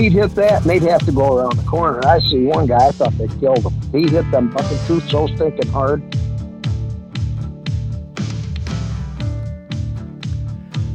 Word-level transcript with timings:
he'd 0.00 0.12
hit 0.12 0.34
that, 0.34 0.62
and 0.62 0.70
they'd 0.70 0.82
have 0.82 1.04
to 1.04 1.12
go 1.12 1.36
around 1.36 1.58
the 1.58 1.62
corner. 1.64 2.00
I 2.06 2.20
see 2.20 2.44
one 2.44 2.66
guy, 2.66 2.88
I 2.88 2.90
thought 2.90 3.16
they 3.18 3.28
killed 3.38 3.64
him. 3.64 3.92
He 3.92 4.08
hit 4.08 4.30
them 4.30 4.48
bucking 4.48 4.78
tooth 4.86 5.06
so 5.10 5.26
stinking 5.26 5.68
hard. 5.68 6.02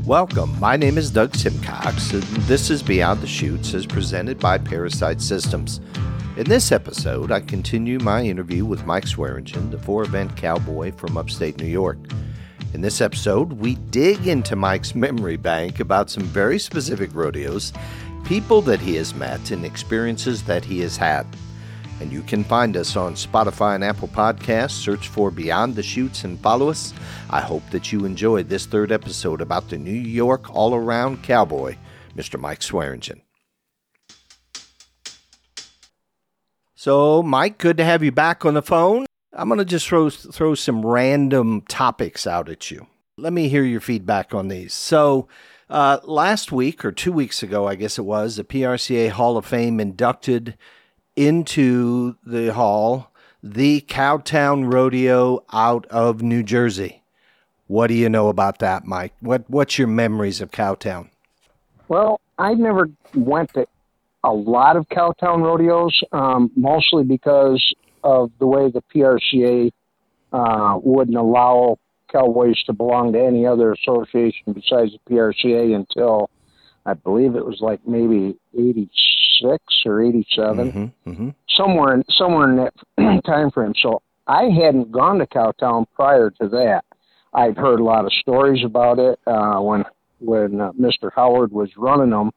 Welcome. 0.07 0.59
My 0.59 0.75
name 0.75 0.97
is 0.97 1.11
Doug 1.11 1.35
Simcox, 1.35 2.13
and 2.13 2.23
this 2.47 2.71
is 2.71 2.81
Beyond 2.81 3.21
the 3.21 3.27
Chutes 3.27 3.75
as 3.75 3.85
presented 3.85 4.39
by 4.39 4.57
ParaSight 4.57 5.21
Systems. 5.21 5.81
In 6.37 6.45
this 6.45 6.71
episode, 6.71 7.31
I 7.31 7.41
continue 7.41 7.99
my 7.99 8.23
interview 8.23 8.65
with 8.65 8.87
Mike 8.87 9.05
Swearingen, 9.05 9.69
the 9.69 9.77
four 9.77 10.03
event 10.03 10.35
cowboy 10.35 10.91
from 10.91 11.15
upstate 11.15 11.59
New 11.59 11.67
York. 11.67 11.97
In 12.73 12.81
this 12.81 12.99
episode, 12.99 13.53
we 13.53 13.75
dig 13.75 14.27
into 14.27 14.57
Mike's 14.57 14.95
memory 14.95 15.37
bank 15.37 15.79
about 15.79 16.09
some 16.09 16.23
very 16.23 16.59
specific 16.59 17.15
rodeos, 17.15 17.71
people 18.25 18.59
that 18.63 18.79
he 18.79 18.95
has 18.95 19.13
met, 19.13 19.51
and 19.51 19.63
experiences 19.63 20.43
that 20.43 20.65
he 20.65 20.79
has 20.79 20.97
had. 20.97 21.25
And 22.01 22.11
you 22.11 22.23
can 22.23 22.43
find 22.43 22.75
us 22.75 22.97
on 22.97 23.13
Spotify 23.13 23.75
and 23.75 23.83
Apple 23.83 24.09
Podcasts. 24.09 24.71
Search 24.71 25.07
for 25.07 25.31
Beyond 25.31 25.75
the 25.75 25.83
Chutes 25.83 26.25
and 26.25 26.39
follow 26.39 26.69
us. 26.69 26.93
I 27.29 27.39
hope 27.39 27.63
that 27.69 27.93
you 27.93 28.03
enjoyed 28.03 28.49
this 28.49 28.65
third 28.65 28.91
episode 28.91 29.41
about 29.41 29.69
the 29.69 29.77
New 29.77 29.91
York 29.91 30.53
all 30.53 30.75
around 30.75 31.23
cowboy, 31.23 31.77
Mr. 32.17 32.39
Mike 32.39 32.61
Swearingen. 32.61 33.21
So, 36.73 37.23
Mike, 37.23 37.57
good 37.57 37.77
to 37.77 37.85
have 37.85 38.03
you 38.03 38.11
back 38.11 38.43
on 38.43 38.55
the 38.55 38.61
phone. 38.61 39.05
I'm 39.33 39.47
going 39.47 39.59
to 39.59 39.65
just 39.65 39.87
throw, 39.87 40.09
throw 40.09 40.55
some 40.55 40.85
random 40.85 41.61
topics 41.61 42.27
out 42.27 42.49
at 42.49 42.69
you. 42.71 42.87
Let 43.17 43.33
me 43.33 43.47
hear 43.47 43.63
your 43.63 43.81
feedback 43.81 44.33
on 44.33 44.49
these. 44.49 44.73
So, 44.73 45.27
uh, 45.69 45.99
last 46.03 46.51
week 46.51 46.83
or 46.85 46.91
two 46.91 47.11
weeks 47.11 47.41
ago, 47.43 47.67
I 47.67 47.75
guess 47.75 47.97
it 47.97 48.03
was, 48.03 48.35
the 48.35 48.43
PRCA 48.43 49.09
Hall 49.09 49.37
of 49.37 49.45
Fame 49.45 49.79
inducted 49.79 50.57
into 51.15 52.17
the 52.25 52.53
hall 52.53 53.11
the 53.45 53.81
Cowtown 53.81 54.73
Rodeo 54.73 55.45
out 55.53 55.85
of 55.91 56.23
New 56.23 56.41
Jersey. 56.41 57.03
What 57.67 57.87
do 57.87 57.93
you 57.93 58.09
know 58.09 58.27
about 58.29 58.57
that, 58.59 58.85
Mike? 58.85 59.13
What 59.19 59.47
What's 59.47 59.77
your 59.77 59.87
memories 59.87 60.41
of 60.41 60.51
Cowtown? 60.51 61.09
Well, 61.87 62.19
I 62.39 62.55
never 62.55 62.89
went 63.13 63.53
to 63.53 63.67
a 64.23 64.33
lot 64.33 64.75
of 64.75 64.89
Cowtown 64.89 65.43
rodeos, 65.43 66.01
um, 66.11 66.51
mostly 66.55 67.03
because 67.03 67.63
of 68.03 68.31
the 68.39 68.47
way 68.47 68.71
the 68.71 68.81
PRCA 68.93 69.71
uh, 70.33 70.79
wouldn't 70.81 71.15
allow 71.15 71.77
cowboys 72.11 72.61
to 72.65 72.73
belong 72.73 73.13
to 73.13 73.19
any 73.19 73.45
other 73.45 73.71
association 73.71 74.53
besides 74.53 74.91
the 74.91 74.99
PRCA 75.09 75.75
until 75.75 76.29
I 76.85 76.93
believe 76.93 77.35
it 77.35 77.45
was 77.45 77.59
like 77.61 77.85
maybe 77.87 78.37
'86 78.53 79.63
or 79.85 80.03
'87, 80.03 80.71
Mm-hmm, 80.71 81.09
mm-hmm. 81.09 81.29
somewhere 81.57 81.95
in 81.95 82.03
somewhere 82.09 82.49
in 82.49 82.55
that 82.57 83.23
time 83.25 83.51
frame. 83.51 83.73
So 83.81 84.01
I 84.27 84.43
hadn't 84.43 84.91
gone 84.91 85.19
to 85.19 85.27
Cowtown 85.27 85.85
prior 85.95 86.29
to 86.41 86.47
that. 86.49 86.83
I'd 87.33 87.57
heard 87.57 87.79
a 87.79 87.83
lot 87.83 88.05
of 88.05 88.13
stories 88.13 88.63
about 88.63 88.99
it 88.99 89.19
uh, 89.27 89.59
when 89.59 89.83
when 90.19 90.61
uh, 90.61 90.71
Mr. 90.73 91.11
Howard 91.13 91.51
was 91.51 91.69
running 91.77 92.11
them. 92.11 92.31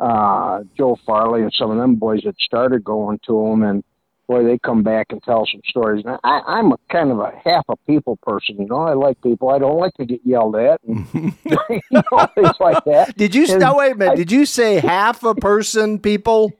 Uh, 0.00 0.62
Joe 0.76 0.96
Farley 1.04 1.42
and 1.42 1.52
some 1.52 1.70
of 1.70 1.76
them 1.76 1.96
boys 1.96 2.24
had 2.24 2.36
started 2.38 2.84
going 2.84 3.18
to 3.26 3.50
them, 3.50 3.62
and 3.62 3.84
boy, 4.28 4.44
they 4.44 4.58
come 4.58 4.82
back 4.82 5.06
and 5.10 5.22
tell 5.22 5.46
some 5.50 5.62
stories. 5.66 6.04
And 6.06 6.18
I, 6.22 6.40
I'm 6.46 6.70
a 6.72 6.78
kind 6.92 7.10
of 7.10 7.18
a 7.18 7.32
half 7.44 7.64
a 7.68 7.76
people 7.86 8.16
person, 8.22 8.56
you 8.58 8.66
know. 8.66 8.82
I 8.82 8.92
like 8.92 9.20
people. 9.22 9.48
I 9.48 9.58
don't 9.58 9.78
like 9.78 9.94
to 9.94 10.04
get 10.04 10.20
yelled 10.24 10.54
at, 10.56 10.80
and, 10.86 11.06
you 11.44 11.80
know, 11.90 12.26
things 12.34 12.52
like 12.60 12.84
that. 12.84 13.14
Did 13.16 13.34
you? 13.34 13.46
And 13.50 13.58
No, 13.60 13.76
wait 13.76 13.92
a 13.92 13.96
minute. 13.96 14.12
I- 14.12 14.16
Did 14.16 14.30
you 14.30 14.46
say 14.46 14.76
half 14.78 15.24
a 15.24 15.34
person, 15.34 15.98
people? 15.98 16.52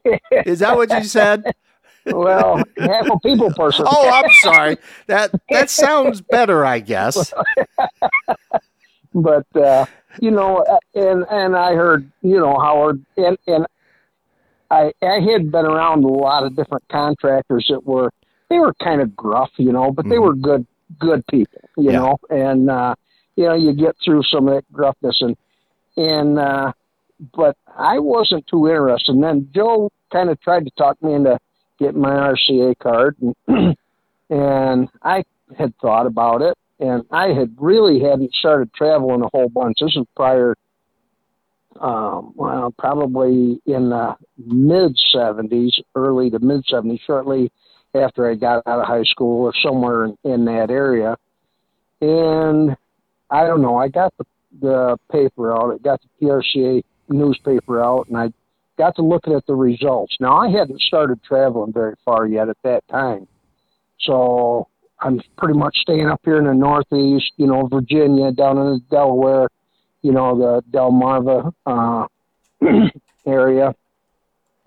Is 0.45 0.59
that 0.59 0.75
what 0.75 0.89
you 0.91 1.03
said? 1.03 1.43
Well, 2.05 2.57
half 2.77 3.07
a 3.09 3.19
people 3.19 3.53
person. 3.53 3.85
Oh, 3.87 4.09
I'm 4.09 4.31
sorry. 4.41 4.77
That 5.07 5.31
that 5.51 5.69
sounds 5.69 6.21
better, 6.21 6.65
I 6.65 6.79
guess. 6.79 7.31
but 9.13 9.45
uh, 9.55 9.85
you 10.19 10.31
know, 10.31 10.57
uh, 10.59 10.77
and 10.95 11.25
and 11.29 11.55
I 11.55 11.73
heard 11.75 12.09
you 12.21 12.39
know 12.39 12.57
Howard 12.57 13.03
and 13.17 13.37
and 13.47 13.65
I 14.71 14.91
I 15.01 15.19
had 15.19 15.51
been 15.51 15.65
around 15.65 16.03
a 16.03 16.07
lot 16.07 16.43
of 16.43 16.55
different 16.55 16.83
contractors 16.89 17.67
that 17.69 17.85
were 17.85 18.11
they 18.49 18.57
were 18.59 18.73
kind 18.83 19.01
of 19.01 19.15
gruff, 19.15 19.51
you 19.57 19.71
know, 19.71 19.91
but 19.91 20.05
they 20.05 20.15
Mhm. 20.15 20.21
were 20.23 20.35
good 20.35 20.65
good 20.99 21.25
people, 21.27 21.69
you 21.77 21.91
Yeah. 21.91 21.99
know, 21.99 22.17
and 22.29 22.69
uh, 22.69 22.95
you 23.35 23.45
know 23.45 23.53
you 23.53 23.73
get 23.73 23.95
through 24.03 24.23
some 24.23 24.47
of 24.47 24.55
that 24.55 24.71
gruffness 24.71 25.21
and 25.21 25.35
and 25.97 26.39
uh, 26.39 26.71
but 27.35 27.57
I 27.77 27.99
wasn't 27.99 28.47
too 28.47 28.67
interested. 28.67 29.13
And 29.13 29.23
then 29.23 29.49
Joe 29.53 29.89
kind 30.11 30.29
of 30.29 30.39
tried 30.41 30.65
to 30.65 30.71
talk 30.77 31.01
me 31.03 31.13
into 31.13 31.37
getting 31.79 32.01
my 32.01 32.11
RCA 32.11 32.77
card, 32.79 33.17
and, 33.47 33.75
and 34.29 34.89
I 35.03 35.23
had 35.57 35.73
thought 35.81 36.05
about 36.05 36.41
it, 36.41 36.55
and 36.79 37.03
I 37.11 37.29
had 37.29 37.55
really 37.57 37.99
hadn't 37.99 38.33
started 38.33 38.73
traveling 38.73 39.21
a 39.21 39.29
whole 39.33 39.49
bunch. 39.49 39.77
This 39.81 39.95
was 39.95 40.05
prior, 40.15 40.55
um, 41.79 42.33
well, 42.35 42.73
probably 42.77 43.61
in 43.65 43.89
the 43.89 44.15
mid 44.37 44.97
'70s, 45.13 45.73
early 45.95 46.29
to 46.29 46.39
mid 46.39 46.65
'70s, 46.65 46.99
shortly 47.05 47.51
after 47.95 48.29
I 48.29 48.35
got 48.35 48.63
out 48.67 48.79
of 48.79 48.85
high 48.85 49.03
school 49.03 49.45
or 49.45 49.53
somewhere 49.63 50.05
in, 50.05 50.17
in 50.23 50.45
that 50.45 50.69
area. 50.69 51.17
And 52.01 52.75
I 53.29 53.45
don't 53.45 53.61
know, 53.61 53.77
I 53.77 53.87
got 53.87 54.13
the 54.17 54.25
the 54.61 54.97
paper 55.11 55.53
out, 55.53 55.75
I 55.75 55.77
got 55.77 56.01
the 56.01 56.25
PRCA 56.25 56.83
newspaper 57.07 57.83
out, 57.83 58.07
and 58.07 58.17
I 58.17 58.33
got 58.77 58.95
to 58.95 59.03
looking 59.03 59.33
at 59.33 59.45
the 59.45 59.53
results. 59.53 60.15
Now 60.19 60.37
I 60.37 60.49
hadn't 60.49 60.81
started 60.81 61.21
traveling 61.23 61.71
very 61.71 61.95
far 62.03 62.25
yet 62.25 62.49
at 62.49 62.57
that 62.63 62.87
time, 62.87 63.27
so 63.99 64.67
I'm 65.01 65.21
pretty 65.37 65.57
much 65.57 65.77
staying 65.77 66.07
up 66.07 66.21
here 66.25 66.37
in 66.37 66.45
the 66.45 66.53
Northeast, 66.53 67.31
you 67.37 67.47
know, 67.47 67.67
Virginia, 67.67 68.31
down 68.31 68.57
in 68.57 68.81
Delaware, 68.89 69.47
you 70.01 70.11
know, 70.11 70.37
the 70.37 70.63
Delmarva 70.71 71.53
uh, 71.65 72.07
area, 73.25 73.75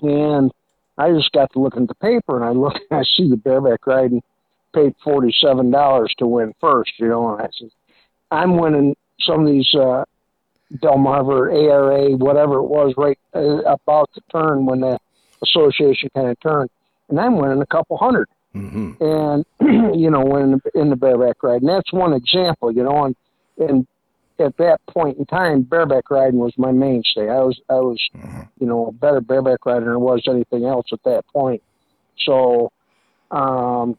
and 0.00 0.50
I 0.98 1.12
just 1.12 1.32
got 1.32 1.52
to 1.52 1.58
looking 1.60 1.82
at 1.82 1.88
the 1.88 1.94
paper, 1.94 2.36
and 2.36 2.44
I 2.44 2.50
look, 2.50 2.74
and 2.90 3.00
I 3.00 3.04
see 3.04 3.28
the 3.28 3.36
bareback 3.36 3.86
riding 3.86 4.22
paid 4.74 4.94
forty 5.04 5.34
seven 5.42 5.70
dollars 5.70 6.14
to 6.18 6.26
win 6.26 6.54
first, 6.60 6.92
you 6.98 7.08
know, 7.08 7.34
and 7.34 7.42
I 7.42 7.48
said, 7.58 7.70
I'm 8.30 8.56
winning 8.56 8.96
some 9.20 9.46
of 9.46 9.46
these 9.46 9.74
uh, 9.74 10.04
Delmarva 10.76 11.52
ARA, 11.52 12.16
whatever 12.16 12.56
it 12.56 12.66
was, 12.66 12.94
right 12.96 13.18
uh, 13.34 13.62
about 13.62 14.10
to 14.14 14.20
turn 14.30 14.66
when 14.66 14.80
the 14.80 14.98
association 15.42 16.08
kind 16.14 16.28
of 16.28 16.40
turned, 16.40 16.70
and 17.08 17.20
I'm 17.20 17.36
winning 17.36 17.62
a 17.62 17.66
couple 17.66 17.96
hundred. 17.96 18.28
Hmm 18.52 18.92
and 19.00 19.44
you 19.60 20.10
know 20.10 20.36
in 20.36 20.60
in 20.74 20.90
the 20.90 20.96
bareback 20.96 21.42
ride. 21.42 21.62
And 21.62 21.68
that's 21.68 21.92
one 21.92 22.12
example 22.12 22.72
you 22.72 22.82
know 22.82 23.04
and 23.04 23.16
and 23.58 23.86
at 24.42 24.56
that 24.58 24.80
point 24.88 25.18
in 25.18 25.24
time 25.26 25.62
bareback 25.62 26.10
riding 26.10 26.38
was 26.38 26.52
my 26.58 26.70
mainstay 26.72 27.28
i 27.28 27.40
was 27.40 27.60
i 27.70 27.74
was 27.74 28.00
Mhm. 28.14 28.48
you 28.58 28.66
know 28.66 28.86
a 28.88 28.92
better 28.92 29.20
bareback 29.20 29.64
rider 29.66 29.84
than 29.86 29.94
I 29.94 29.96
was 29.96 30.22
anything 30.28 30.64
else 30.64 30.86
at 30.92 31.02
that 31.04 31.24
point 31.32 31.62
so 32.18 32.70
um 33.30 33.96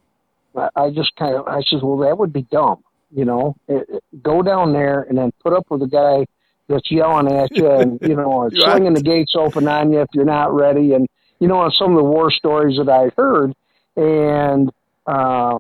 i, 0.56 0.70
I 0.76 0.90
just 0.92 1.16
kind 1.16 1.36
of 1.36 1.48
i 1.48 1.62
said 1.64 1.82
well 1.82 1.98
that 2.00 2.18
would 2.18 2.32
be 2.34 2.44
dumb 2.44 2.84
you 3.12 3.26
know 3.26 3.56
it, 3.68 3.86
it- 3.90 4.04
go 4.22 4.42
down 4.42 4.74
there 4.74 5.02
and 5.10 5.18
then 5.18 5.32
put 5.44 5.54
up 5.54 5.66
with 5.70 5.82
a 5.82 5.88
guy 5.88 6.26
that's 6.70 6.90
yelling 6.92 7.32
at 7.32 7.50
you 7.58 7.70
and 7.70 8.00
you 8.06 8.16
know 8.16 8.44
Right. 8.44 8.54
swinging 8.54 8.94
the 8.94 9.02
gates 9.02 9.34
open 9.36 9.68
on 9.68 9.92
you 9.92 10.02
if 10.02 10.10
you're 10.14 10.26
not 10.26 10.54
ready 10.54 10.94
and 10.94 11.08
you 11.40 11.48
know 11.48 11.62
and 11.64 11.74
some 11.74 11.92
of 11.92 11.98
the 11.98 12.04
war 12.04 12.32
stories 12.32 12.78
that 12.78 12.90
i 12.90 13.10
heard 13.18 13.54
and 13.96 14.72
uh, 15.06 15.58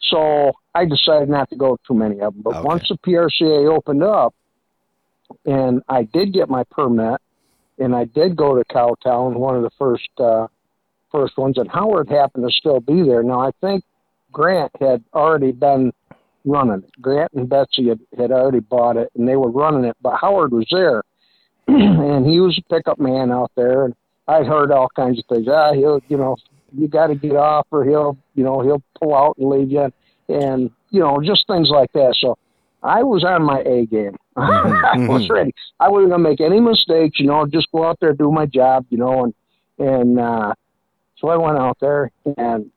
so 0.00 0.52
I 0.74 0.84
decided 0.84 1.28
not 1.28 1.50
to 1.50 1.56
go 1.56 1.76
to 1.76 1.82
too 1.86 1.94
many 1.94 2.20
of 2.20 2.32
them. 2.34 2.42
But 2.42 2.56
Okay. 2.56 2.66
once 2.66 2.88
the 2.88 2.96
PRCA 2.98 3.66
opened 3.68 4.02
up, 4.02 4.34
and 5.44 5.82
I 5.88 6.04
did 6.04 6.32
get 6.32 6.48
my 6.48 6.64
permit, 6.70 7.20
and 7.78 7.94
I 7.94 8.04
did 8.04 8.36
go 8.36 8.56
to 8.56 8.64
Cowtown, 8.64 9.34
one 9.34 9.56
of 9.56 9.62
the 9.62 9.70
first 9.78 10.08
uh, 10.18 10.46
first 11.10 11.36
ones, 11.36 11.58
and 11.58 11.68
Howard 11.70 12.08
happened 12.08 12.46
to 12.46 12.52
still 12.52 12.80
be 12.80 13.02
there. 13.02 13.22
Now 13.22 13.40
I 13.40 13.50
think 13.60 13.84
Grant 14.32 14.70
had 14.80 15.02
already 15.12 15.52
been 15.52 15.92
running 16.44 16.82
it. 16.84 17.02
Grant 17.02 17.32
and 17.32 17.48
Betsy 17.48 17.88
had, 17.88 18.00
had 18.16 18.30
already 18.30 18.60
bought 18.60 18.96
it, 18.96 19.10
and 19.16 19.28
they 19.28 19.36
were 19.36 19.50
running 19.50 19.84
it. 19.84 19.96
But 20.00 20.18
Howard 20.20 20.52
was 20.52 20.66
there, 20.70 21.02
and 21.66 22.26
he 22.26 22.40
was 22.40 22.58
a 22.58 22.74
pickup 22.74 22.98
man 22.98 23.32
out 23.32 23.50
there, 23.56 23.86
and 23.86 23.94
I'd 24.28 24.46
heard 24.46 24.70
all 24.70 24.88
kinds 24.94 25.18
of 25.18 25.24
things. 25.28 25.48
Ah, 25.48 25.72
he'll, 25.72 26.00
you 26.08 26.16
know, 26.16 26.36
you 26.72 26.86
got 26.86 27.08
to 27.08 27.14
get 27.14 27.34
off, 27.34 27.66
or 27.70 27.84
he'll, 27.84 28.16
you 28.34 28.44
know, 28.44 28.60
he'll 28.60 28.82
pull 28.98 29.14
out 29.14 29.36
and 29.38 29.48
leave 29.48 29.70
you, 29.70 29.90
and 30.30 30.70
you 30.90 31.00
know, 31.00 31.20
just 31.22 31.46
things 31.46 31.68
like 31.70 31.92
that. 31.92 32.14
So 32.20 32.38
I 32.82 33.02
was 33.02 33.24
on 33.24 33.42
my 33.42 33.60
A 33.60 33.86
game. 33.86 34.16
I 34.36 34.96
was 35.08 35.22
mhm. 35.22 35.30
ready. 35.30 35.54
I 35.78 35.88
wasn't 35.88 36.10
gonna 36.10 36.22
make 36.22 36.40
any 36.40 36.60
mistakes. 36.60 37.18
You 37.18 37.26
know, 37.26 37.46
just 37.46 37.70
go 37.72 37.84
out 37.84 37.98
there, 38.00 38.12
do 38.12 38.30
my 38.30 38.46
job. 38.46 38.86
You 38.90 38.98
know, 38.98 39.24
and 39.24 39.34
and 39.78 40.20
uh, 40.20 40.54
so 41.18 41.28
I 41.28 41.36
went 41.36 41.58
out 41.58 41.78
there, 41.80 42.10
and 42.36 42.70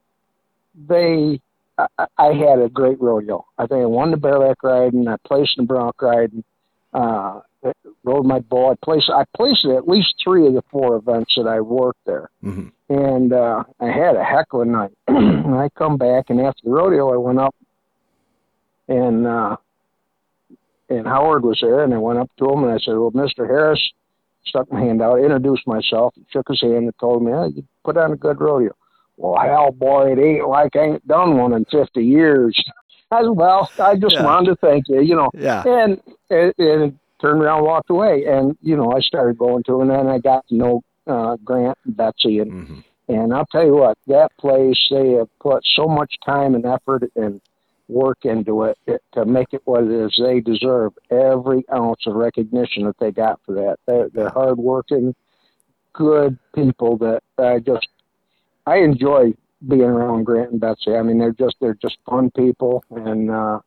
they. 0.88 1.40
I, 1.76 1.88
I 2.20 2.34
had 2.34 2.60
a 2.60 2.70
great 2.70 3.02
rodeo. 3.02 3.48
I 3.58 3.66
think 3.66 3.82
I 3.82 3.86
won 3.86 4.12
the 4.12 4.18
bareback 4.18 4.62
riding. 4.62 5.08
I 5.08 5.16
placed 5.26 5.58
in 5.58 5.64
the 5.64 5.68
bronc 5.68 6.00
riding. 6.00 6.44
Uh, 6.94 7.40
rode 8.04 8.26
my 8.26 8.40
bull. 8.40 8.70
I 8.70 8.76
placed 8.84 9.10
I 9.10 9.26
placed 9.36 9.66
at 9.66 9.88
least 9.88 10.16
three 10.24 10.46
of 10.48 10.54
the 10.54 10.64
four 10.70 10.96
events 10.96 11.34
that 11.38 11.48
I 11.48 11.62
worked 11.62 12.06
there, 12.06 12.30
hmm 12.42 12.68
and 12.90 13.34
uh, 13.34 13.64
I 13.80 13.86
had 13.88 14.16
a 14.16 14.24
heck 14.24 14.48
of 14.54 14.62
a 14.62 14.66
night. 14.66 14.92
and 15.08 15.56
I 15.56 15.70
come 15.78 15.98
back, 15.98 16.30
and 16.30 16.40
after 16.42 16.62
the 16.64 16.72
rodeo, 16.72 17.14
I 17.14 17.18
went 17.18 17.40
up, 17.40 17.56
and 18.88 19.26
uh, 19.26 19.58
and 20.90 21.08
Howard 21.08 21.44
was 21.44 21.60
there, 21.62 21.84
and 21.84 21.94
I 21.94 21.98
went 21.98 22.20
up 22.20 22.30
to 22.40 22.50
him 22.50 22.64
and 22.64 22.74
I 22.74 22.78
said, 22.78 22.96
"Well, 22.96 23.12
Mister 23.14 23.46
Harris." 23.46 23.82
Stuck 24.46 24.70
my 24.74 24.82
hand 24.82 25.02
out, 25.02 25.20
introduced 25.20 25.66
myself, 25.66 26.14
shook 26.30 26.50
his 26.50 26.60
hand, 26.60 26.76
and 26.76 26.94
told 27.00 27.24
me, 27.24 27.32
"Yeah, 27.32 27.46
you 27.46 27.64
put 27.86 27.96
on 27.96 28.12
a 28.12 28.18
good 28.18 28.42
rodeo." 28.42 28.74
Well, 29.18 29.40
hell, 29.42 29.72
boy, 29.72 30.12
it 30.12 30.20
ain't 30.20 30.48
like 30.48 30.76
I 30.76 30.86
ain't 30.86 31.08
done 31.08 31.38
one 31.38 31.54
in 31.54 31.66
50 31.66 32.04
years. 32.04 32.56
I 33.12 33.22
said, 33.22 33.30
well, 33.30 33.70
I 33.80 33.96
just 33.96 34.16
Yeah. 34.16 34.24
wanted 34.24 34.52
to 34.52 34.56
thank 34.56 34.88
you, 34.90 35.02
you 35.02 35.16
know. 35.16 35.30
Yeah. 35.34 35.64
And, 35.66 36.02
and, 36.30 36.54
and 36.58 37.00
turned 37.22 37.42
around, 37.42 37.60
and 37.60 37.68
walked 37.68 37.90
away. 37.90 38.26
And, 38.26 38.58
you 38.62 38.76
know, 38.76 38.92
I 38.92 39.00
started 39.02 39.38
going 39.38 39.64
to, 39.64 39.82
and 39.82 39.90
then 39.90 40.08
I 40.08 40.18
got 40.18 40.48
to 40.48 40.56
know 40.56 40.82
uh, 41.08 41.38
Grant 41.44 41.78
and 41.86 41.98
Betsy. 41.98 42.40
And, 42.40 42.52
hmm 42.68 42.80
and 43.10 43.34
I'll 43.34 43.46
tell 43.48 43.66
you 43.66 43.76
what, 43.76 43.98
that 44.08 44.32
place, 44.38 44.88
they 44.90 45.12
have 45.12 45.28
put 45.40 45.62
so 45.76 45.88
much 45.88 46.16
time 46.26 46.56
and 46.56 46.66
effort 46.66 47.04
and 47.18 47.42
work 47.90 48.20
into 48.24 48.64
it, 48.64 48.78
it 48.88 49.02
to 49.14 49.26
make 49.26 49.50
it 49.52 49.62
what 49.66 49.84
it 49.84 49.92
is. 49.92 50.18
They 50.18 50.40
deserve 50.40 50.94
every 51.12 51.66
ounce 51.72 52.08
of 52.08 52.16
recognition 52.16 52.86
that 52.86 52.98
they 53.00 53.12
got 53.12 53.42
for 53.46 53.56
that. 53.56 53.78
They're, 53.86 54.10
they're 54.14 54.30
hardworking, 54.30 55.14
good 55.92 56.40
people 56.56 56.98
that 57.00 57.24
I 57.38 57.60
just, 57.60 57.88
I 58.66 58.78
enjoy 58.78 59.34
being 59.68 59.82
around 59.82 60.24
Grant 60.24 60.52
and 60.52 60.62
Betsy. 60.62 60.96
I 60.96 61.02
mean, 61.02 61.20
they're 61.20 61.34
just, 61.34 61.58
they're 61.60 61.76
just 61.76 61.98
fun 62.10 62.32
people. 62.32 62.86
And, 62.90 63.30
uh, 63.30 63.60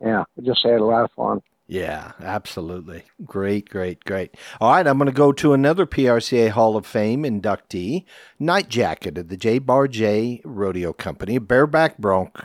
yeah, 0.00 0.24
just 0.42 0.62
had 0.62 0.80
a 0.80 0.84
lot 0.84 1.04
of 1.04 1.10
fun. 1.12 1.40
Yeah, 1.66 2.12
absolutely. 2.20 3.04
Great, 3.24 3.70
great, 3.70 4.04
great. 4.04 4.34
All 4.60 4.72
right, 4.72 4.86
I'm 4.86 4.98
going 4.98 5.06
to 5.06 5.12
go 5.12 5.32
to 5.32 5.54
another 5.54 5.86
PRCA 5.86 6.50
Hall 6.50 6.76
of 6.76 6.84
Fame 6.84 7.22
inductee, 7.22 8.04
Night 8.38 8.68
Jacket 8.68 9.16
of 9.16 9.28
the 9.28 9.36
J 9.38 9.58
Bar 9.58 9.88
J 9.88 10.42
Rodeo 10.44 10.92
Company, 10.92 11.38
bareback 11.38 11.96
bronc. 11.96 12.44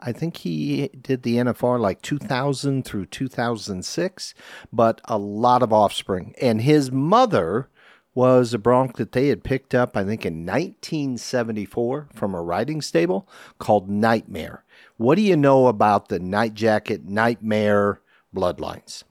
I 0.00 0.12
think 0.12 0.38
he 0.38 0.88
did 0.88 1.24
the 1.24 1.36
NFR 1.36 1.78
like 1.78 2.00
2000 2.00 2.84
through 2.84 3.06
2006, 3.06 4.34
but 4.72 5.00
a 5.04 5.18
lot 5.18 5.62
of 5.62 5.72
offspring. 5.72 6.34
And 6.40 6.62
his 6.62 6.90
mother 6.90 7.68
was 8.14 8.54
a 8.54 8.58
bronc 8.58 8.96
that 8.96 9.12
they 9.12 9.28
had 9.28 9.44
picked 9.44 9.74
up, 9.74 9.96
I 9.96 10.04
think, 10.04 10.24
in 10.24 10.46
1974 10.46 12.08
from 12.14 12.34
a 12.34 12.42
riding 12.42 12.80
stable 12.80 13.28
called 13.58 13.90
Nightmare. 13.90 14.64
What 14.96 15.16
do 15.16 15.22
you 15.22 15.36
know 15.36 15.66
about 15.66 16.08
the 16.08 16.18
Night 16.18 16.54
Jacket 16.54 17.04
Nightmare 17.04 18.00
bloodlines? 18.34 19.04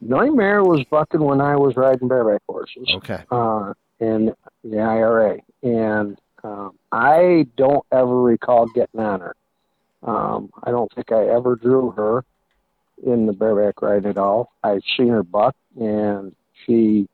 Nightmare 0.00 0.62
was 0.62 0.84
bucking 0.90 1.20
when 1.20 1.40
I 1.40 1.56
was 1.56 1.76
riding 1.76 2.08
bareback 2.08 2.42
horses. 2.48 2.88
Okay. 2.96 3.24
uh, 3.30 3.72
in 4.00 4.34
the 4.64 4.80
IRA, 4.80 5.38
and 5.62 6.18
um, 6.42 6.72
I 6.92 7.46
don't 7.56 7.84
ever 7.92 8.20
recall 8.22 8.66
getting 8.66 9.00
on 9.00 9.20
her. 9.20 9.36
Um, 10.02 10.50
I 10.62 10.70
don't 10.72 10.92
think 10.92 11.12
I 11.12 11.26
ever 11.28 11.56
drew 11.56 11.92
her 11.92 12.24
in 13.06 13.26
the 13.26 13.32
bareback 13.32 13.80
ride 13.80 14.04
at 14.04 14.18
all. 14.18 14.52
I've 14.62 14.82
seen 14.96 15.08
her 15.08 15.22
buck, 15.22 15.54
and 15.80 16.34
she 16.66 17.08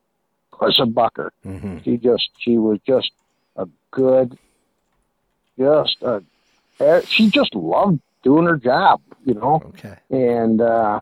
was 0.58 0.78
a 0.80 0.86
bucker. 0.86 1.32
hmm 1.42 1.78
She 1.84 1.96
just 1.98 2.30
she 2.38 2.56
was 2.58 2.80
just 2.86 3.12
a 3.56 3.68
good, 3.90 4.36
just 5.58 6.02
a. 6.02 6.22
She 7.06 7.28
just 7.30 7.54
loved 7.54 8.00
doing 8.22 8.46
her 8.46 8.56
job, 8.56 9.00
you 9.24 9.34
know 9.34 9.62
Okay. 9.66 9.96
and 10.10 10.60
uh, 10.60 11.00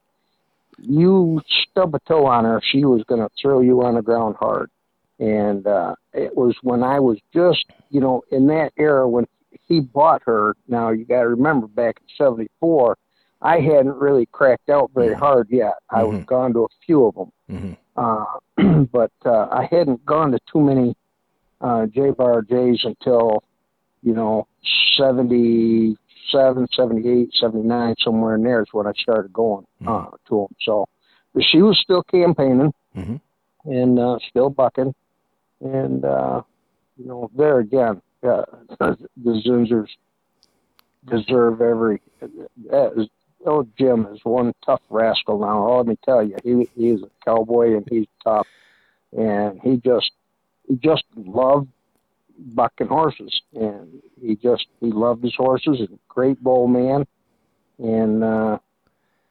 you 0.78 1.40
stub 1.70 1.94
a 1.94 1.98
toe 2.00 2.26
on 2.26 2.44
her, 2.44 2.60
she 2.62 2.84
was 2.84 3.02
going 3.04 3.20
to 3.20 3.28
throw 3.40 3.60
you 3.60 3.82
on 3.82 3.94
the 3.94 4.02
ground 4.02 4.36
hard. 4.38 4.70
And 5.18 5.66
uh, 5.66 5.94
it 6.12 6.36
was 6.36 6.56
when 6.62 6.82
I 6.82 7.00
was 7.00 7.18
just, 7.34 7.64
you 7.90 8.00
know, 8.00 8.22
in 8.30 8.46
that 8.48 8.72
era 8.76 9.08
when 9.08 9.26
he 9.66 9.80
bought 9.80 10.22
her. 10.26 10.54
Now 10.68 10.90
you 10.90 11.04
got 11.04 11.22
to 11.22 11.28
remember, 11.28 11.66
back 11.66 11.96
in 12.00 12.06
'74, 12.16 12.96
I 13.42 13.60
hadn't 13.60 13.96
really 13.96 14.26
cracked 14.26 14.68
out 14.68 14.90
very 14.94 15.14
hard 15.14 15.48
yet. 15.50 15.74
I 15.90 16.04
was 16.04 16.20
Mhm. 16.20 16.26
gone 16.26 16.52
to 16.52 16.64
a 16.64 16.68
few 16.84 17.06
of 17.06 17.14
them, 17.14 17.32
hmm 17.48 17.72
uh, 17.96 18.84
but 18.92 19.12
uh, 19.24 19.48
I 19.50 19.64
hadn't 19.70 20.04
gone 20.06 20.30
to 20.32 20.38
too 20.52 20.60
many 20.60 20.94
uh, 21.60 21.86
J 21.86 22.10
Bar 22.10 22.42
J's 22.42 22.84
until, 22.84 23.42
you 24.02 24.14
know, 24.14 24.46
77, 26.30 26.68
78, 26.74 27.30
79, 27.40 27.94
somewhere 27.98 28.34
in 28.34 28.42
there 28.42 28.62
is 28.62 28.68
when 28.72 28.86
I 28.86 28.92
started 28.92 29.32
going 29.32 29.66
uh, 29.86 30.06
to 30.28 30.36
them. 30.36 30.56
So 30.62 30.86
but 31.34 31.44
she 31.44 31.62
was 31.62 31.78
still 31.78 32.02
campaigning 32.02 32.72
hmm 32.94 33.16
and 33.64 33.98
uh, 33.98 34.18
still 34.28 34.50
bucking. 34.50 34.94
And, 35.60 36.04
uh, 36.04 36.42
you 36.96 37.06
know, 37.06 37.30
there 37.36 37.58
again, 37.58 38.00
uh, 38.22 38.44
the 38.78 38.96
Zinzers 39.46 39.88
deserve 41.04 41.60
every. 41.60 42.00
Uh, 42.22 42.88
oh, 43.46 43.66
Jim 43.78 44.06
is 44.12 44.20
one 44.22 44.52
tough 44.64 44.80
rascal 44.88 45.38
now. 45.38 45.68
Oh, 45.68 45.76
let 45.78 45.86
me 45.86 45.98
tell 46.04 46.22
you, 46.22 46.36
he 46.42 46.68
he's 46.74 47.02
a 47.02 47.10
cowboy 47.24 47.76
and 47.76 47.86
he's 47.90 48.06
tough, 48.24 48.46
and 49.16 49.60
he 49.62 49.76
just 49.76 50.10
he 50.66 50.76
just 50.76 51.04
loved 51.16 51.68
bucking 52.38 52.86
horses, 52.86 53.40
and 53.54 54.02
he 54.20 54.36
just 54.36 54.66
he 54.80 54.90
loved 54.90 55.22
his 55.22 55.34
horses. 55.36 55.80
And 55.80 55.98
great 56.08 56.42
bull 56.42 56.66
man, 56.68 57.06
and 57.78 58.24
uh, 58.24 58.58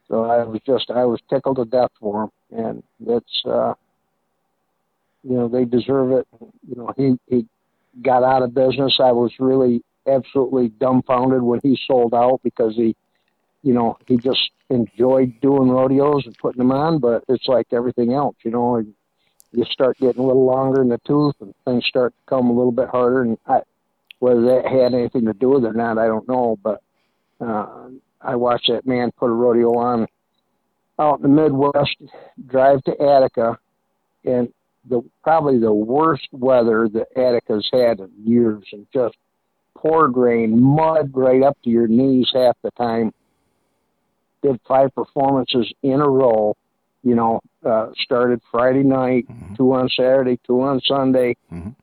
so 0.07 0.25
I 0.25 0.43
was 0.43 0.61
just 0.65 0.89
I 0.91 1.05
was 1.05 1.19
tickled 1.29 1.57
to 1.57 1.65
death 1.65 1.91
for 1.99 2.23
him, 2.23 2.31
and 2.51 2.83
it's 3.05 3.41
uh, 3.45 3.73
you 5.23 5.35
know 5.35 5.47
they 5.47 5.65
deserve 5.65 6.11
it. 6.11 6.27
You 6.67 6.75
know 6.75 6.93
he 6.97 7.17
he 7.27 7.45
got 8.01 8.23
out 8.23 8.43
of 8.43 8.53
business. 8.53 8.99
I 8.99 9.11
was 9.11 9.31
really 9.39 9.83
absolutely 10.07 10.69
dumbfounded 10.69 11.41
when 11.41 11.59
he 11.63 11.77
sold 11.87 12.13
out 12.13 12.39
because 12.43 12.75
he 12.75 12.95
you 13.67 13.73
know, 13.73 13.97
he 14.07 14.17
just 14.17 14.51
enjoyed 14.69 15.33
doing 15.41 15.69
rodeos 15.69 16.25
and 16.25 16.37
putting 16.37 16.59
them 16.59 16.71
on, 16.71 16.99
but 16.99 17.23
it's 17.27 17.47
like 17.47 17.67
everything 17.73 18.13
else, 18.13 18.35
you 18.43 18.51
know, 18.51 18.81
you 19.51 19.65
start 19.65 19.97
getting 19.97 20.21
a 20.21 20.25
little 20.25 20.45
longer 20.45 20.81
in 20.81 20.89
the 20.89 20.99
tooth 21.05 21.35
and 21.39 21.53
things 21.65 21.85
start 21.85 22.13
to 22.13 22.29
come 22.29 22.47
a 22.47 22.53
little 22.53 22.71
bit 22.71 22.89
harder. 22.89 23.23
And 23.23 23.37
I, 23.47 23.61
whether 24.19 24.41
that 24.41 24.65
had 24.65 24.93
anything 24.93 25.25
to 25.25 25.33
do 25.33 25.49
with 25.49 25.63
it 25.63 25.69
or 25.69 25.73
not, 25.73 25.97
I 25.97 26.07
don't 26.07 26.27
know. 26.27 26.57
But 26.61 26.81
uh, 27.39 27.89
I 28.21 28.35
watched 28.35 28.69
that 28.69 28.85
man 28.85 29.11
put 29.11 29.29
a 29.29 29.33
rodeo 29.33 29.77
on 29.77 30.07
out 30.99 31.19
in 31.19 31.23
the 31.23 31.29
Midwest, 31.29 31.95
drive 32.47 32.83
to 32.85 33.01
Attica, 33.01 33.57
and 34.25 34.51
the 34.89 35.03
probably 35.23 35.59
the 35.59 35.73
worst 35.73 36.27
weather 36.31 36.89
that 36.91 37.07
Attica's 37.15 37.69
had 37.71 37.99
in 37.99 38.09
years, 38.23 38.63
and 38.71 38.87
just 38.93 39.15
poured 39.75 40.17
rain, 40.17 40.61
mud 40.61 41.11
right 41.13 41.43
up 41.43 41.57
to 41.63 41.69
your 41.69 41.87
knees 41.87 42.29
half 42.33 42.55
the 42.63 42.71
time 42.71 43.13
did 44.41 44.59
five 44.67 44.93
performances 44.95 45.71
in 45.83 45.99
a 45.99 46.09
row. 46.09 46.55
You 47.07 47.15
know, 47.15 47.39
uh, 47.65 47.87
started 47.95 48.41
Friday 48.51 48.83
night, 48.83 49.25
Mhm. 49.29 49.55
two 49.55 49.71
on 49.71 49.87
Saturday, 49.89 50.37
two 50.45 50.61
on 50.61 50.81
Sunday, 50.81 51.37
Mhm. 51.51 51.73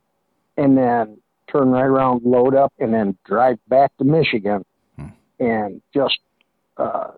and 0.59 0.77
then 0.77 1.17
turn 1.49 1.71
right 1.71 1.87
around, 1.87 2.23
load 2.25 2.55
up, 2.55 2.73
and 2.79 2.93
then 2.93 3.17
drive 3.25 3.59
back 3.69 3.97
to 3.97 4.05
Michigan. 4.05 4.65
Hmm. 4.97 5.07
And 5.41 5.83
just 5.95 6.19
uh, 6.77 7.13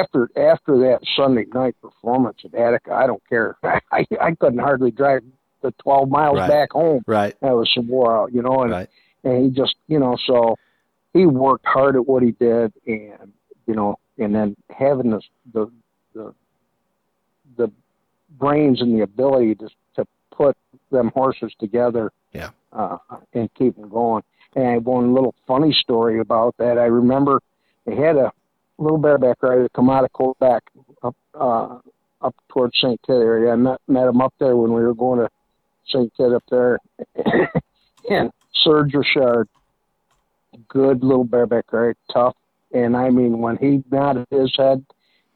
after 0.00 0.28
after 0.36 0.78
that 0.78 1.00
Sunday 1.16 1.46
night 1.54 1.76
performance 1.80 2.38
at 2.44 2.54
Attica, 2.54 2.92
I 2.94 3.06
don't 3.06 3.22
care. 3.28 3.56
I 3.92 4.04
I 4.20 4.32
couldn't 4.34 4.58
hardly 4.58 4.90
drive 4.90 5.22
the 5.60 5.70
twelve 5.72 6.08
miles 6.08 6.38
Right. 6.38 6.48
back 6.48 6.72
home. 6.72 7.02
Right. 7.06 7.34
I 7.42 7.52
was 7.52 7.70
so 7.74 7.82
wore 7.82 8.16
out, 8.16 8.32
you 8.34 8.42
know, 8.42 8.62
and 8.62 8.72
Right. 8.72 8.88
and 9.22 9.44
he 9.44 9.50
just 9.50 9.76
you 9.86 9.98
know 10.00 10.16
so 10.26 10.56
he 11.12 11.26
worked 11.26 11.66
hard 11.66 11.94
at 11.94 12.06
what 12.08 12.22
he 12.24 12.32
did 12.32 12.72
and 12.86 13.32
you 13.68 13.74
know 13.74 13.98
and 14.18 14.34
then 14.34 14.56
having 14.70 15.10
the 15.10 15.20
the 15.52 15.70
the, 16.14 16.34
the 17.56 17.70
brains 18.38 18.80
and 18.80 18.96
the 18.96 19.02
ability 19.02 19.54
to 19.56 19.68
to 19.94 20.06
put 20.30 20.56
them 20.90 21.10
horses 21.14 21.52
together 21.58 22.12
Yeah. 22.32 22.50
uh 22.72 22.98
and 23.32 23.52
keep 23.54 23.76
them 23.76 23.88
going. 23.88 24.22
And 24.54 24.84
one 24.84 25.14
little 25.14 25.34
funny 25.46 25.72
story 25.72 26.18
about 26.20 26.56
that 26.58 26.78
i 26.78 26.84
remember 26.86 27.40
they 27.84 27.94
had 27.96 28.16
a 28.16 28.32
little 28.78 28.98
bareback 28.98 29.42
rider 29.42 29.68
come 29.74 29.88
out 29.90 30.04
of 30.04 30.12
Quebec 30.12 30.62
up 31.02 31.16
uh 31.34 31.78
up 32.22 32.34
towards 32.48 32.74
St 32.80 32.98
Tite 33.06 33.14
area. 33.16 33.52
I 33.52 33.56
met 33.56 33.80
met 33.88 34.08
him 34.08 34.20
up 34.20 34.34
there 34.38 34.56
when 34.56 34.72
we 34.72 34.82
were 34.82 34.94
going 34.94 35.20
to 35.20 35.28
St 35.86 36.12
Tite 36.16 36.32
up 36.32 36.44
there. 36.50 36.78
And 38.08 38.30
serge 38.64 38.94
richard 38.94 39.48
good 40.68 41.02
little 41.02 41.24
bareback 41.24 41.72
rider 41.72 41.96
tough. 42.12 42.36
And 42.72 42.96
I 42.96 43.10
mean, 43.10 43.38
when 43.40 43.56
he 43.56 43.82
nodded 43.90 44.26
his 44.30 44.54
head, 44.56 44.84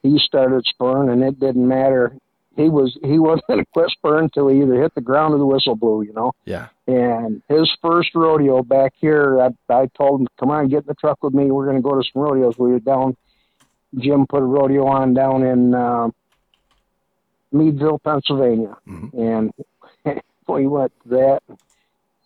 he 0.02 0.18
started 0.18 0.64
spurring, 0.66 1.10
and 1.10 1.22
it 1.22 1.38
didn't 1.40 1.66
matter. 1.66 2.16
He 2.56 2.68
was 2.68 2.98
he 3.02 3.18
wasn't 3.18 3.46
going 3.48 3.60
to 3.60 3.66
quit 3.72 3.90
spurring 3.90 4.24
until 4.24 4.48
he 4.48 4.60
either 4.62 4.80
hit 4.82 4.94
the 4.94 5.00
ground 5.00 5.34
or 5.34 5.38
the 5.38 5.46
whistle 5.46 5.76
blew, 5.76 6.02
you 6.02 6.12
know. 6.12 6.32
Yeah. 6.44 6.68
And 6.86 7.42
his 7.48 7.70
first 7.80 8.10
rodeo 8.14 8.62
back 8.62 8.92
here, 9.00 9.40
I, 9.40 9.72
I 9.72 9.86
told 9.96 10.22
him, 10.22 10.26
"Come 10.38 10.50
on, 10.50 10.68
get 10.68 10.78
in 10.82 10.86
the 10.88 10.94
truck 10.94 11.22
with 11.22 11.34
me. 11.34 11.50
We're 11.50 11.64
going 11.66 11.76
to 11.76 11.82
go 11.82 11.94
to 12.00 12.08
some 12.12 12.22
rodeos." 12.22 12.58
We 12.58 12.70
were 12.72 12.80
down. 12.80 13.16
Jim 13.98 14.26
put 14.28 14.42
a 14.42 14.44
rodeo 14.46 14.86
on 14.86 15.14
down 15.14 15.42
in 15.42 15.74
uh, 15.74 16.08
Meadville, 17.52 17.98
Pennsylvania, 17.98 18.76
Mhm. 18.86 19.12
and 20.04 20.20
we 20.48 20.66
went 20.66 20.92
to 21.02 21.08
that. 21.10 21.42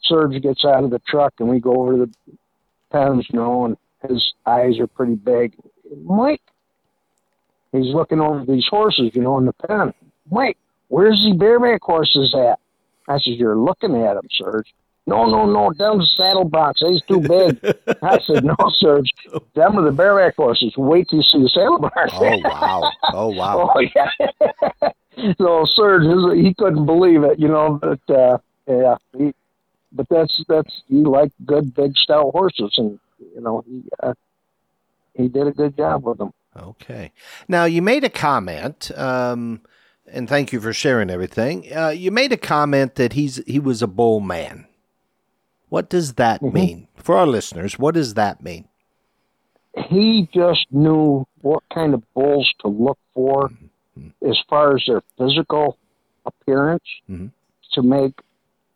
Serge 0.03 0.41
gets 0.43 0.65
out 0.65 0.85
of 0.85 0.91
the 0.91 0.99
truck, 1.01 1.33
and 1.39 1.49
we 1.49 1.61
go 1.61 1.73
over 1.75 1.93
to 1.93 2.07
the 2.07 2.15
pens, 2.91 3.27
you 3.33 3.39
know, 3.39 3.65
and 3.65 3.77
his 4.09 4.35
eyes 4.47 4.79
are 4.79 4.87
pretty 4.87 5.15
big. 5.15 5.55
Mike, 6.03 6.43
he's 7.75 7.95
looking 7.95 8.21
over 8.21 8.45
these 8.45 8.67
horses, 8.69 9.11
you 9.15 9.23
know, 9.23 9.39
in 9.39 9.47
the 9.47 9.53
pen. 9.53 9.93
Wait, 10.31 10.57
where's 10.89 11.23
the 11.29 11.37
bareback 11.37 11.83
horses 11.83 12.35
at? 12.35 12.59
I 13.09 13.19
said, 13.19 13.35
You're 13.35 13.57
looking 13.57 13.97
at 14.03 14.15
them, 14.15 14.27
Serge. 14.31 14.73
No, 15.07 15.27
no, 15.27 15.45
no, 15.45 15.71
down 15.73 15.99
the 15.99 16.09
saddle 16.17 16.45
box. 16.49 16.81
He's 16.81 17.03
too 17.03 17.21
big. 17.21 17.59
I 18.03 18.19
said, 18.21 18.45
No, 18.45 18.57
Serge, 18.79 19.13
them 19.55 19.79
are 19.79 19.85
the 19.85 19.93
bareback 19.93 20.37
horses. 20.37 20.73
Wait 20.77 21.09
till 21.09 21.19
you 21.19 21.23
see 21.23 21.43
the 21.43 21.49
saddle 21.49 21.79
box. 21.79 22.13
Oh 22.15 22.41
wow! 22.43 22.93
Oh 23.13 23.29
wow! 23.29 23.73
Oh 23.77 23.81
yeah. 23.81 25.33
so 25.39 25.67
Serge, 25.67 26.37
he 26.37 26.55
couldn't 26.55 26.87
believe 26.87 27.23
it, 27.23 27.39
you 27.39 27.49
know. 27.49 27.79
But 27.81 28.15
uh, 28.15 28.39
yeah, 28.67 28.97
he, 29.17 29.35
but 29.93 30.07
that's 30.09 30.43
that's 30.49 30.83
he 30.89 31.05
liked 31.05 31.35
good, 31.45 31.75
big, 31.75 31.97
stout 31.97 32.31
horses, 32.33 32.75
and 32.79 32.99
you 33.35 33.43
know 33.43 33.63
he 33.67 33.83
uh, 34.03 34.15
he 35.15 35.29
did 35.29 35.47
a 35.47 35.53
good 35.53 35.77
job 35.77 36.05
with 36.05 36.19
them. 36.19 36.33
Okay. 36.57 37.13
Now 37.49 37.65
you 37.65 37.83
made 37.83 38.05
a 38.05 38.09
comment, 38.11 38.91
um, 38.97 39.61
and 40.07 40.29
thank 40.29 40.53
you 40.53 40.61
for 40.61 40.73
sharing 40.73 41.11
everything. 41.11 41.67
Uh, 41.75 41.89
you 41.89 42.11
made 42.11 42.33
a 42.33 42.37
comment 42.37 42.95
that 42.97 43.15
he's 43.15 43.37
he 43.47 43.59
was 43.59 43.83
a 43.83 43.87
bull 43.87 44.21
man. 44.21 44.67
What 45.69 45.91
does 45.91 46.15
that 46.15 46.41
Mhm. 46.41 46.53
mean 46.53 46.89
for 46.97 47.17
our 47.17 47.27
listeners? 47.27 47.79
What 47.79 47.95
does 47.95 48.15
that 48.15 48.43
mean? 48.43 48.69
He 49.89 50.29
just 50.33 50.67
knew 50.71 51.27
what 51.41 51.63
kind 51.75 51.95
of 51.95 52.03
bulls 52.15 52.53
to 52.61 52.69
look 52.69 52.99
for 53.13 53.51
as 54.27 54.39
far 54.49 54.77
as 54.77 54.85
their 54.87 55.03
physical 55.19 55.79
appearance 56.27 56.85
Mhm. 57.11 57.31
to 57.73 57.83
make 57.83 58.21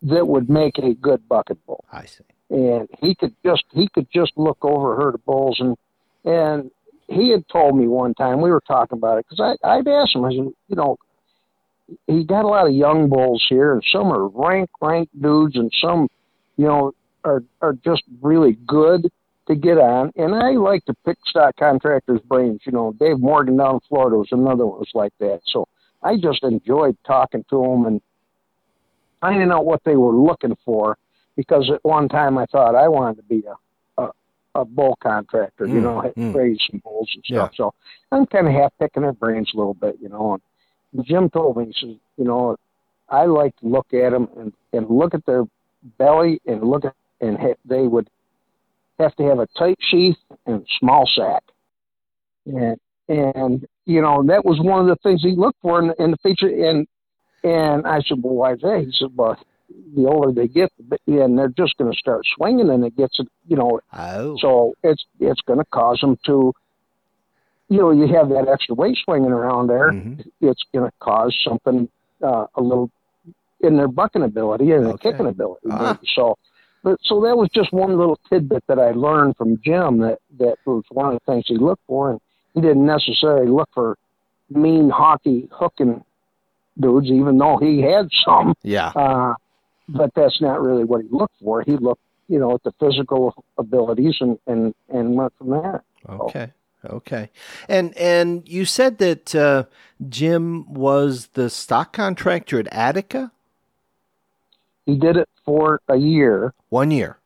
that 0.01 0.27
would 0.27 0.49
make 0.49 0.77
a 0.77 0.93
good 0.93 1.27
bucket 1.29 1.63
bull. 1.65 1.83
I 1.91 2.05
see. 2.05 2.23
and 2.51 2.89
he 2.99 3.13
could 3.13 3.35
just 3.45 3.63
he 3.73 3.87
could 3.89 4.07
just 4.11 4.31
look 4.35 4.57
over 4.65 4.95
herd 4.95 5.13
of 5.15 5.23
bulls 5.23 5.59
and 5.59 5.77
and 6.25 6.71
he 7.09 7.31
had 7.31 7.47
told 7.49 7.75
me 7.75 7.87
one 7.87 8.13
time 8.13 8.41
we 8.41 8.51
were 8.51 8.61
talking 8.67 8.97
about 8.97 9.17
it 9.17 9.25
because 9.29 9.57
I 9.63 9.67
I'd 9.67 9.87
asked 9.87 10.15
him 10.15 10.25
I 10.25 10.29
said 10.29 10.53
you 10.67 10.75
know 10.75 10.97
he 12.07 12.23
got 12.23 12.45
a 12.45 12.47
lot 12.47 12.67
of 12.67 12.73
young 12.73 13.09
bulls 13.09 13.45
here 13.49 13.73
and 13.73 13.83
some 13.91 14.11
are 14.11 14.27
rank 14.27 14.69
rank 14.81 15.09
dudes 15.19 15.55
and 15.55 15.71
some 15.81 16.07
you 16.57 16.65
know 16.65 16.93
are 17.23 17.43
are 17.61 17.73
just 17.83 18.03
really 18.21 18.57
good 18.67 19.09
to 19.47 19.55
get 19.55 19.79
on. 19.79 20.11
And 20.15 20.35
I 20.35 20.51
like 20.51 20.85
to 20.85 20.93
pick 21.05 21.17
stock 21.25 21.55
contractors 21.57 22.21
brains 22.27 22.61
you 22.65 22.71
know 22.71 22.93
Dave 22.99 23.19
Morgan 23.19 23.57
down 23.57 23.75
in 23.75 23.79
Florida 23.89 24.17
was 24.17 24.29
another 24.31 24.65
one 24.65 24.79
was 24.79 24.91
like 24.93 25.13
that. 25.19 25.41
So 25.45 25.67
I 26.03 26.15
just 26.17 26.43
enjoyed 26.43 26.97
talking 27.05 27.43
to 27.49 27.61
them 27.61 27.85
and 27.85 28.01
finding 29.19 29.51
out 29.51 29.65
what 29.65 29.81
they 29.83 29.95
were 29.95 30.13
looking 30.13 30.55
for 30.63 30.97
because 31.35 31.69
at 31.73 31.83
one 31.83 32.07
time 32.07 32.37
I 32.37 32.45
thought 32.45 32.75
I 32.75 32.87
wanted 32.87 33.17
to 33.17 33.23
be 33.23 33.43
a 33.47 33.55
a, 34.55 34.65
bull 34.65 34.97
contractor, 35.01 35.67
you 35.67 35.75
Mm, 35.75 35.83
know, 35.83 36.13
mm. 36.17 36.35
raise 36.35 36.59
some 36.69 36.81
bulls 36.83 37.09
and 37.13 37.23
stuff. 37.25 37.51
So 37.55 37.73
I'm 38.11 38.25
kind 38.25 38.47
of 38.47 38.53
half 38.53 38.73
picking 38.79 39.03
their 39.03 39.13
brains 39.13 39.51
a 39.53 39.57
little 39.57 39.73
bit, 39.73 39.97
you 40.01 40.09
know. 40.09 40.39
And 40.93 41.05
Jim 41.05 41.29
told 41.29 41.57
me, 41.57 41.65
he 41.65 41.73
says, 41.87 41.97
you 42.17 42.25
know, 42.25 42.55
I 43.09 43.25
like 43.25 43.55
to 43.57 43.67
look 43.67 43.93
at 43.93 44.11
them 44.11 44.27
and 44.37 44.53
and 44.73 44.89
look 44.89 45.13
at 45.13 45.25
their 45.25 45.43
belly 45.97 46.41
and 46.45 46.63
look 46.63 46.85
at 46.85 46.93
and 47.21 47.37
ha- 47.37 47.55
they 47.65 47.81
would 47.81 48.09
have 48.99 49.15
to 49.15 49.23
have 49.23 49.39
a 49.39 49.47
tight 49.57 49.77
sheath 49.79 50.17
and 50.45 50.65
small 50.79 51.09
sack, 51.15 51.43
and 52.45 52.77
and 53.07 53.67
you 53.85 54.01
know 54.01 54.23
that 54.27 54.45
was 54.45 54.59
one 54.59 54.81
of 54.81 54.87
the 54.87 54.95
things 55.03 55.21
he 55.21 55.35
looked 55.35 55.59
for 55.61 55.79
in, 55.79 55.93
in 55.99 56.11
the 56.11 56.17
feature. 56.17 56.47
And 56.47 56.87
and 57.43 57.87
I 57.87 58.01
said, 58.01 58.21
well, 58.21 58.35
why 58.35 58.53
is 58.53 58.61
that? 58.61 58.83
He 58.85 58.91
said, 58.97 59.09
well, 59.15 59.37
the 59.95 60.05
older 60.07 60.31
they 60.31 60.47
get, 60.47 60.71
and 61.07 61.37
they're 61.37 61.47
just 61.49 61.77
going 61.77 61.91
to 61.91 61.97
start 61.97 62.23
swinging, 62.35 62.69
and 62.69 62.83
it 62.83 62.95
gets, 62.97 63.19
you 63.47 63.55
know, 63.55 63.79
Oh, 63.93 64.37
so 64.39 64.73
it's 64.83 65.03
it's 65.19 65.41
going 65.41 65.59
to 65.59 65.65
cause 65.65 65.99
them 66.01 66.17
to, 66.25 66.53
you 67.69 67.77
know, 67.77 67.91
you 67.91 68.07
have 68.15 68.29
that 68.29 68.47
extra 68.47 68.75
weight 68.75 68.97
swinging 69.03 69.31
around 69.31 69.67
there. 69.67 69.91
Mhm. 69.91 70.27
It's 70.41 70.63
going 70.73 70.89
to 70.89 70.93
cause 70.99 71.35
something 71.47 71.89
uh, 72.23 72.45
a 72.55 72.61
little 72.61 72.89
in 73.61 73.77
their 73.77 73.87
bucking 73.87 74.23
ability 74.23 74.71
and 74.71 74.85
their 74.85 74.97
kicking 74.97 75.27
ability. 75.27 75.67
Ah. 75.71 75.93
maybe. 75.93 76.07
So, 76.15 76.37
but 76.83 76.97
so 77.03 77.21
that 77.21 77.35
was 77.37 77.49
just 77.53 77.71
one 77.73 77.97
little 77.97 78.17
tidbit 78.29 78.63
that 78.67 78.79
I 78.79 78.91
learned 78.91 79.35
from 79.37 79.59
Jim 79.63 79.99
that 79.99 80.19
that 80.39 80.57
was 80.65 80.83
one 80.91 81.07
of 81.07 81.13
the 81.13 81.31
things 81.31 81.45
he 81.47 81.57
looked 81.57 81.83
for, 81.87 82.11
and 82.11 82.21
he 82.53 82.61
didn't 82.61 82.85
necessarily 82.85 83.47
look 83.49 83.69
for 83.73 83.97
mean 84.49 84.89
hockey 84.89 85.47
hooking 85.51 86.03
dudes, 86.79 87.07
even 87.07 87.37
though 87.37 87.57
he 87.57 87.81
had 87.81 88.07
some. 88.25 88.53
yeah. 88.63 88.87
Uh, 88.95 89.33
but 89.89 90.11
that's 90.15 90.39
not 90.41 90.61
really 90.61 90.83
what 90.83 91.01
he 91.01 91.07
looked 91.11 91.35
for. 91.41 91.61
He 91.61 91.75
looked, 91.77 92.01
you 92.27 92.39
know, 92.39 92.53
at 92.55 92.63
the 92.63 92.71
physical 92.79 93.43
abilities 93.57 94.17
and 94.21 94.37
and 94.47 94.73
and 94.89 95.15
went 95.15 95.33
from 95.37 95.49
there. 95.49 95.83
Okay. 96.07 96.51
Okay. 96.85 97.29
And 97.67 97.97
and 97.97 98.47
you 98.47 98.63
said 98.63 98.99
that 98.99 99.35
uh, 99.35 99.65
Jim 100.07 100.73
was 100.73 101.27
the 101.33 101.49
stock 101.49 101.91
contractor 101.91 102.57
at 102.59 102.67
Attica 102.71 103.31
He 104.85 104.95
did 104.95 105.17
it 105.17 105.27
for 105.43 105.81
a 105.89 105.97
year. 105.97 106.53
one 106.69 106.91
year. 106.91 107.17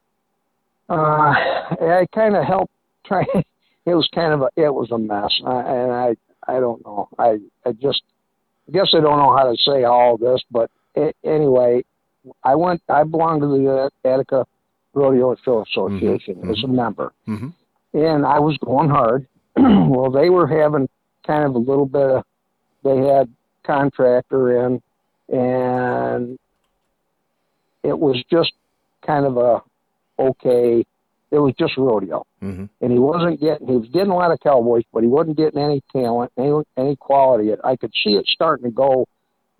Uh, 0.89 1.33
I 1.81 2.07
kind 2.13 2.35
of 2.35 2.43
helped 2.45 2.73
try. 3.05 3.25
It 3.85 3.95
was 3.95 4.07
kind 4.15 4.31
of 4.31 4.43
a 4.43 4.49
it 4.55 4.73
was 4.73 4.91
a 4.91 4.97
mess, 4.97 5.33
I, 5.45 5.59
and 5.59 5.91
I 5.91 6.15
I 6.47 6.61
don't 6.61 6.81
know. 6.85 7.09
I 7.19 7.39
I 7.65 7.73
just 7.73 8.01
I 8.69 8.71
guess 8.71 8.87
I 8.93 9.01
don't 9.01 9.17
know 9.19 9.35
how 9.35 9.51
to 9.51 9.57
say 9.57 9.83
all 9.83 10.15
this, 10.17 10.41
but 10.49 10.71
a, 10.95 11.11
anyway, 11.21 11.83
I 12.43 12.55
went. 12.55 12.81
I 12.89 13.03
belong 13.03 13.41
to 13.41 13.47
the 13.47 13.89
uh, 14.05 14.07
Attica 14.07 14.45
Rodeo 14.93 15.35
Show 15.43 15.63
Association 15.63 16.49
as 16.49 16.63
a 16.63 16.67
member. 16.67 17.11
hmm 17.25 17.49
and 17.95 18.25
I 18.25 18.39
was 18.39 18.57
going 18.57 18.89
hard. 18.89 19.27
well, 19.55 20.09
they 20.09 20.29
were 20.29 20.47
having 20.47 20.89
kind 21.27 21.43
of 21.45 21.53
a 21.53 21.59
little 21.59 21.85
bit 21.85 22.01
of, 22.09 22.23
they 22.83 22.97
had 22.97 23.31
contractor 23.63 24.65
in, 24.65 24.81
and 25.29 26.39
it 27.83 27.97
was 27.97 28.23
just 28.31 28.53
kind 29.05 29.25
of 29.25 29.37
a 29.37 29.61
okay. 30.19 30.85
It 31.31 31.39
was 31.39 31.53
just 31.57 31.77
rodeo, 31.77 32.25
hmm 32.39 32.65
and 32.81 32.91
he 32.91 32.99
wasn't 32.99 33.39
getting. 33.39 33.67
He 33.67 33.75
was 33.75 33.89
getting 33.89 34.11
a 34.11 34.15
lot 34.15 34.31
of 34.31 34.39
cowboys, 34.39 34.83
but 34.93 35.01
he 35.01 35.07
wasn't 35.09 35.37
getting 35.37 35.59
any 35.61 35.81
talent, 35.91 36.31
any 36.37 36.51
any 36.77 36.95
quality. 36.95 37.51
I 37.63 37.75
could 37.75 37.91
see 38.03 38.11
it 38.11 38.25
starting 38.27 38.65
to 38.65 38.71
go 38.71 39.07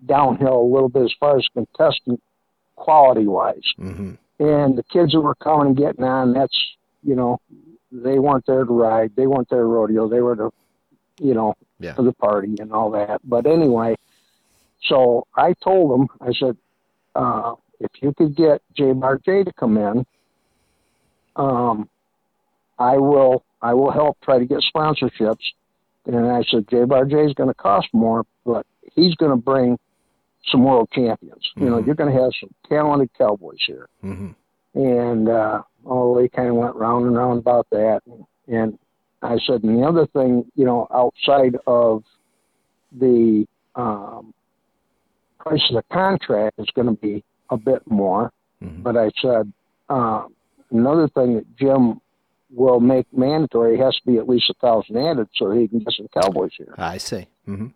downhill 0.06 0.60
a 0.60 0.72
little 0.72 0.88
bit 0.88 1.02
as 1.02 1.14
far 1.18 1.36
as 1.36 1.46
contestant 1.52 2.20
quality 2.76 3.26
wise 3.26 3.72
hmm 3.78 4.14
and 4.40 4.76
the 4.76 4.82
kids 4.84 5.12
who 5.12 5.20
were 5.20 5.36
coming 5.36 5.68
and 5.68 5.76
getting 5.76 6.04
on, 6.04 6.32
that's 6.32 6.56
you 7.04 7.14
know, 7.14 7.38
they 7.92 8.18
weren't 8.18 8.44
there 8.46 8.64
to 8.64 8.72
ride, 8.72 9.12
they 9.14 9.26
weren't 9.26 9.48
there 9.48 9.60
to 9.60 9.64
rodeo, 9.64 10.08
they 10.08 10.20
were 10.20 10.34
to, 10.34 10.50
you 11.20 11.34
know, 11.34 11.54
Yeah. 11.78 11.94
for 11.94 12.02
the 12.02 12.12
party 12.14 12.56
and 12.58 12.72
all 12.72 12.90
that. 12.92 13.20
But 13.24 13.46
anyway, 13.46 13.94
so 14.82 15.26
I 15.36 15.54
told 15.62 15.92
them, 15.92 16.08
I 16.20 16.32
said, 16.32 16.56
uh, 17.14 17.54
if 17.78 17.90
you 18.02 18.12
could 18.16 18.34
get 18.34 18.62
J 18.76 18.92
Bar 18.92 19.20
J 19.24 19.44
to 19.44 19.52
come 19.52 19.76
in, 19.76 20.04
um, 21.36 21.88
I 22.78 22.96
will 22.96 23.44
I 23.62 23.74
will 23.74 23.90
help 23.90 24.18
try 24.22 24.38
to 24.38 24.44
get 24.44 24.64
sponsorships. 24.74 25.44
And 26.06 26.26
I 26.26 26.42
said, 26.50 26.68
J 26.68 26.84
Bar 26.84 27.04
J 27.06 27.24
is 27.24 27.34
going 27.34 27.48
to 27.48 27.54
cost 27.54 27.88
more, 27.92 28.24
but 28.44 28.66
he's 28.94 29.14
going 29.14 29.30
to 29.30 29.36
bring 29.36 29.78
some 30.50 30.64
world 30.64 30.88
champions. 30.92 31.42
You 31.56 31.70
know, 31.70 31.76
Mhm. 31.78 31.86
you're 31.86 31.94
going 31.94 32.14
to 32.14 32.20
have 32.22 32.30
some 32.40 32.50
talented 32.68 33.10
cowboys 33.16 33.58
here 33.66 33.88
hmm 34.00 34.30
and 34.74 35.28
uh, 35.28 35.62
oh, 35.86 36.20
they 36.20 36.28
kind 36.28 36.48
of 36.48 36.56
went 36.56 36.74
round 36.74 37.06
and 37.06 37.16
round 37.16 37.38
about 37.38 37.66
that. 37.70 38.00
And 38.48 38.76
I 39.22 39.38
said, 39.46 39.62
and 39.62 39.78
the 39.78 39.86
other 39.86 40.06
thing, 40.06 40.44
you 40.56 40.64
know, 40.64 40.88
outside 40.92 41.56
of 41.66 42.02
the 42.92 43.46
um, 43.76 44.34
price 45.38 45.62
of 45.70 45.76
the 45.76 45.84
contract 45.92 46.58
is 46.58 46.66
going 46.74 46.86
to 46.88 47.00
be 47.00 47.24
a 47.50 47.56
bit 47.56 47.82
more. 47.86 48.32
hmm 48.60 48.82
But 48.82 48.96
I 48.96 49.10
said, 49.22 49.52
uh, 49.88 50.24
another 50.70 51.08
thing 51.08 51.36
that 51.36 51.56
Jim 51.56 52.00
will 52.52 52.80
make 52.80 53.06
mandatory 53.12 53.78
has 53.78 53.94
to 53.96 54.06
be 54.06 54.18
at 54.18 54.28
least 54.28 54.50
a 54.50 54.54
thousand 54.54 54.96
added 54.96 55.28
so 55.36 55.50
he 55.52 55.68
can 55.68 55.80
get 55.80 55.92
some 55.96 56.08
cowboys 56.12 56.52
here. 56.56 56.74
I 56.78 56.98
see. 56.98 57.26
hmm 57.46 57.68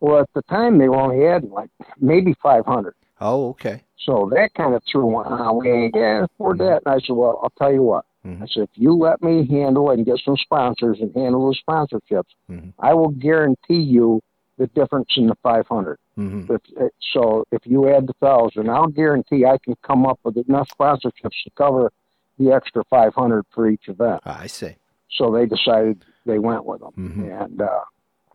Well, 0.00 0.20
at 0.20 0.28
the 0.34 0.42
time 0.42 0.78
they 0.78 0.88
only 0.88 1.24
had 1.24 1.44
like 1.44 1.70
maybe 2.00 2.34
500. 2.42 2.94
Oh, 3.20 3.48
okay. 3.50 3.82
So 3.98 4.30
that 4.34 4.50
kind 4.54 4.74
of 4.74 4.82
threw 4.90 5.06
one. 5.06 5.56
We 5.56 5.70
ain't 5.70 5.94
can't 5.94 6.24
afford 6.24 6.58
that. 6.58 6.82
And 6.84 6.94
I 6.94 6.98
said, 7.00 7.16
well, 7.16 7.40
I'll 7.42 7.52
tell 7.58 7.72
you 7.72 7.82
what. 7.82 8.04
Mhm. 8.24 8.42
I 8.42 8.46
said, 8.46 8.64
if 8.64 8.70
you 8.74 8.94
let 8.94 9.22
me 9.22 9.46
handle 9.46 9.90
it 9.90 9.94
and 9.94 10.06
get 10.06 10.18
some 10.24 10.36
sponsors 10.36 10.98
and 11.00 11.14
handle 11.14 11.48
the 11.48 11.56
sponsorships, 11.66 12.34
Mhm. 12.50 12.72
I 12.78 12.92
will 12.94 13.08
guarantee 13.10 13.80
you 13.80 14.20
the 14.58 14.66
difference 14.68 15.08
in 15.16 15.26
the 15.26 15.34
500. 15.42 15.98
hmm 16.16 16.44
If, 16.48 16.60
uh, 16.80 16.88
so 17.12 17.44
if 17.52 17.66
you 17.66 17.88
add 17.88 18.06
the 18.06 18.14
thousand, 18.20 18.68
I'll 18.70 18.86
guarantee 18.88 19.44
I 19.44 19.58
can 19.58 19.74
come 19.82 20.06
up 20.06 20.18
with 20.24 20.36
enough 20.36 20.68
sponsorships 20.78 21.42
to 21.44 21.50
cover 21.56 21.90
the 22.38 22.52
extra 22.52 22.84
500 22.90 23.44
for 23.50 23.68
each 23.68 23.88
event. 23.88 24.20
I 24.24 24.46
see. 24.46 24.76
So 25.10 25.30
they 25.30 25.46
decided 25.46 26.04
they 26.26 26.38
went 26.38 26.64
with 26.64 26.80
them. 26.80 26.92
Mhm. 26.96 27.42
And 27.42 27.62
uh, 27.62 27.80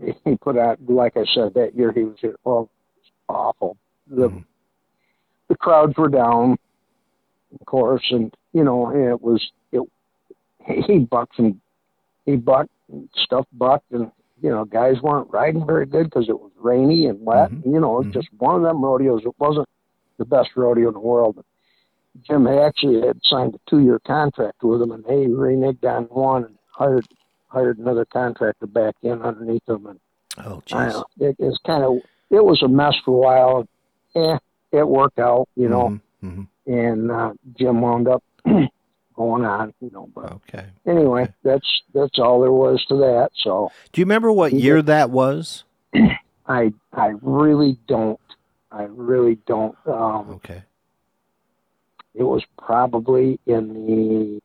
he 0.25 0.35
put 0.37 0.57
out, 0.57 0.79
like 0.87 1.17
I 1.17 1.25
said, 1.33 1.53
that 1.55 1.75
year 1.75 1.91
he 1.91 2.03
was 2.03 2.17
here. 2.19 2.35
Well, 2.43 2.69
awful. 3.29 3.77
The 4.07 4.29
Mhm. 4.29 4.45
the 5.47 5.57
crowds 5.57 5.97
were 5.97 6.09
down, 6.09 6.57
of 7.59 7.65
course, 7.65 8.05
and 8.11 8.33
you 8.53 8.63
know 8.63 8.89
it 8.89 9.21
was 9.21 9.51
it. 9.71 9.81
He 10.65 10.99
bucked 10.99 11.39
and 11.39 11.59
he 12.25 12.35
bucked 12.35 12.71
and 12.89 13.09
stuff 13.15 13.45
bucked, 13.53 13.91
and 13.91 14.11
you 14.41 14.49
know 14.49 14.65
guys 14.65 15.01
weren't 15.01 15.29
riding 15.31 15.65
very 15.65 15.85
good 15.85 16.05
because 16.05 16.29
it 16.29 16.39
was 16.39 16.51
rainy 16.57 17.07
and 17.07 17.23
wet. 17.25 17.51
Mhm. 17.51 17.63
And, 17.63 17.73
you 17.73 17.79
know, 17.79 17.95
it 17.95 18.05
was 18.05 18.07
Mhm. 18.07 18.13
just 18.13 18.29
one 18.37 18.55
of 18.55 18.61
them 18.61 18.83
rodeos. 18.83 19.25
It 19.25 19.35
wasn't 19.39 19.67
the 20.17 20.25
best 20.25 20.55
rodeo 20.55 20.87
in 20.89 20.93
the 20.93 20.99
world. 20.99 21.43
Jim 22.23 22.45
actually 22.47 23.01
had 23.01 23.19
signed 23.23 23.55
a 23.55 23.59
two-year 23.69 23.99
contract 23.99 24.63
with 24.63 24.81
him, 24.81 24.91
and 24.91 25.03
they 25.05 25.27
reneged 25.27 25.85
on 25.85 26.05
one 26.05 26.43
and 26.43 26.57
hired 26.67 27.07
hired 27.51 27.77
another 27.79 28.05
contractor 28.05 28.67
back 28.67 28.95
in 29.01 29.21
underneath 29.21 29.65
them, 29.65 29.85
and 29.87 29.99
Oh, 30.45 30.61
jeez. 30.65 31.03
It 31.19 31.35
is 31.39 31.57
kind 31.65 31.83
of 31.83 31.97
it 32.29 32.43
was 32.43 32.61
a 32.63 32.67
mess 32.67 32.95
for 33.03 33.11
a 33.11 33.17
while. 33.17 33.67
Eh, 34.15 34.37
it 34.71 34.87
worked 34.87 35.19
out, 35.19 35.49
you 35.55 35.67
know, 35.67 35.99
Mhm, 36.23 36.47
and 36.65 37.11
uh, 37.11 37.33
Jim 37.57 37.81
wound 37.81 38.07
up 38.07 38.23
going 39.15 39.45
on, 39.45 39.73
you 39.81 39.91
know. 39.91 40.07
But 40.15 40.31
Okay. 40.33 40.65
anyway, 40.85 41.23
Okay. 41.23 41.33
that's 41.43 41.81
that's 41.93 42.17
all 42.19 42.41
there 42.41 42.51
was 42.53 42.83
to 42.85 42.95
that. 42.97 43.31
So 43.35 43.71
Do 43.91 43.99
you 44.01 44.05
remember 44.05 44.31
what 44.31 44.53
year 44.53 44.81
that 44.81 45.09
was? 45.09 45.65
I 46.47 46.73
I 46.93 47.13
really 47.21 47.77
don't. 47.87 48.19
I 48.71 48.83
really 48.83 49.35
don't. 49.45 49.75
Um, 49.85 50.29
Okay. 50.35 50.63
it 52.15 52.23
was 52.23 52.43
probably 52.57 53.39
in 53.45 53.73
the 53.85 54.41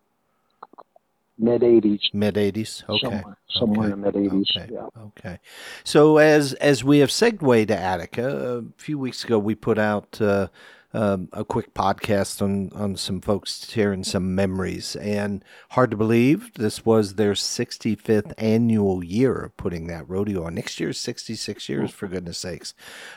mid 1.39 1.63
'80s, 1.63 2.01
Mid 2.13 2.35
80s. 2.35 2.83
Okay. 2.89 2.99
somewhere, 3.03 3.37
somewhere 3.49 3.87
Okay. 3.89 3.93
in 3.95 4.01
the 4.01 4.13
mid 4.13 4.15
'80s. 4.33 4.57
Okay. 4.57 4.73
Yeah. 4.73 4.87
Okay. 5.19 5.39
So 5.85 6.19
as 6.19 6.53
as 6.55 6.83
we 6.85 6.99
have 6.99 7.11
segued 7.11 7.41
to 7.69 7.77
Attica, 7.77 8.59
a 8.59 8.63
few 8.83 8.99
weeks 8.99 9.25
ago 9.25 9.39
we 9.39 9.55
put 9.55 9.79
out 9.79 10.21
uh, 10.21 10.49
um, 10.95 11.29
a 11.35 11.45
quick 11.45 11.75
podcast 11.75 12.41
on 12.41 12.71
on 12.75 12.97
some 12.97 13.21
folks 13.21 13.69
sharing 13.69 14.03
some 14.03 14.35
memories, 14.35 14.97
and 14.97 15.45
hard 15.71 15.91
to 15.91 15.97
believe 15.97 16.55
this 16.55 16.87
was 16.87 17.15
their 17.17 17.33
65th 17.35 18.33
annual 18.39 19.05
year 19.05 19.35
of 19.35 19.57
putting 19.59 19.89
that 19.89 20.09
rodeo 20.09 20.45
on. 20.45 20.55
Next 20.55 20.81
year 20.81 20.93
66 20.95 21.69
years, 21.69 21.91
for 21.91 22.09
goodness 22.09 22.39
sakes. 22.39 22.73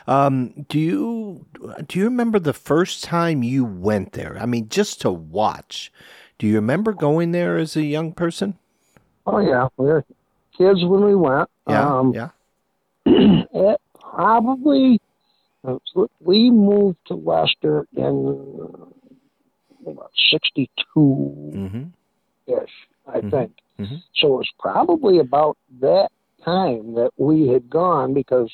Um, 0.06 0.66
do 0.68 0.78
you 0.78 1.46
do 1.86 1.98
you 1.98 2.04
remember 2.04 2.38
the 2.38 2.52
first 2.52 3.02
time 3.02 3.42
you 3.42 3.64
went 3.64 4.12
there? 4.12 4.36
I 4.38 4.44
mean, 4.46 4.68
just 4.68 5.00
to 5.02 5.10
watch. 5.10 5.90
Do 6.40 6.46
you 6.46 6.54
remember 6.54 6.94
going 6.94 7.32
there 7.32 7.58
as 7.58 7.76
a 7.76 7.82
young 7.82 8.12
person? 8.12 8.54
Oh 9.26 9.40
yeah, 9.40 9.68
we 9.76 9.84
were 9.84 10.04
kids 10.56 10.82
when 10.82 11.04
we 11.04 11.14
went. 11.14 11.50
Yeah. 11.68 11.98
Um, 11.98 12.14
yeah. 12.14 12.30
it 13.04 13.78
probably 14.00 14.98
we 16.20 16.50
moved 16.50 16.96
to 17.08 17.14
Leicester 17.14 17.86
in 17.94 18.72
about 19.86 20.10
'62 20.30 20.72
Mm-hmm. 20.96 21.82
ish, 22.46 22.70
I 23.06 23.20
Mhm. 23.20 23.30
think. 23.30 23.52
Mhm. 23.78 24.02
So 24.14 24.28
it 24.28 24.38
was 24.38 24.50
probably 24.58 25.18
about 25.18 25.58
that 25.80 26.10
time 26.42 26.94
that 26.94 27.10
we 27.18 27.48
had 27.48 27.68
gone 27.68 28.14
because 28.14 28.50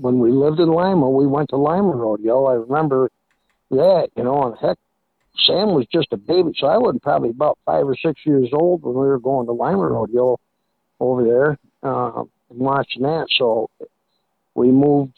when 0.00 0.20
we 0.20 0.30
lived 0.30 0.60
in 0.60 0.68
Lima, 0.70 1.10
we 1.10 1.26
went 1.26 1.48
to 1.48 1.56
Lima 1.56 1.96
Rodeo. 1.96 2.44
I 2.44 2.54
remember 2.54 3.10
that, 3.72 4.10
you 4.16 4.22
know, 4.22 4.40
and 4.44 4.56
heck, 4.58 4.78
Sam 5.36 5.74
was 5.74 5.86
just 5.92 6.12
a 6.12 6.16
baby, 6.16 6.52
so 6.56 6.66
I 6.66 6.78
was 6.78 6.96
probably 7.02 7.30
about 7.30 7.58
five 7.64 7.86
or 7.86 7.96
six 7.96 8.20
years 8.24 8.48
old 8.52 8.82
when 8.82 8.94
we 8.94 9.06
were 9.06 9.18
going 9.18 9.46
to 9.46 9.52
Lima 9.52 9.88
Rodeo 9.88 10.38
over 11.00 11.24
there 11.24 11.58
uh, 11.82 12.22
and 12.50 12.58
watching 12.58 13.02
that. 13.02 13.26
So 13.36 13.68
we 14.54 14.70
moved, 14.70 15.12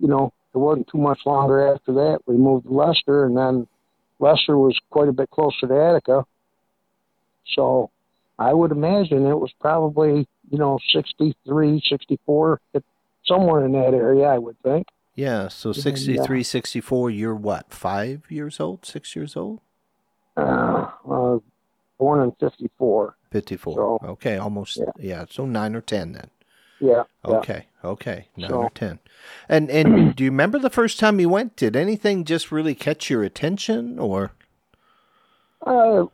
you 0.00 0.08
know, 0.08 0.32
it 0.54 0.58
wasn't 0.58 0.88
too 0.88 0.98
much 0.98 1.20
longer 1.24 1.74
after 1.74 1.92
that. 1.94 2.20
We 2.26 2.36
moved 2.36 2.66
to 2.66 2.72
Leicester, 2.72 3.24
and 3.24 3.36
then 3.36 3.66
Leicester 4.18 4.56
was 4.58 4.76
quite 4.90 5.08
a 5.08 5.12
bit 5.12 5.30
closer 5.30 5.68
to 5.68 5.74
Attica. 5.74 6.24
So 7.54 7.90
I 8.38 8.52
would 8.52 8.72
imagine 8.72 9.26
it 9.26 9.38
was 9.38 9.52
probably, 9.60 10.26
you 10.50 10.58
know, 10.58 10.78
63, 10.92 11.82
64, 11.88 12.60
somewhere 13.24 13.64
in 13.64 13.72
that 13.72 13.94
area, 13.94 14.26
I 14.26 14.38
would 14.38 14.60
think. 14.62 14.86
Yeah, 15.18 15.48
so 15.48 15.70
And, 15.70 15.78
uh, 15.78 15.80
63, 15.82 16.42
64, 16.44 17.10
you're 17.10 17.34
what, 17.34 17.72
five 17.74 18.22
years 18.28 18.60
old, 18.60 18.86
six 18.86 19.16
years 19.16 19.36
old? 19.36 19.58
Uh, 20.36 20.86
uh, 21.10 21.38
born 21.98 22.22
in 22.22 22.30
54. 22.38 23.16
54. 23.32 23.74
So- 23.74 23.98
okay, 24.12 24.36
almost, 24.36 24.76
yeah. 24.76 24.84
Yeah. 24.96 25.24
so 25.28 25.44
nine 25.44 25.74
or 25.74 25.80
10 25.80 26.12
then. 26.12 26.30
Yeah. 26.78 27.02
yeah. 27.26 27.34
Okay, 27.34 27.66
okay, 27.82 28.28
nine 28.36 28.50
So- 28.50 28.62
or 28.62 28.70
10. 28.70 29.00
And, 29.48 29.68
and 29.70 30.14
do 30.16 30.22
you 30.22 30.30
remember 30.30 30.60
the 30.60 30.70
first 30.70 31.00
time 31.00 31.18
you 31.18 31.28
went? 31.28 31.56
Did 31.56 31.74
anything 31.74 32.22
just 32.24 32.52
really 32.52 32.76
catch 32.76 33.10
your 33.10 33.24
attention 33.24 33.98
or? 33.98 34.30
Uh, 35.66 36.04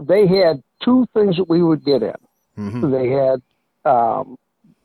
they 0.00 0.26
had 0.26 0.64
two 0.82 1.06
things 1.14 1.36
that 1.36 1.48
we 1.48 1.62
would 1.62 1.84
get 1.84 2.02
in. 2.02 2.16
Mhm. 2.58 2.90
They 2.90 3.08
had, 3.08 3.40
um, 3.88 4.36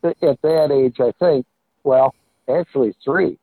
at 0.03 0.39
that 0.43 0.69
age, 0.71 0.99
I 0.99 1.11
think, 1.13 1.47
well, 1.83 2.13
actually 2.47 2.93
three. 3.03 3.39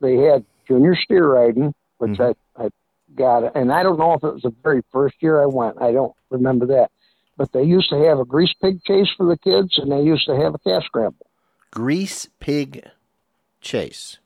They 0.00 0.16
had 0.16 0.44
junior 0.66 0.96
steer 0.96 1.26
riding, 1.26 1.74
which 1.98 2.12
Mhm. 2.18 2.34
I, 2.56 2.64
I 2.64 2.70
got, 3.14 3.56
and 3.56 3.72
I 3.72 3.82
don't 3.82 3.98
know 3.98 4.14
if 4.14 4.24
it 4.24 4.32
was 4.34 4.42
the 4.42 4.54
very 4.62 4.82
first 4.92 5.16
year 5.20 5.42
I 5.42 5.46
went. 5.46 5.80
I 5.80 5.92
don't 5.92 6.14
remember 6.30 6.66
that. 6.66 6.90
But 7.36 7.52
they 7.52 7.62
used 7.62 7.90
to 7.90 7.96
have 8.04 8.18
a 8.18 8.24
grease 8.24 8.52
pig 8.60 8.82
chase 8.84 9.08
for 9.16 9.26
the 9.26 9.36
kids, 9.38 9.78
and 9.78 9.90
they 9.90 10.02
used 10.02 10.26
to 10.26 10.36
have 10.36 10.54
a 10.54 10.58
calf 10.58 10.84
scramble. 10.84 11.26
Grease 11.70 12.28
pig 12.38 12.84
chase. 13.60 14.18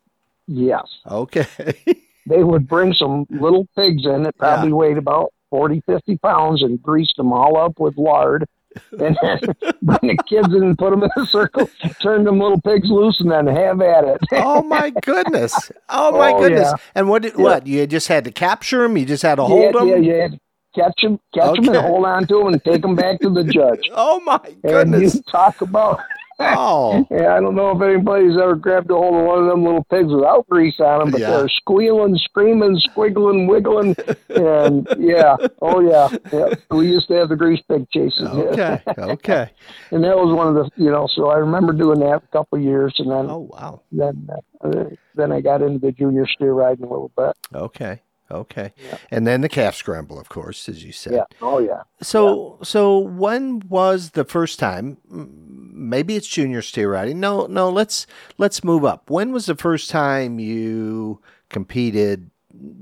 Yes. 0.46 0.87
Okay. 1.10 1.46
They 2.26 2.42
would 2.42 2.66
bring 2.66 2.94
some 2.94 3.26
little 3.28 3.68
pigs 3.76 4.06
in 4.06 4.22
that 4.22 4.38
probably 4.38 4.72
weighed 4.72 4.96
about 4.96 5.34
40, 5.50 5.82
50 5.82 6.16
pounds 6.16 6.62
and 6.62 6.82
greased 6.82 7.18
them 7.18 7.34
all 7.34 7.58
up 7.58 7.78
with 7.78 7.98
lard. 7.98 8.46
And 8.98 9.16
then 9.22 9.38
bring 9.82 9.98
the 10.02 10.18
kids 10.28 10.48
in 10.54 10.62
and 10.62 10.78
put 10.78 10.90
them 10.90 11.02
in 11.02 11.10
a 11.16 11.26
circle, 11.26 11.68
turn 12.00 12.24
them 12.24 12.38
little 12.38 12.60
pigs 12.60 12.88
loose, 12.88 13.20
and 13.20 13.30
then 13.30 13.46
have 13.46 13.80
at 13.80 14.04
it. 14.04 14.18
oh 14.32 14.62
my 14.62 14.90
goodness. 15.02 15.70
Oh 15.88 16.12
my 16.12 16.32
Oh, 16.32 16.40
goodness. 16.40 16.68
yeah. 16.70 16.76
And 16.94 17.08
what 17.08 17.22
did, 17.22 17.34
Yeah. 17.37 17.42
what? 17.42 17.66
You 17.66 17.87
just 17.87 18.08
had 18.08 18.24
to 18.24 18.30
capture 18.32 18.82
them? 18.82 18.96
You 18.96 19.04
just 19.06 19.22
had 19.22 19.37
to 19.37 19.42
yeah, 19.42 19.48
hold 19.48 19.74
them? 19.74 19.88
yeah, 19.88 19.96
yeah. 19.96 20.28
Catch 20.74 21.02
them, 21.02 21.20
catch 21.34 21.54
them, 21.56 21.68
and 21.68 21.76
hold 21.78 22.04
on 22.04 22.26
to 22.26 22.38
them, 22.38 22.46
and 22.48 22.64
take 22.64 22.82
them 22.82 22.96
back 22.96 23.20
to 23.20 23.30
the 23.30 23.44
judge. 23.44 23.80
Oh 23.92 24.20
my 24.20 24.40
And 24.44 24.62
goodness. 24.62 25.14
you 25.14 25.22
talk 25.30 25.60
about. 25.60 26.00
Oh. 26.40 27.07
Yeah, 27.11 27.37
I 27.37 27.40
don't 27.40 27.55
know 27.55 27.70
if 27.70 27.81
anybody's 27.83 28.37
ever 28.37 28.57
grabbed 28.57 28.90
a 28.90 28.94
hold 28.94 29.14
of 29.14 29.25
one 29.27 29.38
of 29.40 29.47
them 29.47 29.62
little 29.64 29.85
pigs 29.85 30.12
without 30.12 30.47
grease 30.49 30.79
on 30.81 30.99
them, 31.01 31.11
but 31.12 31.20
Yeah. 31.20 31.31
they're 31.31 31.49
squealing, 31.49 32.16
screaming, 32.16 32.79
squiggling, 32.90 33.47
wiggling, 33.49 33.94
and 34.31 34.87
yeah, 34.99 35.37
oh 35.62 35.81
yeah, 35.81 36.09
yeah. 36.33 36.55
We 36.70 36.88
used 36.88 37.09
to 37.09 37.14
have 37.14 37.29
the 37.29 37.37
grease 37.37 37.62
pig 37.68 37.88
chases. 37.90 38.23
Okay. 38.35 38.81
Okay. 38.99 39.51
and 39.90 40.03
that 40.05 40.16
was 40.16 40.35
one 40.37 40.49
of 40.49 40.55
the, 40.55 40.70
you 40.77 40.90
know. 40.90 41.07
So 41.14 41.29
I 41.31 41.37
remember 41.38 41.73
doing 41.73 42.01
that 42.01 42.23
a 42.25 42.27
couple 42.33 42.59
of 42.59 42.64
years, 42.64 42.94
and 42.99 43.11
then 43.11 43.27
Oh 43.31 43.49
wow. 43.53 43.81
then 43.92 44.29
uh, 44.62 44.85
then 45.14 45.33
I 45.33 45.40
got 45.40 45.62
into 45.62 45.79
the 45.79 45.92
junior 45.92 46.27
steer 46.27 46.53
riding 46.53 46.85
a 46.85 46.88
little 46.88 47.11
bit. 47.16 47.37
Okay. 47.55 48.01
Okay. 48.35 48.73
Yeah. 48.85 48.99
And 49.11 49.27
then 49.27 49.40
the 49.40 49.49
calf 49.49 49.75
scramble, 49.75 50.18
of 50.18 50.29
course, 50.29 50.68
as 50.68 50.85
you 50.85 50.92
said. 50.92 51.14
Yeah. 51.14 51.25
Oh 51.40 51.59
yeah. 51.59 51.83
So 52.03 52.59
so 52.62 52.99
when 52.99 53.62
was 53.68 54.11
the 54.11 54.25
first 54.25 54.59
time? 54.59 54.99
Maybe 55.09 56.16
it's 56.16 56.27
junior 56.27 56.62
steer 56.62 56.92
riding. 56.92 57.20
No, 57.20 57.47
no. 57.47 57.70
Let's 57.70 58.07
let's 58.38 58.64
move 58.64 58.85
up. 58.85 59.09
When 59.11 59.33
was 59.33 59.47
the 59.47 59.57
first 59.57 59.90
time 59.90 60.38
you 60.38 61.20
competed? 61.49 62.31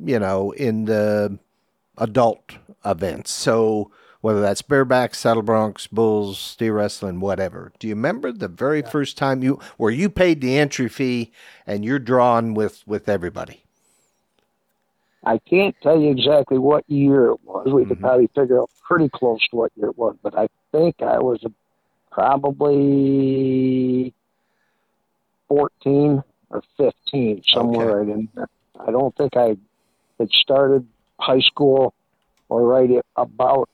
You 0.04 0.18
know, 0.18 0.52
in 0.52 0.84
the 0.84 1.38
adult 1.98 2.58
events. 2.84 3.30
So 3.30 3.90
whether 4.20 4.40
that's 4.40 4.62
bareback, 4.62 5.14
saddle 5.14 5.42
broncs, 5.42 5.90
bulls, 5.90 6.38
steer 6.38 6.74
wrestling, 6.74 7.20
whatever. 7.20 7.72
Do 7.78 7.88
you 7.88 7.94
remember 7.94 8.32
the 8.32 8.48
very 8.48 8.80
first 8.80 9.18
time 9.18 9.42
you 9.42 9.58
where 9.76 9.90
you 9.90 10.08
paid 10.08 10.40
the 10.40 10.58
entry 10.58 10.88
fee 10.88 11.32
and 11.66 11.84
you're 11.84 11.98
drawn 11.98 12.54
with 12.54 12.86
with 12.86 13.08
everybody? 13.08 13.61
I 15.24 15.38
can't 15.38 15.74
tell 15.82 16.00
you 16.00 16.10
exactly 16.10 16.58
what 16.58 16.88
year 16.88 17.30
it 17.30 17.40
was. 17.44 17.72
We 17.72 17.84
could 17.84 17.98
Mhm. 17.98 18.02
probably 18.02 18.26
figure 18.34 18.60
out 18.60 18.70
pretty 18.86 19.08
close 19.08 19.40
to 19.48 19.56
what 19.56 19.72
year 19.76 19.90
it 19.90 19.98
was, 19.98 20.16
but 20.22 20.36
I 20.36 20.48
think 20.72 21.00
I 21.00 21.18
was 21.18 21.44
probably 22.10 24.12
14 25.48 26.22
or 26.50 26.62
15, 26.76 27.42
somewhere 27.52 27.98
right 27.98 28.08
in 28.08 28.28
there. 28.34 28.48
I 28.80 28.90
don't 28.90 29.14
think 29.16 29.36
I 29.36 29.56
had 30.18 30.30
started 30.30 30.86
high 31.20 31.40
school 31.40 31.94
or 32.48 32.66
right 32.66 32.90
about, 33.16 33.68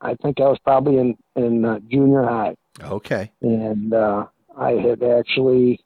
I 0.00 0.14
think 0.14 0.40
I 0.40 0.48
was 0.48 0.58
probably 0.60 0.98
in, 0.98 1.16
in 1.36 1.64
uh, 1.64 1.80
junior 1.80 2.24
high. 2.24 2.56
Okay. 2.80 3.30
And 3.42 3.92
uh, 3.92 4.26
I 4.56 4.72
had 4.72 5.02
actually 5.02 5.80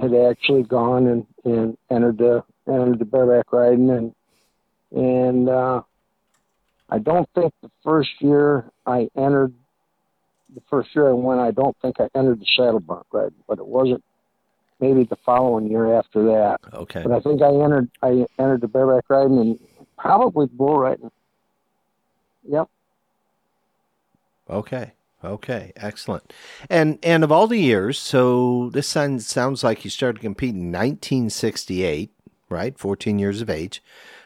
had 0.00 0.14
actually 0.14 0.62
gone 0.62 1.06
and, 1.06 1.26
and 1.44 1.78
entered 1.90 2.18
the 2.18 2.44
entered 2.66 2.98
the 2.98 3.04
bareback 3.04 3.52
riding 3.52 3.90
and 3.90 4.14
and 4.90 5.48
uh, 5.48 5.82
I 6.88 6.98
don't 6.98 7.28
think 7.34 7.52
the 7.62 7.70
first 7.82 8.10
year 8.20 8.70
I 8.86 9.08
entered 9.16 9.52
the 10.54 10.62
first 10.70 10.94
year 10.94 11.08
I 11.08 11.12
went 11.12 11.40
I 11.40 11.50
don't 11.50 11.76
think 11.82 11.96
I 12.00 12.08
entered 12.14 12.40
the 12.40 12.46
saddle 12.56 12.80
bronc 12.80 13.06
riding, 13.12 13.34
but 13.48 13.58
it 13.58 13.66
wasn't 13.66 14.04
maybe 14.80 15.04
the 15.04 15.16
following 15.24 15.70
year 15.70 15.94
after 15.98 16.24
that. 16.26 16.60
Okay. 16.72 17.02
But 17.02 17.12
I 17.12 17.20
think 17.20 17.42
I 17.42 17.54
entered 17.54 17.90
I 18.02 18.26
entered 18.38 18.60
the 18.60 18.68
bareback 18.68 19.04
riding 19.08 19.38
and 19.38 19.58
probably 19.98 20.46
bull 20.46 20.78
riding. 20.78 21.10
Yep. 22.48 22.68
Okay. 24.50 24.92
Okay. 25.24 25.72
Excellent. 25.76 26.32
And 26.68 26.98
and 27.02 27.24
of 27.24 27.32
all 27.32 27.46
the 27.46 27.60
years, 27.60 27.98
so 27.98 28.70
this 28.72 28.86
sounds 28.86 29.26
sounds 29.26 29.64
like 29.64 29.84
you 29.84 29.90
started 29.90 30.20
competing 30.20 30.60
in 30.60 30.72
1968, 30.72 32.10
right? 32.48 32.78
14 32.78 33.18
years 33.18 33.40
of 33.40 33.50
age. 33.50 33.82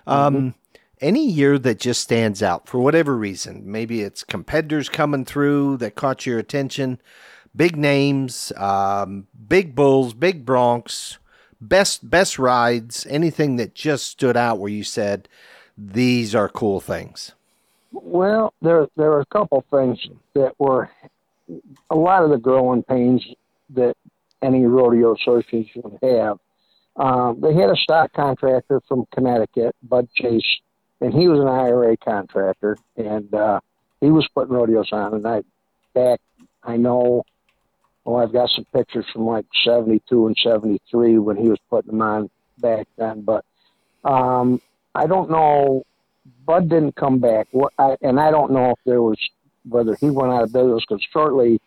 Um, 0.06 0.54
any 1.00 1.28
year 1.28 1.58
that 1.58 1.78
just 1.78 2.00
stands 2.00 2.42
out 2.42 2.68
for 2.68 2.80
whatever 2.80 3.16
reason, 3.16 3.70
maybe 3.70 4.02
it's 4.02 4.24
competitors 4.24 4.88
coming 4.88 5.24
through 5.24 5.76
that 5.76 5.94
caught 5.94 6.26
your 6.26 6.38
attention, 6.38 7.00
big 7.54 7.76
names, 7.76 8.52
um, 8.56 9.26
big 9.48 9.74
bulls, 9.74 10.14
big 10.14 10.44
broncs, 10.44 11.18
best 11.61 12.08
best 12.11 12.38
rides, 12.38 13.06
anything 13.08 13.56
that 13.56 13.74
just 13.74 14.06
stood 14.06 14.37
out 14.37 14.58
where 14.58 14.70
you 14.70 14.84
said 14.84 15.28
these 15.76 16.34
are 16.34 16.48
cool 16.48 16.80
things. 16.80 17.32
Well, 17.92 18.53
there 18.61 18.87
there 18.96 19.12
are 19.12 19.20
a 19.20 19.27
couple 19.27 19.64
things 19.70 19.98
that 20.35 20.59
were 20.59 20.90
a 21.90 21.96
lot 21.96 22.22
of 22.22 22.31
the 22.31 22.38
growing 22.38 22.83
pains 22.83 23.27
that 23.70 23.96
any 24.42 24.66
rodeo 24.66 25.14
association 25.14 25.83
would 25.85 25.98
have. 26.03 26.38
Um, 26.96 27.40
they 27.40 27.55
had 27.55 27.70
a 27.70 27.77
stock 27.77 28.12
contractor 28.12 28.81
from 28.88 29.07
Connecticut, 29.12 29.74
Bud 29.83 30.09
Chase, 30.14 30.59
and 31.01 31.14
he 31.14 31.29
was 31.29 31.40
an 31.40 31.48
IRA 31.48 31.96
contractor, 31.96 32.77
and 32.96 33.33
uh, 33.33 33.61
he 34.01 34.11
was 34.11 34.29
putting 34.35 34.55
rodeos 34.55 34.92
on. 34.92 35.14
And 35.14 35.27
I 35.27 35.42
back, 35.94 36.20
I 36.62 36.77
know, 36.77 37.24
well, 38.05 38.22
I've 38.22 38.33
got 38.33 38.51
some 38.51 38.66
pictures 38.74 39.07
from 39.12 39.27
like 39.27 39.46
'72 39.64 40.27
and 40.27 40.37
'73 40.42 41.18
when 41.18 41.37
he 41.37 41.48
was 41.48 41.59
putting 41.70 41.92
them 41.92 42.03
on 42.03 42.31
back 42.59 42.87
then, 42.96 43.22
but 43.22 43.44
um, 44.05 44.61
I 44.94 45.07
don't 45.07 45.31
know 45.31 45.85
Bud 46.48 46.70
didn't 46.70 46.96
come 46.96 47.18
back. 47.18 47.46
What 47.52 47.74
I, 47.78 47.96
and 48.00 48.18
I 48.18 48.30
don't 48.30 48.50
know 48.52 48.70
if 48.70 48.78
there 48.87 49.02
was 49.02 49.18
whether 49.68 49.94
he 50.00 50.08
went 50.08 50.32
out 50.32 50.44
of 50.44 50.52
business 50.52 50.82
because 50.88 51.06
shortly, 51.12 51.61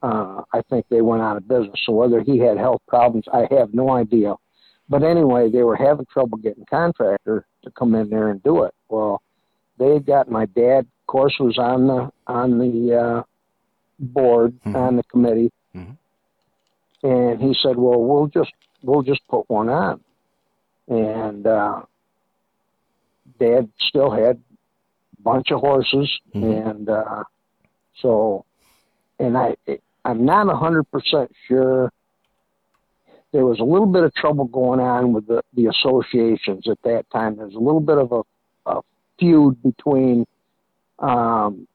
uh, 0.00 0.42
I 0.52 0.62
think 0.70 0.86
they 0.88 1.00
went 1.00 1.22
out 1.22 1.36
of 1.36 1.48
business. 1.48 1.80
So 1.84 1.92
whether 1.92 2.20
he 2.20 2.38
had 2.38 2.56
health 2.56 2.82
problems, 2.86 3.24
I 3.32 3.48
have 3.50 3.74
no 3.74 3.90
idea. 3.90 4.36
But 4.88 5.02
anyway, 5.02 5.50
they 5.50 5.64
were 5.64 5.74
having 5.74 6.06
trouble 6.06 6.38
getting 6.38 6.64
contractor 6.66 7.44
to 7.64 7.70
come 7.72 7.96
in 7.96 8.10
there 8.10 8.28
and 8.28 8.40
do 8.44 8.62
it. 8.62 8.72
Well, 8.88 9.22
they 9.78 9.94
had 9.94 10.06
got 10.06 10.30
my 10.30 10.46
dad. 10.46 10.86
Of 10.86 11.06
course, 11.08 11.34
was 11.40 11.58
on 11.58 11.88
the 11.88 12.12
on 12.28 12.58
the 12.58 12.96
uh, 12.96 13.22
board 13.98 14.56
Mhm. 14.64 14.76
on 14.76 14.96
the 14.96 15.02
committee, 15.04 15.50
Mhm. 15.74 15.96
and 17.02 17.40
he 17.42 17.54
said, 17.60 17.76
"Well, 17.76 18.00
we'll 18.00 18.28
just 18.28 18.52
we'll 18.84 19.02
just 19.02 19.26
put 19.26 19.50
one 19.50 19.68
on." 19.68 20.00
And 20.86 21.44
uh, 21.46 21.82
Dad 23.42 23.68
still 23.88 24.10
had 24.10 24.36
a 25.18 25.22
bunch 25.22 25.50
of 25.50 25.60
horses, 25.60 26.08
Mhm. 26.34 26.66
and 26.70 26.88
uh, 26.88 27.24
so, 28.00 28.44
and 29.18 29.36
I 29.36 29.56
I'm 30.04 30.24
not 30.24 30.48
a 30.48 30.56
hundred 30.56 30.84
percent 30.90 31.30
sure. 31.48 31.92
There 33.32 33.46
was 33.46 33.60
a 33.60 33.64
little 33.64 33.86
bit 33.86 34.04
of 34.04 34.14
trouble 34.14 34.44
going 34.44 34.78
on 34.78 35.12
with 35.12 35.26
the, 35.26 35.42
the 35.54 35.66
associations 35.66 36.68
at 36.68 36.80
that 36.82 37.08
time. 37.10 37.36
There's 37.36 37.54
a 37.54 37.58
little 37.58 37.80
bit 37.80 37.96
of 37.96 38.12
a, 38.12 38.22
a 38.66 38.82
feud 39.18 39.62
between, 39.62 40.26
um, 40.98 41.66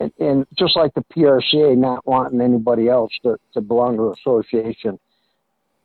and, 0.00 0.12
and 0.18 0.46
just 0.58 0.74
like 0.74 0.92
the 0.94 1.04
PRCA 1.14 1.76
not 1.76 2.04
wanting 2.04 2.40
anybody 2.40 2.88
else 2.88 3.12
to, 3.22 3.38
to 3.54 3.60
belong 3.60 3.96
to 3.98 4.02
the 4.02 4.16
association, 4.20 4.98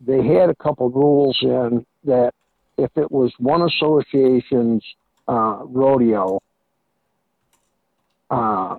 they 0.01 0.25
had 0.25 0.49
a 0.49 0.55
couple 0.55 0.89
rules 0.89 1.37
in 1.43 1.85
that 2.05 2.33
if 2.77 2.91
it 2.97 3.11
was 3.11 3.31
one 3.39 3.61
association's 3.61 4.83
uh, 5.27 5.59
rodeo, 5.65 6.41
uh, 8.29 8.75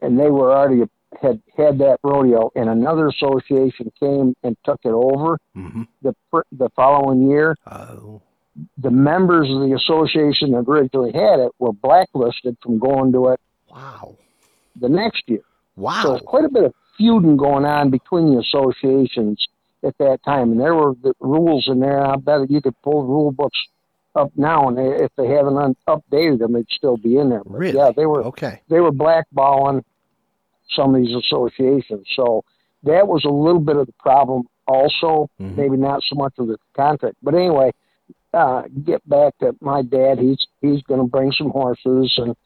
and 0.00 0.18
they 0.18 0.30
were 0.30 0.52
already 0.54 0.82
had 1.20 1.42
had 1.56 1.78
that 1.78 1.98
rodeo, 2.02 2.50
and 2.54 2.68
another 2.68 3.08
association 3.08 3.90
came 3.98 4.34
and 4.42 4.56
took 4.64 4.80
it 4.84 4.90
over 4.92 5.38
Mm-hmm. 5.56 5.82
the 6.02 6.14
the 6.52 6.68
following 6.76 7.28
year, 7.28 7.56
Oh. 7.70 8.22
the 8.78 8.90
members 8.90 9.48
of 9.50 9.60
the 9.68 9.74
association 9.74 10.52
that 10.52 10.64
originally 10.68 11.12
had 11.12 11.40
it 11.40 11.52
were 11.58 11.72
blacklisted 11.72 12.56
from 12.62 12.78
going 12.78 13.12
to 13.12 13.28
it 13.28 13.40
Wow. 13.70 14.16
the 14.80 14.88
next 14.88 15.24
year. 15.28 15.42
So 15.76 15.82
Wow. 15.82 16.02
there's 16.04 16.22
quite 16.22 16.44
a 16.44 16.48
bit 16.48 16.64
of 16.64 16.74
feuding 16.96 17.36
going 17.36 17.64
on 17.64 17.90
between 17.90 18.32
the 18.34 18.38
associations 18.40 19.44
at 19.82 19.96
that 19.98 20.22
time, 20.24 20.52
and 20.52 20.60
there 20.60 20.74
were 20.74 20.94
the 21.02 21.14
rules 21.20 21.66
in 21.68 21.80
there. 21.80 22.04
I 22.04 22.16
bet 22.16 22.50
you 22.50 22.60
could 22.60 22.80
pull 22.82 23.04
rule 23.04 23.32
books 23.32 23.58
up 24.14 24.30
now, 24.36 24.68
and 24.68 24.76
they, 24.76 25.04
if 25.04 25.10
they 25.16 25.28
haven't 25.28 25.56
un- 25.56 25.76
updated 25.88 26.38
them, 26.40 26.52
they'd 26.52 26.66
still 26.70 26.96
be 26.96 27.16
in 27.16 27.30
there. 27.30 27.42
But 27.44 27.58
Really? 27.58 27.78
Yeah, 27.78 27.90
they 27.96 28.06
were 28.06 28.24
Okay. 28.24 28.60
they 28.68 28.80
were 28.80 28.92
blackballing 28.92 29.82
some 30.74 30.94
of 30.94 31.00
these 31.02 31.16
associations. 31.16 32.06
So 32.16 32.44
that 32.84 33.06
was 33.08 33.24
a 33.24 33.30
little 33.30 33.60
bit 33.60 33.76
of 33.76 33.86
the 33.86 33.92
problem 33.98 34.44
also, 34.66 35.28
Mhm. 35.40 35.56
maybe 35.56 35.76
not 35.76 36.02
so 36.02 36.14
much 36.16 36.34
of 36.38 36.46
the 36.48 36.58
contract. 36.74 37.16
But 37.22 37.34
anyway, 37.34 37.72
uh, 38.32 38.62
get 38.84 39.06
back 39.08 39.36
to 39.38 39.54
my 39.60 39.82
dad. 39.82 40.18
He's 40.18 40.46
he's 40.60 40.82
going 40.82 41.00
to 41.00 41.06
bring 41.06 41.32
some 41.32 41.50
horses 41.50 42.14
and 42.18 42.36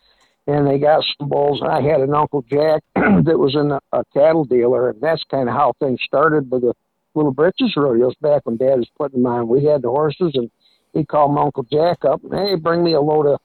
and 0.47 0.67
they 0.67 0.79
got 0.79 1.03
some 1.19 1.29
bulls. 1.31 1.61
And 1.63 1.71
I 1.71 1.81
had 1.81 2.01
an 2.01 2.15
uncle 2.15 2.43
Jack 2.43 2.83
that 2.95 3.39
was 3.39 3.55
in 3.55 3.71
a, 3.73 3.81
a 3.93 4.05
cattle 4.13 4.45
dealer, 4.45 4.91
and 4.91 5.01
that's 5.01 5.25
kind 5.25 5.49
of 5.49 5.55
how 5.55 5.73
things 5.81 6.01
started 6.07 6.51
with 6.51 6.63
the 6.63 6.75
little 7.15 7.33
britches 7.33 7.75
rodeos 7.77 8.15
back 8.21 8.43
when 8.45 8.57
Dad 8.57 8.77
was 8.79 8.89
putting 8.99 9.23
them 9.23 9.33
on. 9.33 9.49
We 9.49 9.65
had 9.65 9.83
the 9.83 9.89
horses, 9.89 10.33
and 10.35 10.51
he 10.93 11.05
called 11.05 11.33
my 11.35 11.43
uncle 11.43 11.65
Jack 11.65 12.05
up, 12.05 12.23
and 12.25 12.35
hey, 12.35 12.55
bring 12.57 12.83
me 12.83 12.95
a 12.95 13.01
load 13.01 13.27
of 13.27 13.41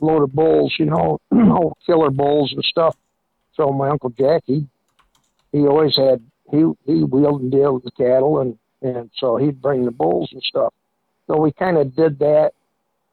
load 0.00 0.22
of 0.22 0.32
bulls, 0.32 0.74
you 0.78 0.86
know, 0.86 1.18
old 1.32 1.74
killer 1.86 2.10
bulls 2.10 2.52
and 2.52 2.64
stuff. 2.64 2.96
So 3.54 3.70
my 3.72 3.88
uncle 3.88 4.10
Jack, 4.10 4.42
he 4.46 4.66
he 5.52 5.60
always 5.66 5.96
had 5.96 6.22
he 6.50 6.64
he 6.84 7.04
wheeled 7.04 7.42
and 7.42 7.52
dealed 7.52 7.74
with 7.74 7.84
the 7.84 7.90
cattle, 7.92 8.40
and 8.40 8.58
and 8.82 9.10
so 9.16 9.36
he'd 9.36 9.62
bring 9.62 9.84
the 9.84 9.90
bulls 9.90 10.30
and 10.32 10.42
stuff. 10.42 10.72
So 11.26 11.38
we 11.38 11.52
kind 11.52 11.78
of 11.78 11.94
did 11.96 12.18
that 12.18 12.52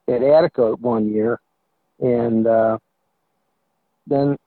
at 0.09 0.23
Attica 0.23 0.73
one 0.73 1.09
year, 1.13 1.39
and 1.99 2.45
uh, 2.45 2.77
then 4.07 4.37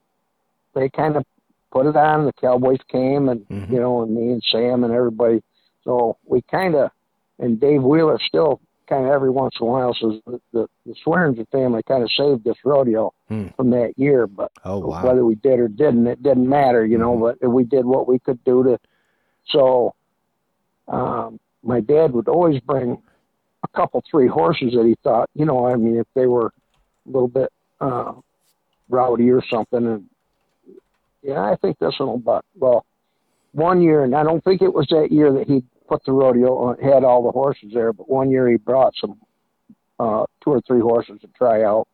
they 0.74 0.90
kind 0.90 1.16
of 1.16 1.24
put 1.72 1.86
it 1.86 1.96
on. 1.96 2.26
The 2.26 2.32
Cowboys 2.34 2.80
came, 2.88 3.28
and 3.28 3.46
Mhm. 3.48 3.70
you 3.70 3.80
know, 3.80 4.02
and 4.02 4.14
me 4.14 4.32
and 4.32 4.42
Sam 4.50 4.84
and 4.84 4.92
everybody. 4.92 5.42
So 5.84 6.16
we 6.26 6.42
kind 6.50 6.74
of, 6.74 6.90
and 7.38 7.60
Dave 7.60 7.82
Wheeler 7.82 8.18
still 8.26 8.60
kind 8.88 9.06
of 9.06 9.12
every 9.12 9.30
once 9.30 9.54
in 9.60 9.66
a 9.66 9.70
while 9.70 9.94
says 9.94 10.20
the, 10.26 10.40
the, 10.52 10.66
the 10.84 10.94
Swearingen 11.02 11.46
family 11.50 11.82
kind 11.86 12.02
of 12.02 12.10
saved 12.12 12.44
this 12.44 12.56
rodeo 12.64 13.12
Hmm. 13.28 13.48
from 13.56 13.70
that 13.70 13.94
year, 13.96 14.26
but 14.26 14.52
Oh 14.64 14.78
wow. 14.78 15.02
whether 15.02 15.24
we 15.24 15.36
did 15.36 15.58
or 15.58 15.68
didn't, 15.68 16.06
it 16.06 16.22
didn't 16.22 16.48
matter, 16.48 16.84
you 16.84 16.98
know. 16.98 17.16
Mhm. 17.16 17.36
But 17.40 17.48
we 17.48 17.64
did 17.64 17.86
what 17.86 18.06
we 18.06 18.18
could 18.18 18.42
do 18.44 18.62
to. 18.64 18.78
So, 19.48 19.94
um, 20.88 21.38
my 21.62 21.80
dad 21.80 22.12
would 22.12 22.28
always 22.28 22.60
bring 22.60 23.02
a 23.62 23.68
couple, 23.68 24.02
three 24.10 24.26
horses 24.26 24.74
that 24.74 24.84
he 24.84 24.96
thought, 25.02 25.30
you 25.34 25.46
know, 25.46 25.66
I 25.66 25.76
mean, 25.76 25.96
if 25.96 26.06
they 26.14 26.26
were 26.26 26.46
a 27.06 27.10
little 27.10 27.28
bit 27.28 27.50
uh, 27.80 28.12
rowdy 28.90 29.30
or 29.30 29.42
something, 29.50 29.86
and 29.86 30.04
yeah, 31.22 31.40
I 31.42 31.56
think 31.56 31.78
this 31.78 31.98
one 31.98 32.08
will 32.10 32.18
buck. 32.18 32.44
Well, 32.58 32.84
one 33.52 33.80
year, 33.80 34.04
and 34.04 34.14
I 34.14 34.22
don't 34.22 34.44
think 34.44 34.60
it 34.60 34.74
was 34.74 34.86
that 34.90 35.10
year 35.10 35.32
that 35.32 35.46
he 35.48 35.62
put 35.88 36.04
the 36.04 36.12
rodeo 36.12 36.56
on, 36.56 36.78
had 36.78 37.04
all 37.04 37.22
the 37.22 37.30
horses 37.30 37.70
there, 37.72 37.92
but 37.92 38.08
one 38.08 38.30
year 38.30 38.48
he 38.48 38.56
brought 38.56 38.94
some 39.00 39.18
uh, 39.98 40.24
two 40.42 40.50
or 40.50 40.60
three 40.62 40.80
horses 40.80 41.20
to 41.20 41.28
try 41.36 41.62
out, 41.62 41.86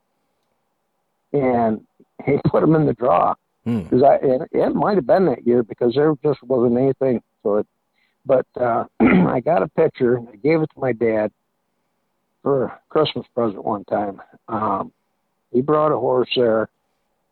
and 1.33 1.85
he 2.25 2.39
put 2.47 2.61
them 2.61 2.75
in 2.75 2.87
the 2.87 2.95
draw. 2.95 3.35
Hmm. 3.65 3.81
Because 3.83 4.03
I, 4.03 4.15
it, 4.23 4.43
it 4.53 4.75
might 4.75 4.97
have 4.97 5.07
been 5.07 5.27
that 5.27 5.47
year 5.47 5.63
because 5.63 5.95
there 5.95 6.15
just 6.23 6.43
wasn't 6.43 6.79
anything. 6.79 7.23
So 7.43 7.57
it, 7.59 7.67
but 8.25 8.47
uh, 8.59 8.85
I 9.01 9.41
got 9.41 9.63
a 9.63 9.69
picture. 9.69 10.19
I 10.19 10.37
gave 10.37 10.63
it 10.63 10.71
to 10.75 10.81
my 10.81 10.93
dad 10.93 11.31
for 12.43 12.65
a 12.65 12.81
Christmas 12.89 13.27
present 13.35 13.65
one 13.65 13.85
time. 13.85 14.23
Um, 14.49 14.93
he 15.53 15.61
brought 15.61 15.93
a 15.93 15.99
horse 15.99 16.31
there 16.37 16.71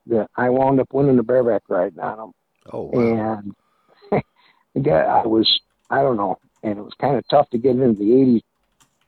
that 0.08 0.28
I 0.36 0.50
wound 0.50 0.80
up 0.80 0.92
winning 0.92 1.16
the 1.16 1.22
bareback 1.22 1.62
riding 1.68 2.00
on 2.00 2.18
him 2.18 2.34
Oh 2.72 2.90
wow. 2.92 3.40
and 4.12 4.22
I 4.86 5.26
was 5.26 5.60
I 5.90 6.02
don't 6.02 6.16
know, 6.16 6.38
and 6.62 6.78
it 6.78 6.82
was 6.82 6.94
kind 7.00 7.16
of 7.16 7.26
tough 7.28 7.48
to 7.50 7.58
get 7.58 7.76
into 7.78 7.98
the 7.98 8.20
80 8.20 8.44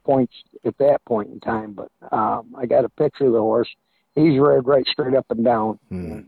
points 0.04 0.34
at 0.64 0.76
that 0.78 1.04
point 1.04 1.30
in 1.30 1.40
time. 1.40 1.72
But 1.74 1.88
um, 2.12 2.54
I 2.56 2.66
got 2.66 2.84
a 2.84 2.88
picture 2.90 3.26
of 3.26 3.32
the 3.32 3.40
horse. 3.40 3.68
He's 4.14 4.38
reared 4.38 4.66
right 4.66 4.86
straight 4.86 5.14
up 5.14 5.26
and 5.30 5.44
down, 5.44 5.78
Hmm. 5.88 6.20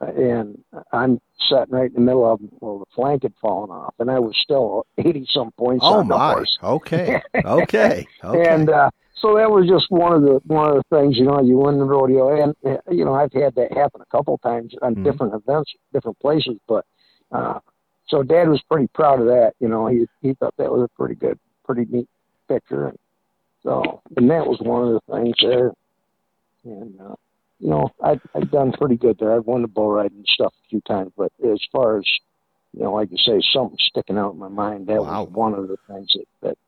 and 0.00 0.62
I'm 0.92 1.20
sitting 1.48 1.66
right 1.70 1.88
in 1.88 1.94
the 1.94 2.00
middle 2.00 2.30
of 2.30 2.40
him. 2.40 2.48
Well, 2.60 2.78
the 2.80 2.84
flank 2.94 3.22
had 3.22 3.34
fallen 3.40 3.70
off, 3.70 3.94
and 3.98 4.10
I 4.10 4.18
was 4.18 4.34
still 4.42 4.86
80 4.98 5.26
some 5.32 5.50
points 5.52 5.84
Oh 5.86 5.98
on 6.00 6.08
the 6.08 6.16
my. 6.16 6.32
horse. 6.34 6.58
Okay. 6.62 7.20
Okay. 7.44 8.08
Okay. 8.24 8.50
And 8.50 8.68
uh, 8.70 8.90
so 9.14 9.36
that 9.36 9.50
was 9.50 9.66
just 9.68 9.86
one 9.90 10.12
of 10.12 10.22
the 10.22 10.40
one 10.46 10.70
of 10.70 10.82
the 10.90 10.96
things, 10.96 11.16
you 11.16 11.24
know, 11.24 11.40
you 11.40 11.56
win 11.58 11.78
the 11.78 11.84
rodeo, 11.84 12.40
and 12.42 12.54
you 12.90 13.04
know, 13.04 13.14
I've 13.14 13.32
had 13.32 13.54
that 13.54 13.72
happen 13.72 14.00
a 14.00 14.06
couple 14.16 14.38
times 14.38 14.74
on 14.82 14.96
Mhm. 14.96 15.04
different 15.04 15.34
events, 15.34 15.72
different 15.92 16.18
places. 16.18 16.56
But 16.66 16.84
uh, 17.32 17.60
so 18.08 18.22
Dad 18.22 18.48
was 18.48 18.62
pretty 18.70 18.88
proud 18.94 19.20
of 19.20 19.26
that. 19.26 19.52
You 19.60 19.68
know, 19.68 19.86
he 19.86 20.06
he 20.22 20.34
thought 20.34 20.54
that 20.58 20.70
was 20.72 20.82
a 20.82 20.96
pretty 20.96 21.14
good, 21.14 21.38
pretty 21.64 21.86
neat 21.90 22.08
picture. 22.48 22.88
And 22.88 22.98
so, 23.62 24.02
and 24.16 24.30
that 24.30 24.46
was 24.46 24.58
one 24.60 24.88
of 24.88 24.92
the 24.94 25.14
things 25.14 25.36
there. 25.42 25.72
And 26.64 27.00
uh, 27.00 27.14
you 27.60 27.70
know, 27.70 27.88
I 28.02 28.20
I've 28.34 28.50
done 28.50 28.72
pretty 28.72 28.96
good 28.96 29.18
there. 29.18 29.34
I've 29.34 29.46
won 29.46 29.62
the 29.62 29.68
bull 29.68 29.90
riding 29.90 30.24
stuff 30.26 30.52
a 30.64 30.68
few 30.68 30.80
times, 30.82 31.12
but 31.16 31.32
as 31.44 31.60
far 31.72 31.98
as 31.98 32.04
you 32.72 32.82
know, 32.82 32.92
like 32.94 33.10
you 33.10 33.18
say, 33.18 33.40
something 33.52 33.78
sticking 33.78 34.18
out 34.18 34.32
in 34.32 34.38
my 34.38 34.48
mind. 34.48 34.86
That 34.86 35.02
Wow. 35.02 35.22
was 35.24 35.30
one 35.30 35.54
of 35.54 35.68
the 35.68 35.76
things 35.88 36.12
that 36.14 36.26
that 36.42 36.58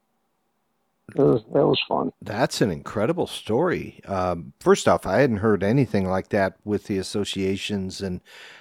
was 1.17 1.43
that 1.53 1.67
was 1.67 1.81
fun. 1.89 2.13
That's 2.23 2.61
an 2.61 2.71
incredible 2.71 3.27
story. 3.27 4.01
Um, 4.07 4.53
first 4.61 4.87
off, 4.87 5.07
I 5.07 5.21
hadn't 5.21 5.39
heard 5.39 5.63
anything 5.63 6.09
like 6.09 6.29
that 6.29 6.57
with 6.65 6.85
the 6.85 6.99
associations 6.99 8.01
and 8.01 8.21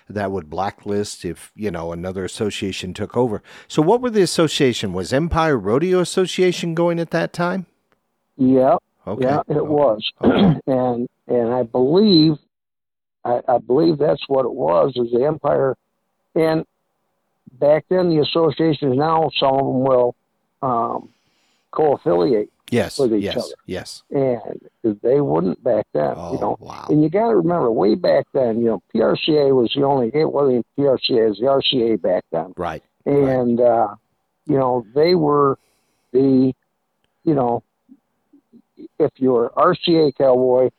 that 0.09 0.31
would 0.31 0.49
blacklist 0.49 1.25
if, 1.25 1.51
you 1.55 1.69
know, 1.69 1.91
another 1.91 2.23
association 2.23 2.93
took 2.93 3.15
over. 3.17 3.43
So 3.67 3.81
what 3.81 4.01
were 4.01 4.09
the 4.09 4.21
association? 4.21 4.93
Was 4.93 5.11
Empire 5.13 5.57
Rodeo 5.57 5.99
Association 5.99 6.73
going 6.73 6.99
at 6.99 7.11
that 7.11 7.33
time? 7.33 7.65
Yeah, 8.37 8.77
Okay. 9.05 9.25
yeah, 9.25 9.41
it 9.47 9.57
Okay. 9.57 9.67
was, 9.67 10.11
Okay. 10.21 10.59
and 10.67 11.07
and 11.27 11.53
I 11.53 11.63
believe, 11.63 12.37
I, 13.25 13.41
I 13.47 13.57
believe 13.59 13.97
that's 13.97 14.23
what 14.27 14.45
it 14.45 14.53
was. 14.53 14.93
Is 14.95 15.11
the 15.11 15.25
Empire, 15.25 15.75
and 16.35 16.65
back 17.59 17.85
then 17.89 18.09
the 18.09 18.19
associations 18.21 18.97
now 18.97 19.29
some 19.39 19.53
of 19.53 19.59
them 19.59 19.81
will 19.81 20.15
um, 20.61 21.09
co-affiliate, 21.71 22.49
Yes. 22.71 22.99
with 22.99 23.13
each 23.13 23.23
yes. 23.23 23.37
other. 23.37 23.55
Yes. 23.65 24.03
and 24.11 24.97
they 25.01 25.21
wouldn't 25.21 25.63
back 25.63 25.87
then. 25.93 26.13
Oh, 26.15 26.33
you 26.33 26.39
know, 26.39 26.57
wow. 26.59 26.85
and 26.89 27.01
you 27.03 27.09
got 27.09 27.29
to 27.29 27.35
remember, 27.37 27.71
way 27.71 27.95
back 27.95 28.27
then, 28.33 28.59
you 28.61 28.67
know, 28.67 28.83
PRCA 28.93 29.55
was 29.55 29.73
the 29.75 29.83
only. 29.83 30.11
It 30.13 30.31
wasn't 30.31 30.65
PRCA; 30.77 31.25
it 31.25 31.29
was 31.29 31.39
the 31.39 31.45
RCA 31.47 32.01
back 32.01 32.25
then. 32.31 32.53
Right. 32.57 32.83
and 33.05 33.59
uh, 33.59 33.95
you 34.45 34.57
know 34.57 34.85
they 34.93 35.15
were 35.15 35.57
the 36.11 36.53
you 37.23 37.33
know 37.33 37.63
if 38.99 39.11
you 39.17 39.31
were 39.31 39.51
RCA 39.57 40.15
cowboy, 40.15 40.69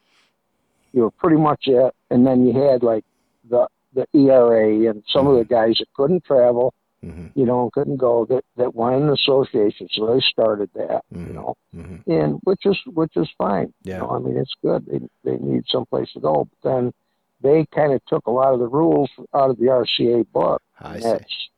you 0.92 1.02
were 1.02 1.10
pretty 1.10 1.36
much 1.36 1.66
it, 1.66 1.94
and 2.10 2.26
then 2.26 2.46
you 2.46 2.52
had 2.52 2.82
like 2.82 3.04
the 3.48 3.66
the 3.94 4.06
ERA 4.14 4.88
and 4.88 5.02
some 5.08 5.26
of 5.26 5.36
the 5.38 5.44
guys 5.44 5.76
that 5.78 5.92
couldn't 5.94 6.24
travel, 6.24 6.72
hmm 7.02 7.26
you 7.34 7.46
know, 7.46 7.70
couldn't 7.72 7.96
go 7.96 8.26
that 8.26 8.44
that 8.56 8.74
the 8.74 9.12
association, 9.12 9.88
so 9.92 10.06
they 10.12 10.20
started 10.20 10.68
that, 10.74 11.02
Mhm. 11.14 11.26
you 11.28 11.32
know, 11.32 11.54
hmm 11.72 11.96
and 12.06 12.40
which 12.44 12.66
is 12.66 12.78
which 12.86 13.16
is 13.16 13.28
fine. 13.38 13.72
Yeah. 13.82 13.94
You 13.96 14.00
know, 14.02 14.10
I 14.10 14.18
mean 14.18 14.36
it's 14.36 14.54
good. 14.62 14.84
They 14.86 15.00
they 15.24 15.36
need 15.38 15.64
someplace 15.68 16.12
to 16.12 16.20
go, 16.20 16.46
but 16.50 16.68
then 16.70 16.92
they 17.40 17.64
kind 17.66 17.92
of 17.94 18.04
took 18.06 18.26
a 18.26 18.30
lot 18.30 18.52
of 18.52 18.60
the 18.60 18.68
rules 18.68 19.10
out 19.32 19.48
of 19.50 19.58
the 19.58 19.66
RCA 19.70 20.24
book. 20.32 20.60
I 20.80 20.98
see. 20.98 21.04
that's 21.08 21.48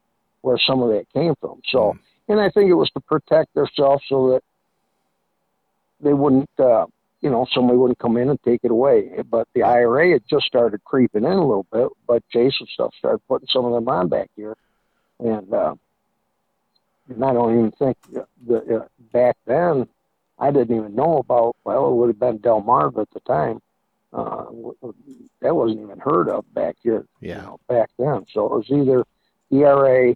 where 0.42 0.58
some 0.58 0.82
of 0.82 0.90
that 0.90 1.08
came 1.12 1.34
from. 1.40 1.60
So, 1.68 1.92
Mm. 1.92 1.98
and 2.28 2.40
I 2.40 2.50
think 2.50 2.68
it 2.70 2.74
was 2.74 2.90
to 2.90 3.00
protect 3.00 3.54
themselves 3.54 4.04
so 4.08 4.30
that 4.30 4.42
they 6.00 6.12
wouldn't, 6.14 6.50
uh, 6.58 6.86
you 7.20 7.30
know, 7.30 7.46
somebody 7.52 7.78
wouldn't 7.78 7.98
come 7.98 8.16
in 8.16 8.28
and 8.28 8.42
take 8.42 8.60
it 8.64 8.70
away. 8.70 9.22
But 9.30 9.46
the 9.54 9.62
IRA 9.62 10.10
had 10.12 10.22
just 10.28 10.46
started 10.46 10.82
creeping 10.84 11.24
in 11.24 11.32
a 11.32 11.46
little 11.46 11.66
bit, 11.72 11.88
but 12.06 12.22
Jason 12.32 12.66
stuff 12.66 12.92
started 12.98 13.20
putting 13.28 13.46
some 13.48 13.64
of 13.64 13.72
them 13.72 13.88
on 13.88 14.08
back 14.08 14.30
here, 14.36 14.56
and 15.24 15.52
uh, 15.52 15.74
and 17.08 17.24
I 17.24 17.32
don't 17.32 17.58
even 17.58 17.70
think 17.72 17.96
the, 18.12 18.26
the 18.46 18.76
uh, 18.82 18.86
back 19.12 19.36
then 19.46 19.86
I 20.38 20.50
didn't 20.50 20.76
even 20.76 20.94
know 20.94 21.18
about. 21.18 21.56
Well, 21.64 21.88
it 21.90 21.94
would 21.94 22.08
have 22.08 22.18
been 22.18 22.38
Delmarva 22.38 23.02
at 23.02 23.10
the 23.10 23.20
time. 23.20 23.60
Uh, 24.12 24.44
that 25.40 25.54
wasn't 25.56 25.80
even 25.80 25.98
heard 25.98 26.28
of 26.28 26.44
back 26.52 26.76
here 26.82 27.06
Yeah. 27.20 27.36
you 27.36 27.42
know, 27.42 27.60
back 27.66 27.88
then. 27.98 28.26
So 28.32 28.44
it 28.46 28.52
was 28.52 28.70
either 28.70 29.04
ERA, 29.50 30.14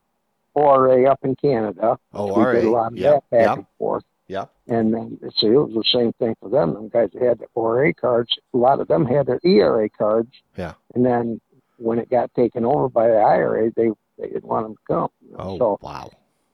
ORA 0.54 1.10
up 1.10 1.20
in 1.24 1.34
Canada. 1.36 1.98
Oh, 2.12 2.26
we 2.38 2.52
did 2.56 2.64
a 2.64 2.70
lot 2.70 2.92
of 2.92 2.98
Yep. 2.98 3.14
that 3.14 3.30
back 3.30 3.46
Yep. 3.46 3.56
and 3.58 3.66
forth. 3.78 4.04
Yeah. 4.28 4.46
And 4.68 4.92
then 4.92 5.18
see, 5.40 5.46
it 5.46 5.56
was 5.56 5.72
the 5.72 5.84
same 5.98 6.12
thing 6.14 6.34
for 6.40 6.50
them. 6.50 6.74
Them 6.74 6.88
guys 6.88 7.10
that 7.14 7.22
had 7.22 7.38
the 7.38 7.46
ORA 7.54 7.94
cards. 7.94 8.36
A 8.52 8.56
lot 8.58 8.80
of 8.80 8.88
them 8.88 9.06
had 9.06 9.26
their 9.26 9.40
ERA 9.44 9.88
cards. 9.88 10.32
Yeah. 10.58 10.74
And 10.94 11.04
then 11.06 11.40
when 11.78 11.98
it 11.98 12.10
got 12.10 12.34
taken 12.34 12.64
over 12.66 12.88
by 12.90 13.08
the 13.08 13.16
IRA, 13.18 13.70
they 13.76 13.90
they 14.18 14.28
didn't 14.28 14.44
want 14.44 14.66
them 14.66 14.74
to 14.74 14.80
come. 14.88 15.08
you 15.24 15.32
know. 15.32 15.38
Oh, 15.38 15.58
So 15.58 15.78
wow. 15.82 16.10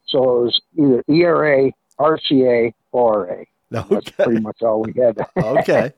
so 0.06 0.18
it 0.22 0.42
was 0.44 0.60
either 0.78 1.04
ERA, 1.08 1.70
RCA, 1.98 2.72
ORA. 2.92 3.44
That's 3.70 3.90
Okay. 3.92 4.24
pretty 4.24 4.40
much 4.40 4.62
all 4.62 4.82
we 4.82 4.92
had. 5.00 5.18
okay. 5.36 5.92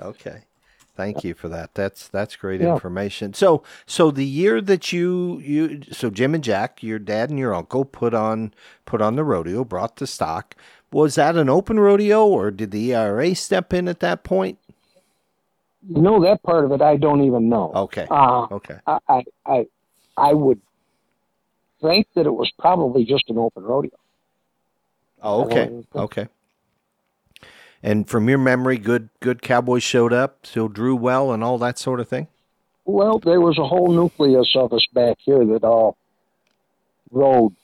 Okay. 0.00 0.44
Thank 0.96 1.24
you 1.24 1.34
for 1.34 1.48
that. 1.48 1.74
That's 1.74 2.08
that's 2.08 2.36
great 2.36 2.60
Yeah. 2.60 2.72
information. 2.72 3.32
So 3.32 3.62
so 3.86 4.10
the 4.10 4.24
year 4.24 4.60
that 4.60 4.92
you 4.92 5.38
you 5.38 5.82
so 5.92 6.10
Jim 6.10 6.34
and 6.34 6.44
Jack, 6.44 6.82
your 6.82 6.98
dad 6.98 7.30
and 7.30 7.38
your 7.38 7.54
uncle 7.54 7.84
put 7.84 8.12
on 8.12 8.52
put 8.84 9.00
on 9.00 9.16
the 9.16 9.24
rodeo, 9.24 9.64
brought 9.64 9.96
the 9.96 10.06
stock. 10.06 10.56
Was 10.92 11.14
that 11.14 11.36
an 11.36 11.48
open 11.48 11.78
rodeo 11.78 12.26
or 12.26 12.50
did 12.50 12.72
the 12.72 12.92
ERA 12.92 13.34
step 13.34 13.72
in 13.72 13.86
at 13.88 14.00
that 14.00 14.24
point? 14.24 14.58
you 15.88 16.02
know 16.02 16.20
that 16.22 16.42
part 16.42 16.64
of 16.64 16.72
it, 16.72 16.82
I 16.82 16.96
don't 16.96 17.22
even 17.22 17.48
know. 17.48 17.72
Okay. 17.74 18.06
Uh, 18.10 18.46
Okay. 18.50 18.76
I, 18.86 18.98
I, 19.08 19.24
I, 19.46 19.66
I 20.16 20.32
would 20.34 20.60
think 21.80 22.06
that 22.14 22.26
it 22.26 22.34
was 22.34 22.50
probably 22.58 23.04
just 23.04 23.28
an 23.28 23.38
open 23.38 23.62
rodeo. 23.62 23.92
Oh, 25.22 25.44
okay. 25.44 25.84
Okay. 25.94 26.28
And 27.82 28.08
from 28.08 28.28
your 28.28 28.38
memory, 28.38 28.76
good 28.76 29.08
good 29.20 29.40
cowboys 29.40 29.82
showed 29.82 30.12
up, 30.12 30.46
so 30.46 30.68
drew 30.68 30.94
well 30.94 31.32
and 31.32 31.42
all 31.42 31.58
that 31.58 31.78
sort 31.78 32.00
of 32.00 32.08
thing? 32.08 32.28
Well, 32.84 33.18
there 33.18 33.40
was 33.40 33.58
a 33.58 33.66
whole 33.66 33.90
nucleus 33.90 34.52
of 34.54 34.72
us 34.72 34.86
back 34.92 35.16
here 35.20 35.44
that 35.46 35.64
all 35.64 35.96
rode. 37.10 37.54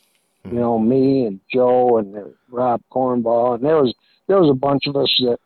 You 0.44 0.50
hmm. 0.50 0.56
know, 0.56 0.78
me 0.78 1.26
and 1.26 1.40
Joe 1.52 1.98
and 1.98 2.34
Rob 2.48 2.80
Cornball, 2.90 3.56
and 3.56 3.64
there 3.64 3.76
was 3.76 3.94
there 4.26 4.40
was 4.40 4.50
a 4.50 4.54
bunch 4.54 4.86
of 4.86 4.96
us 4.96 5.14
that, 5.20 5.38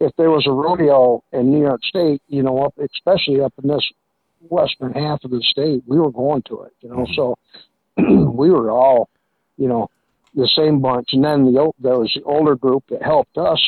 if 0.00 0.14
there 0.16 0.30
was 0.30 0.46
a 0.46 0.52
rodeo 0.52 1.22
in 1.32 1.50
New 1.50 1.60
York 1.60 1.82
State, 1.84 2.22
you 2.28 2.42
know, 2.42 2.62
up 2.64 2.74
especially 2.78 3.40
up 3.40 3.52
in 3.62 3.68
this 3.68 3.84
western 4.40 4.92
half 4.92 5.24
of 5.24 5.30
the 5.30 5.40
state, 5.42 5.82
we 5.86 5.98
were 5.98 6.10
going 6.12 6.42
to 6.42 6.62
it. 6.62 6.72
You 6.80 6.90
know, 6.90 7.06
Mhm. 7.06 7.14
so 7.14 7.38
we 8.32 8.50
were 8.50 8.70
all, 8.70 9.08
you 9.56 9.68
know, 9.68 9.88
the 10.34 10.48
same 10.54 10.80
bunch. 10.80 11.10
And 11.12 11.24
then 11.24 11.44
the 11.44 11.72
there 11.78 11.98
was 11.98 12.12
the 12.14 12.22
older 12.24 12.56
group 12.56 12.84
that 12.90 13.02
helped 13.02 13.38
us. 13.38 13.60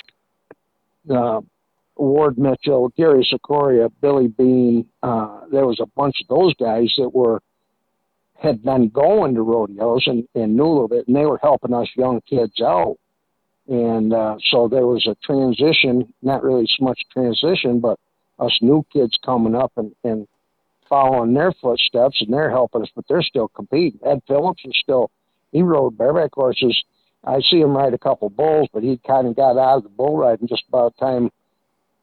Uh, 1.09 1.41
Ward 1.97 2.39
Mitchell, 2.39 2.91
Gary 2.97 3.25
Sikoria, 3.25 3.91
Billy 4.01 4.29
Bean. 4.29 4.87
Uh, 5.03 5.41
there 5.51 5.67
was 5.67 5.81
a 5.81 5.87
bunch 5.97 6.21
of 6.21 6.29
those 6.29 6.55
guys 6.55 6.93
that 6.99 7.13
were 7.13 7.41
had 8.39 8.63
been 8.63 8.89
going 8.89 9.35
to 9.35 9.43
rodeos 9.43 10.07
and, 10.07 10.29
and 10.37 10.57
knew 10.57 10.65
a 10.65 10.69
little 10.69 10.89
bit, 10.89 11.09
and 11.09 11.17
they 11.17 11.27
were 11.27 11.39
helping 11.43 11.75
us 11.75 11.89
young 11.97 12.21
kids 12.21 12.61
out. 12.61 12.97
And 13.67 14.15
uh, 14.15 14.37
so 14.51 14.69
there 14.69 14.87
was 14.87 15.07
a 15.09 15.17
transition, 15.25 16.15
not 16.23 16.45
really 16.45 16.67
so 16.79 16.85
much 16.85 17.01
transition, 17.13 17.81
but 17.81 17.99
us 18.39 18.57
new 18.63 18.85
kids 18.93 19.19
coming 19.25 19.57
up 19.57 19.73
and, 19.77 19.93
and 20.05 20.29
following 20.89 21.35
their 21.35 21.53
footsteps, 21.53 22.21
and 22.21 22.33
they're 22.33 22.51
helping 22.51 22.83
us, 22.83 22.91
but 22.95 23.05
they're 23.09 23.23
still 23.23 23.49
competing. 23.49 24.01
Ed 24.05 24.21
Phillips 24.27 24.63
is 24.65 24.75
still, 24.83 25.11
he 25.53 25.63
rode 25.63 25.97
bareback 25.99 26.31
horses. 26.35 26.83
I 27.25 27.41
see 27.41 27.61
him 27.61 27.77
ride 27.77 27.95
a 27.95 27.99
couple 27.99 28.31
bulls, 28.31 28.69
but 28.73 28.83
he 28.83 28.99
kind 29.07 29.27
of 29.27 29.37
got 29.37 29.59
out 29.59 29.79
of 29.79 29.83
the 29.83 29.89
bull 29.89 30.17
riding 30.17 30.49
just 30.49 30.65
about 30.69 30.95
the 30.97 31.05
time 31.05 31.31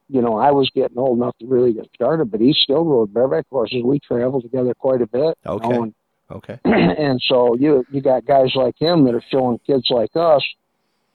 you 0.07 0.21
know, 0.21 0.37
I 0.37 0.51
was 0.51 0.69
getting 0.75 0.97
old 0.99 1.17
enough 1.17 1.35
to 1.39 1.47
really 1.47 1.73
get 1.73 1.89
started, 1.95 2.29
but 2.29 2.39
he 2.39 2.53
still 2.53 2.85
rode 2.85 3.11
bareback 3.11 3.45
horses. 3.49 3.81
We 3.83 3.99
traveled 3.99 4.43
together 4.43 4.75
quite 4.75 5.01
a 5.01 5.07
bit. 5.07 5.35
you 5.45 5.51
Okay. 5.51 5.67
know, 5.67 5.83
and, 5.83 5.95
Okay. 6.31 6.59
and 6.65 7.21
so 7.27 7.55
you 7.55 7.85
you 7.89 8.01
got 8.01 8.25
guys 8.25 8.51
like 8.55 8.75
him 8.79 9.05
that 9.05 9.13
are 9.13 9.23
showing 9.31 9.59
kids 9.65 9.87
like 9.89 10.09
us 10.15 10.43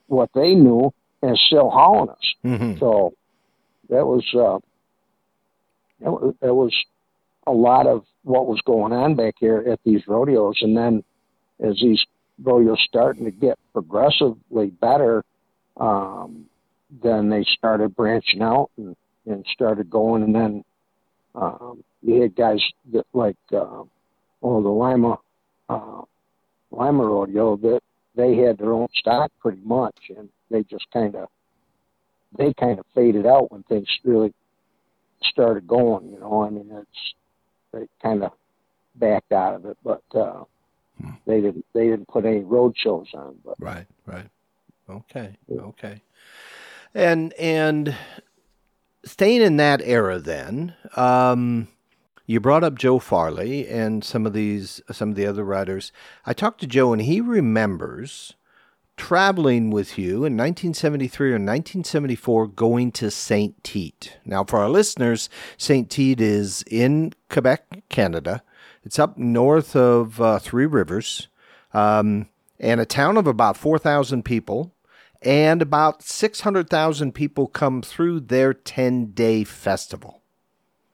what 0.06 0.30
they 0.34 0.54
knew 0.54 0.92
and 1.22 1.36
still 1.36 1.68
hauling 1.70 2.10
us. 2.10 2.34
hmm 2.42 2.78
So 2.78 3.12
that 3.88 4.06
was 4.06 4.24
uh, 4.34 4.58
that 6.00 6.10
was, 6.10 6.34
that 6.40 6.54
was 6.54 6.72
a 7.46 7.52
lot 7.52 7.86
of 7.86 8.04
what 8.22 8.46
was 8.46 8.60
going 8.64 8.92
on 8.92 9.14
back 9.14 9.34
here 9.38 9.64
at 9.70 9.80
these 9.84 10.06
rodeos. 10.06 10.56
And 10.62 10.76
then 10.76 11.02
as 11.60 11.76
these 11.80 12.04
rodeos 12.42 12.80
starting 12.86 13.24
to 13.24 13.30
get 13.30 13.58
progressively 13.72 14.68
better, 14.80 15.24
um, 15.76 16.46
then 17.02 17.28
they 17.28 17.44
started 17.44 17.94
branching 17.96 18.42
out 18.42 18.70
and, 18.76 18.96
and 19.26 19.44
started 19.52 19.90
going. 19.90 20.22
And 20.22 20.34
then 20.34 20.64
um, 21.34 21.82
you 22.02 22.22
had 22.22 22.34
guys 22.34 22.60
that 22.92 23.06
like 23.12 23.36
uh, 23.52 23.84
oh 24.42 24.62
the 24.62 24.68
Lima 24.68 25.18
uh, 25.68 26.02
Lima 26.70 27.04
rodeo 27.04 27.56
that 27.56 27.80
they 28.16 28.36
had 28.36 28.58
their 28.58 28.72
own 28.72 28.88
stock 28.94 29.30
pretty 29.40 29.60
much, 29.62 29.96
and 30.16 30.28
they 30.50 30.62
just 30.64 30.86
kind 30.92 31.14
of 31.14 31.28
they 32.36 32.52
kind 32.54 32.78
of 32.78 32.86
faded 32.94 33.26
out 33.26 33.50
when 33.52 33.62
things 33.64 33.88
really 34.04 34.32
started 35.22 35.66
going. 35.66 36.10
You 36.12 36.20
know, 36.20 36.42
I 36.42 36.50
mean, 36.50 36.70
it's 36.72 37.14
they 37.72 37.86
kind 38.02 38.22
of 38.24 38.32
backed 38.96 39.32
out 39.32 39.54
of 39.54 39.64
it, 39.66 39.76
but 39.84 40.02
uh, 40.14 40.44
Hmm. 41.00 41.12
they 41.26 41.40
didn't 41.40 41.64
they 41.72 41.86
didn't 41.86 42.08
put 42.08 42.26
any 42.26 42.40
road 42.40 42.74
shows 42.76 43.06
on. 43.14 43.38
But 43.44 43.54
Right, 43.58 43.86
right. 44.06 44.28
Okay, 44.88 45.36
okay. 45.50 46.02
And 46.94 47.32
and 47.34 47.94
staying 49.04 49.40
in 49.42 49.56
that 49.56 49.80
era 49.82 50.18
then, 50.18 50.74
um, 50.96 51.68
You 52.26 52.38
brought 52.38 52.62
up 52.64 52.78
Joe 52.78 52.98
Farley 52.98 53.66
and 53.66 54.04
some 54.04 54.24
of 54.26 54.32
these, 54.34 54.80
some 54.92 55.08
of 55.10 55.14
the 55.16 55.26
other 55.26 55.42
writers. 55.42 55.90
I 56.26 56.32
talked 56.32 56.60
to 56.60 56.66
Joe, 56.66 56.92
and 56.92 57.02
he 57.02 57.20
remembers 57.20 58.34
traveling 59.00 59.70
with 59.70 59.96
you 59.98 60.26
in 60.26 60.36
1973 60.36 61.30
or 61.30 61.32
1974 61.32 62.48
going 62.48 62.92
to 62.92 63.10
St. 63.10 63.64
Tite. 63.64 64.18
Now, 64.26 64.44
for 64.44 64.58
our 64.58 64.68
listeners, 64.68 65.30
St. 65.56 65.88
Tite 65.90 66.20
is 66.20 66.62
in 66.70 67.14
Quebec, 67.30 67.88
Canada. 67.88 68.42
It's 68.84 68.98
up 68.98 69.16
north 69.16 69.74
of 69.74 70.20
uh, 70.20 70.38
Three 70.38 70.66
Rivers 70.66 71.28
um, 71.72 72.28
and 72.58 72.78
a 72.78 72.84
town 72.84 73.16
of 73.16 73.26
about 73.26 73.56
4,000 73.56 74.22
people. 74.22 74.74
And 75.22 75.62
about 75.62 76.02
600,000 76.02 77.12
people 77.12 77.46
come 77.46 77.80
through 77.80 78.20
their 78.20 78.52
10 78.52 79.12
day 79.12 79.44
festival. 79.44 80.20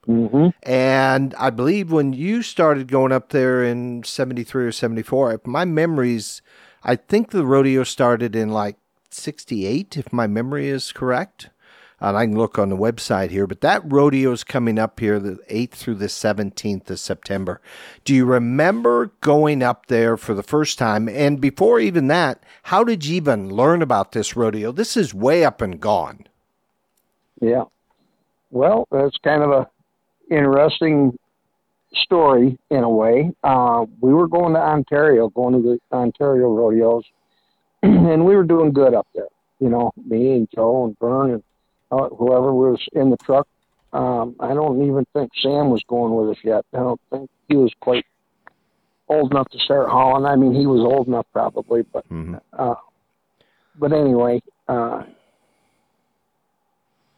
Mm-hmm. 0.06 0.48
And 0.62 1.34
I 1.34 1.50
believe 1.50 1.90
when 1.90 2.12
you 2.12 2.42
started 2.42 2.86
going 2.86 3.10
up 3.10 3.30
there 3.30 3.64
in 3.64 4.04
73 4.04 4.66
or 4.66 4.72
74, 4.72 5.34
if 5.34 5.46
my 5.46 5.64
memories 5.64 6.42
I 6.88 6.94
think 6.94 7.30
the 7.30 7.44
rodeo 7.44 7.82
started 7.82 8.36
in 8.36 8.50
like 8.50 8.76
68, 9.10 9.96
if 9.96 10.12
my 10.12 10.28
memory 10.28 10.68
is 10.68 10.92
correct. 10.92 11.50
And 11.98 12.16
I 12.16 12.26
can 12.26 12.36
look 12.36 12.58
on 12.58 12.68
the 12.68 12.76
website 12.76 13.30
here, 13.30 13.46
but 13.46 13.62
that 13.62 13.82
rodeo 13.84 14.30
is 14.30 14.44
coming 14.44 14.78
up 14.78 15.00
here 15.00 15.18
the 15.18 15.38
8th 15.50 15.70
through 15.70 15.94
the 15.94 16.06
17th 16.06 16.90
of 16.90 17.00
September. 17.00 17.60
Do 18.04 18.14
you 18.14 18.26
remember 18.26 19.12
going 19.22 19.62
up 19.62 19.86
there 19.86 20.16
for 20.16 20.34
the 20.34 20.42
first 20.42 20.78
time? 20.78 21.08
And 21.08 21.40
before 21.40 21.80
even 21.80 22.06
that, 22.08 22.44
how 22.64 22.84
did 22.84 23.06
you 23.06 23.16
even 23.16 23.48
learn 23.50 23.82
about 23.82 24.12
this 24.12 24.36
rodeo? 24.36 24.72
This 24.72 24.96
is 24.96 25.14
way 25.14 25.42
up 25.42 25.62
and 25.62 25.80
gone. 25.80 26.26
Yeah. 27.40 27.64
Well, 28.50 28.86
that's 28.92 29.16
kind 29.24 29.42
of 29.42 29.50
a 29.50 29.68
interesting 30.30 31.18
story 32.02 32.58
in 32.70 32.84
a 32.84 32.88
way. 32.88 33.32
Uh, 33.42 33.86
we 34.00 34.12
were 34.12 34.28
going 34.28 34.54
to 34.54 34.60
Ontario, 34.60 35.28
going 35.28 35.54
to 35.54 35.62
the 35.62 35.96
Ontario 35.96 36.48
rodeos, 36.48 37.04
and 37.82 38.24
we 38.24 38.36
were 38.36 38.44
doing 38.44 38.72
good 38.72 38.94
up 38.94 39.06
there. 39.14 39.28
You 39.58 39.70
know, 39.70 39.92
me 40.04 40.32
and 40.32 40.48
Joe 40.54 40.86
and 40.86 40.98
Vern 40.98 41.30
and 41.32 41.42
uh, 41.90 42.08
whoever 42.08 42.52
was 42.52 42.86
in 42.92 43.10
the 43.10 43.16
truck. 43.18 43.46
Um, 43.92 44.36
I 44.40 44.52
don't 44.52 44.82
even 44.82 45.06
think 45.14 45.30
Sam 45.40 45.70
was 45.70 45.82
going 45.88 46.14
with 46.14 46.36
us 46.36 46.44
yet. 46.44 46.64
I 46.74 46.78
don't 46.78 47.00
think 47.10 47.30
he 47.48 47.56
was 47.56 47.72
quite 47.80 48.04
old 49.08 49.30
enough 49.30 49.48
to 49.50 49.58
start 49.58 49.88
hauling. 49.88 50.26
I 50.26 50.36
mean, 50.36 50.52
he 50.52 50.66
was 50.66 50.80
old 50.80 51.06
enough 51.06 51.26
probably, 51.32 51.82
but 51.82 52.04
mm-hmm. 52.08 52.36
uh, 52.52 52.74
but 53.78 53.92
anyway, 53.92 54.42
uh, 54.68 55.04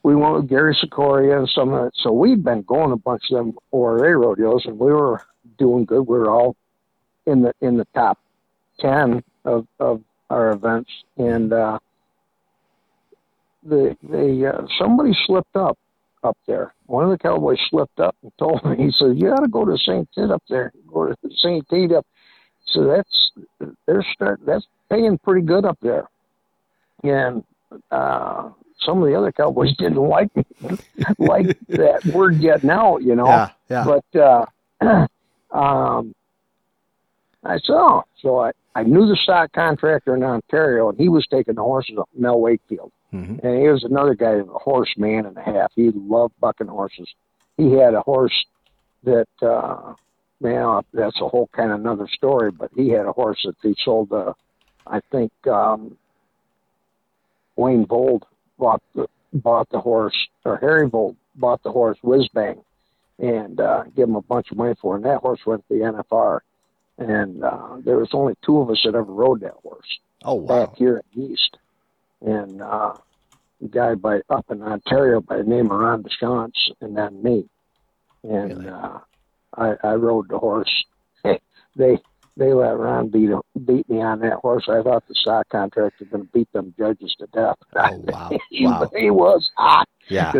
we 0.08 0.16
went 0.16 0.36
with 0.36 0.48
Gary 0.48 0.74
Sikoria 0.82 1.36
and 1.36 1.48
some 1.54 1.74
of 1.74 1.84
that. 1.84 1.90
So 1.96 2.12
we'd 2.12 2.42
been 2.42 2.62
going 2.62 2.92
a 2.92 2.96
bunch 2.96 3.24
of 3.30 3.36
them 3.36 3.58
ORA 3.72 4.16
rodeos, 4.16 4.64
and 4.64 4.78
we 4.78 4.90
were 4.90 5.20
doing 5.58 5.84
good. 5.84 6.00
We 6.00 6.18
were 6.18 6.30
all 6.30 6.56
in 7.26 7.42
the 7.42 7.52
in 7.60 7.76
the 7.76 7.86
top 7.94 8.18
ten 8.80 9.22
of 9.44 9.66
of 9.78 10.00
our 10.30 10.52
events, 10.52 10.90
and 11.18 11.52
uh, 11.52 11.78
the 13.62 13.98
the 14.02 14.54
uh, 14.54 14.66
somebody 14.78 15.14
slipped 15.26 15.54
up 15.54 15.76
up 16.24 16.38
there. 16.46 16.72
One 16.86 17.04
of 17.04 17.10
the 17.10 17.18
cowboys 17.18 17.58
slipped 17.68 18.00
up 18.00 18.16
and 18.22 18.32
told 18.38 18.64
me. 18.64 18.82
He 18.86 18.90
said, 18.90 19.18
"You 19.18 19.28
got 19.28 19.40
to 19.40 19.48
go 19.48 19.66
to 19.66 19.76
Saint 19.76 20.08
Tite 20.14 20.30
up 20.30 20.42
there. 20.48 20.72
Go 20.90 21.08
to 21.08 21.16
Saint 21.36 21.68
Tite 21.68 21.92
up." 21.92 22.06
So 22.64 22.86
that's 22.86 23.30
they're 23.86 24.06
start 24.14 24.40
that's 24.46 24.66
paying 24.88 25.18
pretty 25.18 25.46
good 25.46 25.66
up 25.66 25.76
there, 25.82 26.08
and 27.04 27.44
uh, 27.90 28.48
some 28.84 29.02
of 29.02 29.08
the 29.08 29.14
other 29.14 29.32
cowboys 29.32 29.76
didn't 29.76 29.96
like 29.96 30.30
like 31.18 31.58
that 31.68 32.04
word 32.06 32.40
getting 32.40 32.70
out, 32.70 32.98
you 32.98 33.14
know. 33.14 33.26
Yeah, 33.26 33.50
yeah. 33.68 33.84
But 33.84 34.20
uh, 34.20 34.46
um, 35.56 36.14
I 37.44 37.58
saw 37.58 38.02
so 38.20 38.38
I 38.38 38.52
I 38.74 38.82
knew 38.82 39.06
the 39.06 39.16
stock 39.16 39.52
contractor 39.52 40.14
in 40.14 40.22
Ontario, 40.22 40.88
and 40.88 40.98
he 40.98 41.08
was 41.08 41.26
taking 41.26 41.54
the 41.54 41.62
horses 41.62 41.96
up 41.98 42.08
Mel 42.16 42.40
Wakefield, 42.40 42.92
mm-hmm. 43.12 43.46
and 43.46 43.62
he 43.62 43.68
was 43.68 43.84
another 43.84 44.14
guy, 44.14 44.32
a 44.32 44.44
horse 44.44 44.92
man 44.96 45.26
and 45.26 45.36
a 45.36 45.42
half. 45.42 45.72
He 45.74 45.90
loved 45.94 46.34
bucking 46.40 46.68
horses. 46.68 47.08
He 47.56 47.72
had 47.72 47.94
a 47.94 48.02
horse 48.02 48.44
that. 49.04 49.28
uh 49.42 49.94
man, 50.40 50.82
that's 50.92 51.20
a 51.20 51.28
whole 51.28 51.48
kind 51.52 51.72
of 51.72 51.80
another 51.80 52.08
story. 52.08 52.50
But 52.50 52.70
he 52.74 52.90
had 52.90 53.06
a 53.06 53.12
horse 53.12 53.44
that 53.44 53.56
he 53.62 53.74
sold. 53.84 54.12
Uh, 54.12 54.34
I 54.86 55.00
think 55.10 55.32
um, 55.46 55.96
Wayne 57.56 57.86
Vold 57.86 58.24
bought 58.58 58.82
the 58.94 59.06
bought 59.32 59.68
the 59.70 59.80
horse, 59.80 60.16
or 60.44 60.56
Harry 60.56 60.88
Vold 60.88 61.16
bought 61.34 61.62
the 61.62 61.72
horse 61.72 61.98
Whizbang, 62.02 62.62
and 63.18 63.60
uh, 63.60 63.84
gave 63.94 64.08
him 64.08 64.16
a 64.16 64.22
bunch 64.22 64.50
of 64.50 64.56
money 64.56 64.74
for 64.80 64.94
it. 64.94 64.98
And 64.98 65.06
that 65.06 65.20
horse 65.20 65.40
went 65.46 65.66
to 65.68 65.74
the 65.74 65.84
NFR, 65.84 66.40
and 66.98 67.44
uh, 67.44 67.76
there 67.84 67.98
was 67.98 68.10
only 68.12 68.34
two 68.44 68.58
of 68.58 68.70
us 68.70 68.80
that 68.84 68.94
ever 68.94 69.12
rode 69.12 69.40
that 69.40 69.54
horse. 69.62 69.98
Oh 70.24 70.34
wow! 70.34 70.66
Back 70.66 70.76
here 70.76 71.02
in 71.14 71.30
East, 71.30 71.56
and 72.20 72.62
uh, 72.62 72.94
a 73.62 73.68
guy 73.68 73.94
by 73.94 74.20
up 74.30 74.46
in 74.50 74.62
Ontario 74.62 75.20
by 75.20 75.38
the 75.38 75.44
name 75.44 75.70
of 75.70 75.78
Ron 75.78 76.02
Deschamps, 76.02 76.70
and 76.80 76.96
then 76.96 77.22
me, 77.22 77.44
and 78.22 78.58
really? 78.58 78.68
uh, 78.68 78.98
I, 79.56 79.74
I 79.82 79.94
rode 79.94 80.28
the 80.28 80.38
horse. 80.38 80.84
they 81.76 81.98
they 82.38 82.52
let 82.52 82.78
Ron 82.78 83.08
beat 83.08 83.30
beat 83.66 83.88
me 83.90 84.00
on 84.00 84.20
that 84.20 84.34
horse. 84.34 84.68
I 84.68 84.80
thought 84.82 85.06
the 85.08 85.14
stock 85.14 85.48
contractor 85.50 86.04
was 86.04 86.08
going 86.08 86.24
to 86.24 86.32
beat 86.32 86.50
them 86.52 86.72
judges 86.78 87.14
to 87.18 87.26
death. 87.26 87.56
Oh 87.74 87.96
wow! 88.04 88.30
he, 88.48 88.64
wow. 88.64 88.90
he 88.96 89.10
was 89.10 89.50
hot. 89.56 89.88
Yeah. 90.08 90.32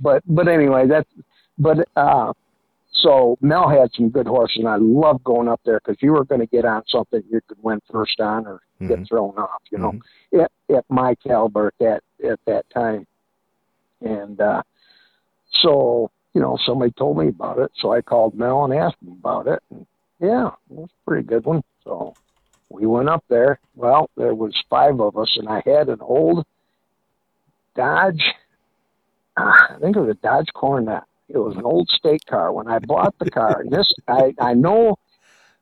But 0.00 0.22
but 0.26 0.48
anyway, 0.48 0.86
that's 0.86 1.08
but 1.58 1.88
uh, 1.96 2.32
so 2.92 3.38
Mel 3.40 3.68
had 3.68 3.90
some 3.96 4.10
good 4.10 4.26
horses, 4.26 4.58
and 4.58 4.68
I 4.68 4.76
loved 4.76 5.24
going 5.24 5.48
up 5.48 5.60
there 5.64 5.80
because 5.82 6.00
you 6.02 6.12
were 6.12 6.24
going 6.24 6.42
to 6.42 6.46
get 6.46 6.64
on 6.64 6.82
something 6.88 7.22
you 7.30 7.40
could 7.48 7.58
win 7.62 7.80
first 7.90 8.20
on 8.20 8.46
or 8.46 8.60
mm-hmm. 8.80 8.88
get 8.88 9.08
thrown 9.08 9.36
off. 9.38 9.62
You 9.70 9.78
know, 9.78 9.92
mm-hmm. 9.92 10.40
at, 10.40 10.52
at 10.76 10.84
my 10.90 11.14
caliber 11.16 11.68
at 11.68 11.74
that 11.80 12.02
at 12.30 12.40
that 12.46 12.68
time, 12.70 13.06
and 14.02 14.38
uh, 14.40 14.62
so 15.62 16.10
you 16.34 16.40
know 16.42 16.58
somebody 16.66 16.92
told 16.92 17.16
me 17.16 17.28
about 17.28 17.58
it, 17.58 17.70
so 17.76 17.92
I 17.92 18.02
called 18.02 18.34
Mel 18.34 18.64
and 18.64 18.74
asked 18.74 19.00
him 19.02 19.12
about 19.12 19.46
it. 19.46 19.62
And, 19.70 19.86
yeah, 20.20 20.48
it 20.48 20.76
was 20.76 20.90
a 20.90 21.08
pretty 21.08 21.26
good 21.26 21.44
one. 21.44 21.62
So 21.84 22.14
we 22.68 22.86
went 22.86 23.08
up 23.08 23.24
there. 23.28 23.58
Well, 23.74 24.10
there 24.16 24.34
was 24.34 24.54
five 24.68 25.00
of 25.00 25.16
us, 25.16 25.36
and 25.36 25.48
I 25.48 25.62
had 25.64 25.88
an 25.88 26.00
old 26.00 26.46
Dodge. 27.74 28.22
I 29.36 29.76
think 29.80 29.96
it 29.96 30.00
was 30.00 30.10
a 30.10 30.14
Dodge 30.14 30.48
Coronet. 30.54 31.04
It 31.28 31.38
was 31.38 31.56
an 31.56 31.64
old 31.64 31.88
state 31.88 32.26
car. 32.26 32.52
When 32.52 32.68
I 32.68 32.78
bought 32.80 33.18
the 33.18 33.30
car, 33.30 33.60
and 33.60 33.70
this 33.70 33.92
I 34.08 34.34
I 34.38 34.54
know, 34.54 34.98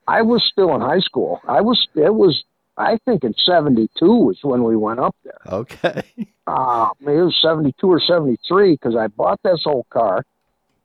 I 0.07 0.23
was 0.23 0.42
still 0.51 0.75
in 0.75 0.81
high 0.81 1.01
school. 1.01 1.40
I 1.47 1.61
was 1.61 1.87
it 1.94 2.14
was 2.14 2.44
I 2.77 2.99
think 3.05 3.25
in 3.25 3.35
'72 3.35 3.88
was 4.01 4.38
when 4.42 4.64
we 4.64 4.77
went 4.77 5.01
up 5.01 5.16
there. 5.25 5.40
Okay. 5.47 6.03
Uh, 6.47 6.88
maybe 7.01 7.18
it 7.18 7.25
was 7.25 7.38
'72 7.42 7.87
or 7.87 8.01
'73 8.01 8.73
because 8.73 8.97
I 8.97 9.09
bought 9.09 9.38
this 9.42 9.62
old 9.66 9.87
car 9.90 10.25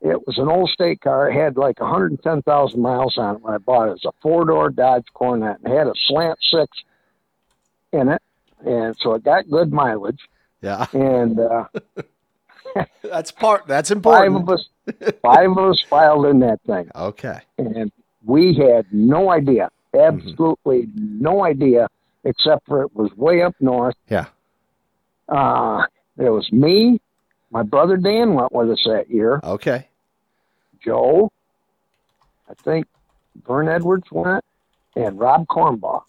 it 0.04 0.26
was 0.26 0.36
an 0.36 0.48
old 0.48 0.68
state 0.68 1.00
car. 1.00 1.30
It 1.30 1.34
had 1.34 1.56
like 1.56 1.80
110,000 1.80 2.80
miles 2.80 3.16
on 3.16 3.36
it 3.36 3.42
when 3.42 3.54
I 3.54 3.58
bought 3.58 3.88
it. 3.88 3.92
It 3.92 3.92
was 3.92 4.04
a 4.04 4.12
four 4.20 4.44
door 4.44 4.68
Dodge 4.68 5.06
Coronet 5.14 5.60
and 5.64 5.72
it 5.72 5.76
had 5.76 5.86
a 5.86 5.94
slant 6.06 6.38
six 6.50 6.70
in 7.90 8.10
it. 8.10 8.22
And 8.66 8.94
so 9.00 9.14
it 9.14 9.24
got 9.24 9.48
good 9.50 9.72
mileage. 9.72 10.20
Yeah. 10.60 10.86
And, 10.92 11.40
uh, 11.40 11.64
that's 13.02 13.30
part, 13.30 13.66
that's 13.66 13.90
important. 13.90 14.34
Five 14.34 14.42
of 14.42 14.48
us, 14.50 14.68
five 15.22 15.50
of 15.50 15.58
us 15.58 15.82
filed 15.88 16.26
in 16.26 16.40
that 16.40 16.60
thing. 16.66 16.90
Okay. 16.94 17.40
And 17.56 17.90
we 18.26 18.54
had 18.54 18.86
no 18.92 19.30
idea, 19.30 19.70
absolutely 19.98 20.82
mm-hmm. 20.82 21.22
no 21.22 21.44
idea, 21.44 21.88
except 22.24 22.66
for 22.66 22.82
it 22.82 22.94
was 22.94 23.10
way 23.16 23.42
up 23.42 23.54
north. 23.58 23.96
Yeah. 24.10 24.26
Uh, 25.30 25.84
there 26.18 26.32
was 26.32 26.52
me, 26.52 27.00
my 27.50 27.62
brother 27.62 27.96
Dan 27.96 28.34
went 28.34 28.52
with 28.52 28.70
us 28.70 28.82
that 28.84 29.08
year. 29.08 29.40
Okay. 29.42 29.88
Joe, 30.84 31.30
I 32.48 32.54
think 32.54 32.86
Vern 33.46 33.68
Edwards 33.68 34.10
went, 34.10 34.44
and 34.96 35.18
Rob 35.18 35.46
Cornbaugh. 35.46 36.02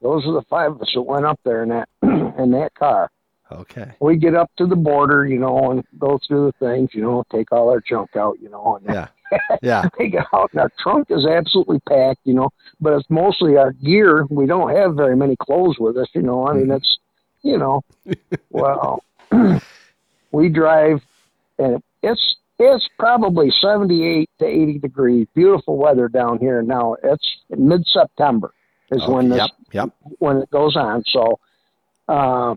Those 0.00 0.24
are 0.26 0.32
the 0.32 0.42
five 0.42 0.72
of 0.72 0.82
us 0.82 0.92
that 0.94 1.02
went 1.02 1.26
up 1.26 1.40
there 1.44 1.62
in 1.62 1.70
that 1.70 1.88
in 2.02 2.52
that 2.52 2.74
car. 2.74 3.10
Okay. 3.50 3.92
We 4.00 4.16
get 4.16 4.34
up 4.34 4.50
to 4.58 4.66
the 4.66 4.76
border, 4.76 5.26
you 5.26 5.38
know, 5.38 5.70
and 5.70 5.82
go 5.98 6.20
through 6.26 6.52
the 6.52 6.66
things, 6.66 6.90
you 6.92 7.00
know, 7.00 7.24
take 7.32 7.50
all 7.50 7.70
our 7.70 7.80
junk 7.80 8.14
out, 8.14 8.38
you 8.40 8.50
know, 8.50 8.76
and 8.76 8.94
yeah, 8.94 9.08
yeah. 9.62 9.88
take 9.98 10.14
it 10.14 10.24
out, 10.32 10.50
and 10.52 10.60
our 10.60 10.70
trunk 10.78 11.10
is 11.10 11.26
absolutely 11.26 11.80
packed, 11.88 12.20
you 12.24 12.34
know, 12.34 12.50
but 12.80 12.92
it's 12.92 13.08
mostly 13.08 13.56
our 13.56 13.72
gear. 13.72 14.26
We 14.28 14.46
don't 14.46 14.74
have 14.76 14.94
very 14.94 15.16
many 15.16 15.36
clothes 15.36 15.78
with 15.78 15.96
us, 15.96 16.08
you 16.14 16.22
know. 16.22 16.46
I 16.46 16.52
mean, 16.52 16.64
mm-hmm. 16.64 16.72
it's, 16.72 16.98
you 17.42 17.58
know, 17.58 17.82
well, 18.50 19.02
we 20.32 20.48
drive, 20.50 21.02
and 21.58 21.82
it's 22.02 22.36
it's 22.58 22.88
probably 22.98 23.52
78 23.60 24.28
to 24.40 24.44
80 24.46 24.78
degrees. 24.78 25.26
Beautiful 25.34 25.76
weather 25.76 26.08
down 26.08 26.38
here 26.38 26.62
now. 26.62 26.96
It's 27.02 27.24
mid 27.50 27.86
September 27.86 28.52
is 28.90 29.02
oh, 29.06 29.14
when 29.14 29.28
this 29.28 29.38
yep, 29.38 29.50
yep. 29.72 29.90
when 30.18 30.38
it 30.38 30.50
goes 30.50 30.76
on. 30.76 31.04
So, 31.06 31.38
uh, 32.08 32.54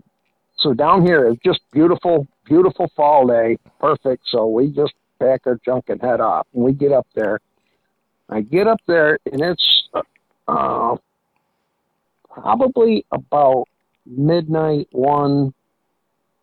so 0.58 0.74
down 0.74 1.06
here 1.06 1.28
it's 1.28 1.42
just 1.44 1.62
beautiful, 1.72 2.28
beautiful 2.46 2.92
fall 2.96 3.28
day, 3.28 3.58
perfect. 3.80 4.24
So 4.28 4.48
we 4.48 4.72
just 4.72 4.94
pack 5.20 5.42
our 5.46 5.60
junk 5.64 5.86
and 5.90 6.02
head 6.02 6.20
off. 6.20 6.48
And 6.54 6.64
we 6.64 6.74
get 6.74 6.92
up 6.92 7.08
there. 7.14 7.40
I 8.30 8.42
get 8.42 8.66
up 8.66 8.80
there, 8.88 9.20
and 9.30 9.42
it's 9.42 9.90
uh, 10.48 10.96
probably 12.30 13.06
about 13.12 13.66
midnight, 14.06 14.88
one, 14.92 15.54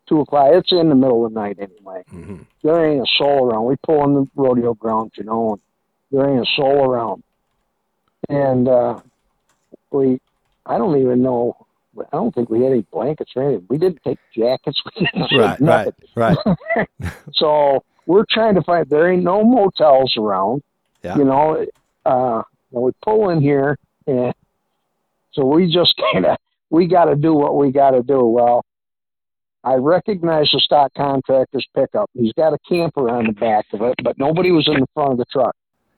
two 0.08 0.20
o'clock. 0.20 0.48
It's 0.52 0.72
in 0.72 0.88
the 0.88 0.94
middle 0.94 1.24
of 1.26 1.32
the 1.32 1.40
night 1.40 1.58
anyway. 1.60 2.02
Mm-hmm. 2.12 2.42
There 2.62 2.84
ain't 2.84 3.02
a 3.02 3.06
soul 3.18 3.46
around. 3.46 3.64
We 3.66 3.76
pull 3.84 4.04
in 4.04 4.14
the 4.14 4.26
rodeo 4.34 4.74
grounds, 4.74 5.12
you 5.16 5.24
know, 5.24 5.52
and 5.52 5.60
there 6.10 6.28
ain't 6.28 6.42
a 6.42 6.50
soul 6.56 6.90
around. 6.90 7.22
And 8.28 8.68
uh, 8.68 9.00
we, 9.90 10.20
I 10.66 10.78
don't 10.78 11.00
even 11.00 11.22
know. 11.22 11.66
I 11.98 12.16
don't 12.16 12.34
think 12.34 12.48
we 12.48 12.62
had 12.62 12.72
any 12.72 12.82
blankets 12.92 13.32
or 13.34 13.42
anything. 13.42 13.66
We 13.68 13.78
didn't 13.78 14.02
take 14.04 14.18
jackets. 14.34 14.80
We 15.00 15.06
didn't 15.06 15.38
Right, 15.38 15.94
right, 16.14 16.36
right. 16.76 16.88
So 17.34 17.84
we're 18.06 18.24
trying 18.30 18.54
to 18.54 18.62
find. 18.62 18.88
There 18.88 19.10
ain't 19.10 19.24
no 19.24 19.44
motels 19.44 20.16
around. 20.16 20.62
Yeah. 21.02 21.16
You 21.16 21.24
know, 21.24 21.66
uh, 22.04 22.42
and 22.72 22.82
we 22.82 22.92
pull 23.02 23.30
in 23.30 23.40
here, 23.40 23.78
and 24.06 24.34
so 25.32 25.44
we 25.44 25.72
just 25.72 25.94
kind 26.12 26.26
of 26.26 26.36
we 26.70 26.86
got 26.86 27.06
to 27.06 27.16
do 27.16 27.34
what 27.34 27.56
we 27.56 27.70
got 27.70 27.90
to 27.92 28.02
do. 28.02 28.24
Well, 28.24 28.64
I 29.64 29.74
recognize 29.74 30.50
the 30.52 30.60
stock 30.60 30.92
contractor's 30.94 31.66
pickup. 31.74 32.10
He's 32.14 32.32
got 32.34 32.52
a 32.52 32.58
camper 32.68 33.10
on 33.10 33.26
the 33.26 33.32
back 33.32 33.66
of 33.72 33.82
it, 33.82 33.94
but 34.02 34.18
nobody 34.18 34.52
was 34.52 34.68
in 34.68 34.80
the 34.80 34.86
front 34.94 35.12
of 35.12 35.18
the 35.18 35.24
truck. 35.26 35.54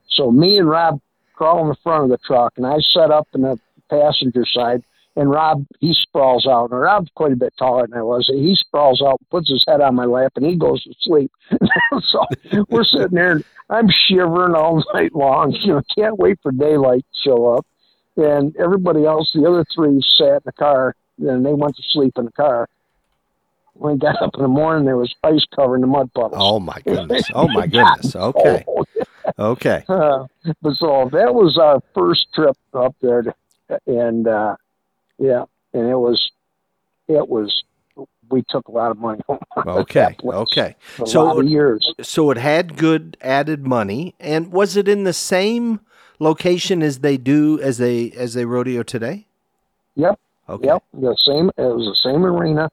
So 0.09 0.31
me 0.31 0.57
and 0.57 0.67
Rob 0.67 0.99
crawl 1.33 1.61
in 1.61 1.69
the 1.69 1.77
front 1.83 2.05
of 2.05 2.09
the 2.09 2.17
truck, 2.25 2.53
and 2.57 2.65
I 2.65 2.77
set 2.79 3.11
up 3.11 3.27
in 3.33 3.41
the 3.41 3.59
passenger 3.89 4.45
side. 4.45 4.83
And 5.17 5.29
Rob, 5.29 5.65
he 5.81 5.93
sprawls 5.93 6.47
out. 6.47 6.71
And 6.71 6.79
Rob's 6.79 7.09
quite 7.15 7.33
a 7.33 7.35
bit 7.35 7.53
taller 7.59 7.85
than 7.85 7.99
I 7.99 8.01
was. 8.01 8.29
He 8.33 8.55
sprawls 8.55 9.01
out, 9.01 9.19
puts 9.29 9.49
his 9.49 9.63
head 9.67 9.81
on 9.81 9.93
my 9.93 10.05
lap, 10.05 10.31
and 10.37 10.45
he 10.45 10.55
goes 10.55 10.83
to 10.83 10.93
sleep. 11.01 11.31
so 12.03 12.25
we're 12.69 12.85
sitting 12.85 13.15
there, 13.15 13.31
and 13.31 13.43
I'm 13.69 13.89
shivering 13.89 14.55
all 14.55 14.83
night 14.93 15.13
long. 15.13 15.51
You 15.51 15.73
know, 15.73 15.81
can't 15.93 16.17
wait 16.17 16.39
for 16.41 16.53
daylight 16.53 17.05
to 17.13 17.29
show 17.29 17.53
up. 17.53 17.65
And 18.15 18.55
everybody 18.55 19.05
else, 19.05 19.31
the 19.33 19.45
other 19.45 19.65
three, 19.75 20.01
sat 20.17 20.35
in 20.35 20.41
the 20.45 20.53
car, 20.53 20.95
and 21.17 21.45
they 21.45 21.53
went 21.53 21.75
to 21.75 21.83
sleep 21.83 22.13
in 22.17 22.25
the 22.25 22.31
car. 22.31 22.69
When 23.73 23.93
I 23.93 23.97
got 23.97 24.21
up 24.21 24.31
in 24.35 24.41
the 24.41 24.47
morning, 24.47 24.85
there 24.85 24.97
was 24.97 25.13
ice 25.23 25.45
covering 25.55 25.81
the 25.81 25.87
mud 25.87 26.11
puddles. 26.13 26.33
Oh 26.35 26.59
my 26.59 26.79
goodness. 26.85 27.23
Oh 27.33 27.47
my 27.47 27.67
goodness. 27.67 28.15
Okay. 28.15 28.65
Oh, 29.37 29.51
Okay. 29.51 29.83
uh, 29.89 30.25
but 30.63 30.73
so 30.75 31.07
that 31.13 31.33
was 31.35 31.57
our 31.57 31.79
first 31.93 32.27
trip 32.33 32.57
up 32.73 32.95
there, 33.01 33.21
to, 33.21 33.33
and 33.85 34.27
uh, 34.27 34.55
yeah, 35.19 35.43
and 35.73 35.87
it 35.87 35.95
was, 35.95 36.31
it 37.07 37.27
was, 37.29 37.63
we 38.31 38.43
took 38.49 38.67
a 38.67 38.71
lot 38.71 38.89
of 38.89 38.97
money. 38.97 39.21
home 39.27 39.39
Okay. 39.57 40.15
Okay. 40.25 40.75
a 40.99 41.05
So- 41.07 41.39
years. 41.41 41.93
So 42.01 42.31
it 42.31 42.37
had 42.37 42.77
good 42.77 43.15
added 43.21 43.65
money, 43.67 44.15
and 44.19 44.51
was 44.51 44.75
it 44.75 44.87
in 44.87 45.03
the 45.03 45.13
same 45.13 45.81
location 46.19 46.81
as 46.81 46.99
they 46.99 47.17
do 47.17 47.59
as 47.61 47.77
they 47.77 48.11
as 48.11 48.33
they 48.33 48.45
rodeo 48.45 48.81
today? 48.81 49.27
Yep. 49.95 50.19
Okay. 50.49 50.67
Yep, 50.67 50.83
the 50.93 51.15
same. 51.25 51.49
It 51.57 51.61
was 51.61 51.85
the 51.85 52.09
same 52.09 52.25
arena. 52.25 52.71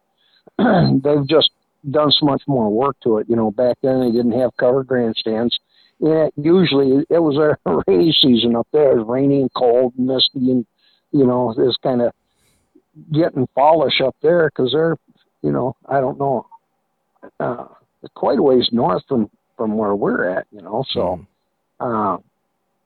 They've 1.04 1.26
just 1.26 1.50
done 1.90 2.10
so 2.10 2.26
much 2.26 2.42
more 2.46 2.68
work 2.70 2.96
to 3.04 3.18
it. 3.18 3.28
You 3.28 3.36
know, 3.36 3.50
back 3.50 3.76
then 3.82 4.00
they 4.00 4.10
didn't 4.10 4.38
have 4.38 4.56
covered 4.56 4.86
grandstands. 4.86 5.58
Yeah, 6.00 6.28
usually 6.36 7.04
it 7.10 7.18
was 7.18 7.36
a 7.36 7.56
rainy 7.86 8.12
season 8.12 8.56
up 8.56 8.68
there. 8.72 8.92
It 8.92 8.98
was 8.98 9.06
rainy 9.08 9.40
and 9.42 9.50
cold 9.56 9.94
and 9.96 10.06
misty, 10.06 10.50
and 10.50 10.66
you 11.12 11.26
know, 11.26 11.54
it's 11.56 11.76
kind 11.82 12.02
of 12.02 12.12
getting 13.12 13.48
fallish 13.54 14.00
up 14.00 14.16
there 14.22 14.50
because 14.50 14.72
they're, 14.72 14.96
you 15.42 15.50
know, 15.52 15.76
I 15.88 16.00
don't 16.00 16.18
know, 16.18 16.46
uh, 17.40 17.66
quite 18.14 18.38
a 18.38 18.42
ways 18.42 18.68
north 18.72 19.02
from 19.08 19.30
from 19.56 19.76
where 19.76 19.94
we're 19.94 20.28
at. 20.28 20.46
You 20.52 20.62
know, 20.62 20.84
so. 20.90 21.20
Mm. 21.80 22.16
Uh, 22.16 22.18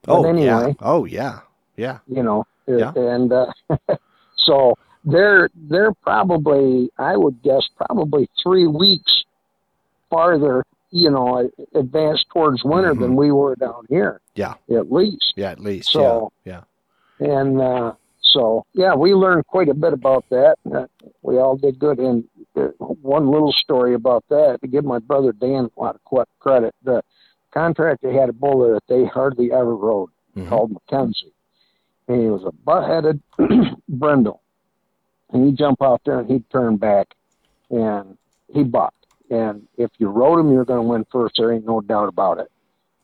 Oh 0.05 0.21
but 0.21 0.35
yeah. 0.37 0.57
anyway, 0.59 0.75
Oh 0.81 1.05
yeah. 1.05 1.39
Yeah. 1.77 1.99
you 2.07 2.23
know, 2.23 2.45
Yeah. 2.67 2.91
and 2.95 3.31
uh, 3.31 3.45
so 4.35 4.77
they're 5.05 5.49
they're 5.55 5.93
probably 5.93 6.89
I 6.97 7.15
would 7.17 7.41
guess 7.43 7.67
probably 7.75 8.29
three 8.41 8.67
weeks 8.67 9.23
farther, 10.09 10.63
you 10.91 11.09
know, 11.09 11.49
advanced 11.73 12.25
towards 12.31 12.63
winter 12.63 12.93
than 12.93 13.15
we 13.15 13.31
were 13.31 13.55
down 13.55 13.85
here. 13.89 14.21
Mm-hmm. 14.37 14.73
Yeah. 14.73 14.79
at 14.79 14.91
least. 14.91 15.33
Yeah. 15.35 15.51
At 15.51 15.59
least. 15.59 15.89
So- 15.91 16.31
yeah. 16.45 16.61
And 17.19 17.61
uh, 17.61 17.93
so 18.21 18.65
yeah, 18.73 18.95
we 18.95 19.13
learned 19.13 19.45
quite 19.47 19.69
a 19.69 19.73
bit 19.73 19.93
about 19.93 20.25
that. 20.29 20.55
Uh, 20.73 20.85
we 21.21 21.37
all 21.37 21.55
did 21.55 21.79
good. 21.79 21.99
And 21.99 22.23
uh, 22.55 22.67
one 22.79 23.29
little 23.29 23.53
story 23.53 23.93
about 23.93 24.23
that 24.29 24.59
to 24.61 24.67
give 24.67 24.83
my 24.85 24.99
brother 24.99 25.31
Dan 25.31 25.69
a 25.75 25.79
lot 25.81 25.95
of 25.95 26.27
credit. 26.39 26.73
The 26.83 27.01
contractor 27.53 28.11
had 28.11 28.29
a 28.29 28.33
buller 28.33 28.73
that 28.73 28.83
they 28.87 29.05
hardly 29.05 29.51
ever 29.51 29.75
rode 29.75 30.09
Mhm. 30.35 30.49
called 30.49 30.71
Mackenzie. 30.71 31.33
And 32.07 32.19
he 32.21 32.27
was 32.27 32.43
a 32.43 32.51
butt-headed 32.51 33.21
brindle. 33.87 34.41
And 35.33 35.45
he'd 35.45 35.57
jump 35.57 35.81
out 35.81 36.01
there 36.05 36.19
and 36.19 36.29
he'd 36.29 36.49
turn 36.49 36.77
back 36.77 37.15
and 37.69 38.17
he 38.53 38.63
bucked. 38.63 39.05
And 39.29 39.67
if 39.77 39.89
you 39.97 40.09
rode 40.09 40.39
him, 40.39 40.53
you're 40.53 40.65
going 40.65 40.79
to 40.79 40.87
win 40.87 41.05
first. 41.11 41.35
There 41.37 41.51
ain't 41.51 41.65
no 41.65 41.81
doubt 41.81 42.07
about 42.07 42.39
it. 42.39 42.51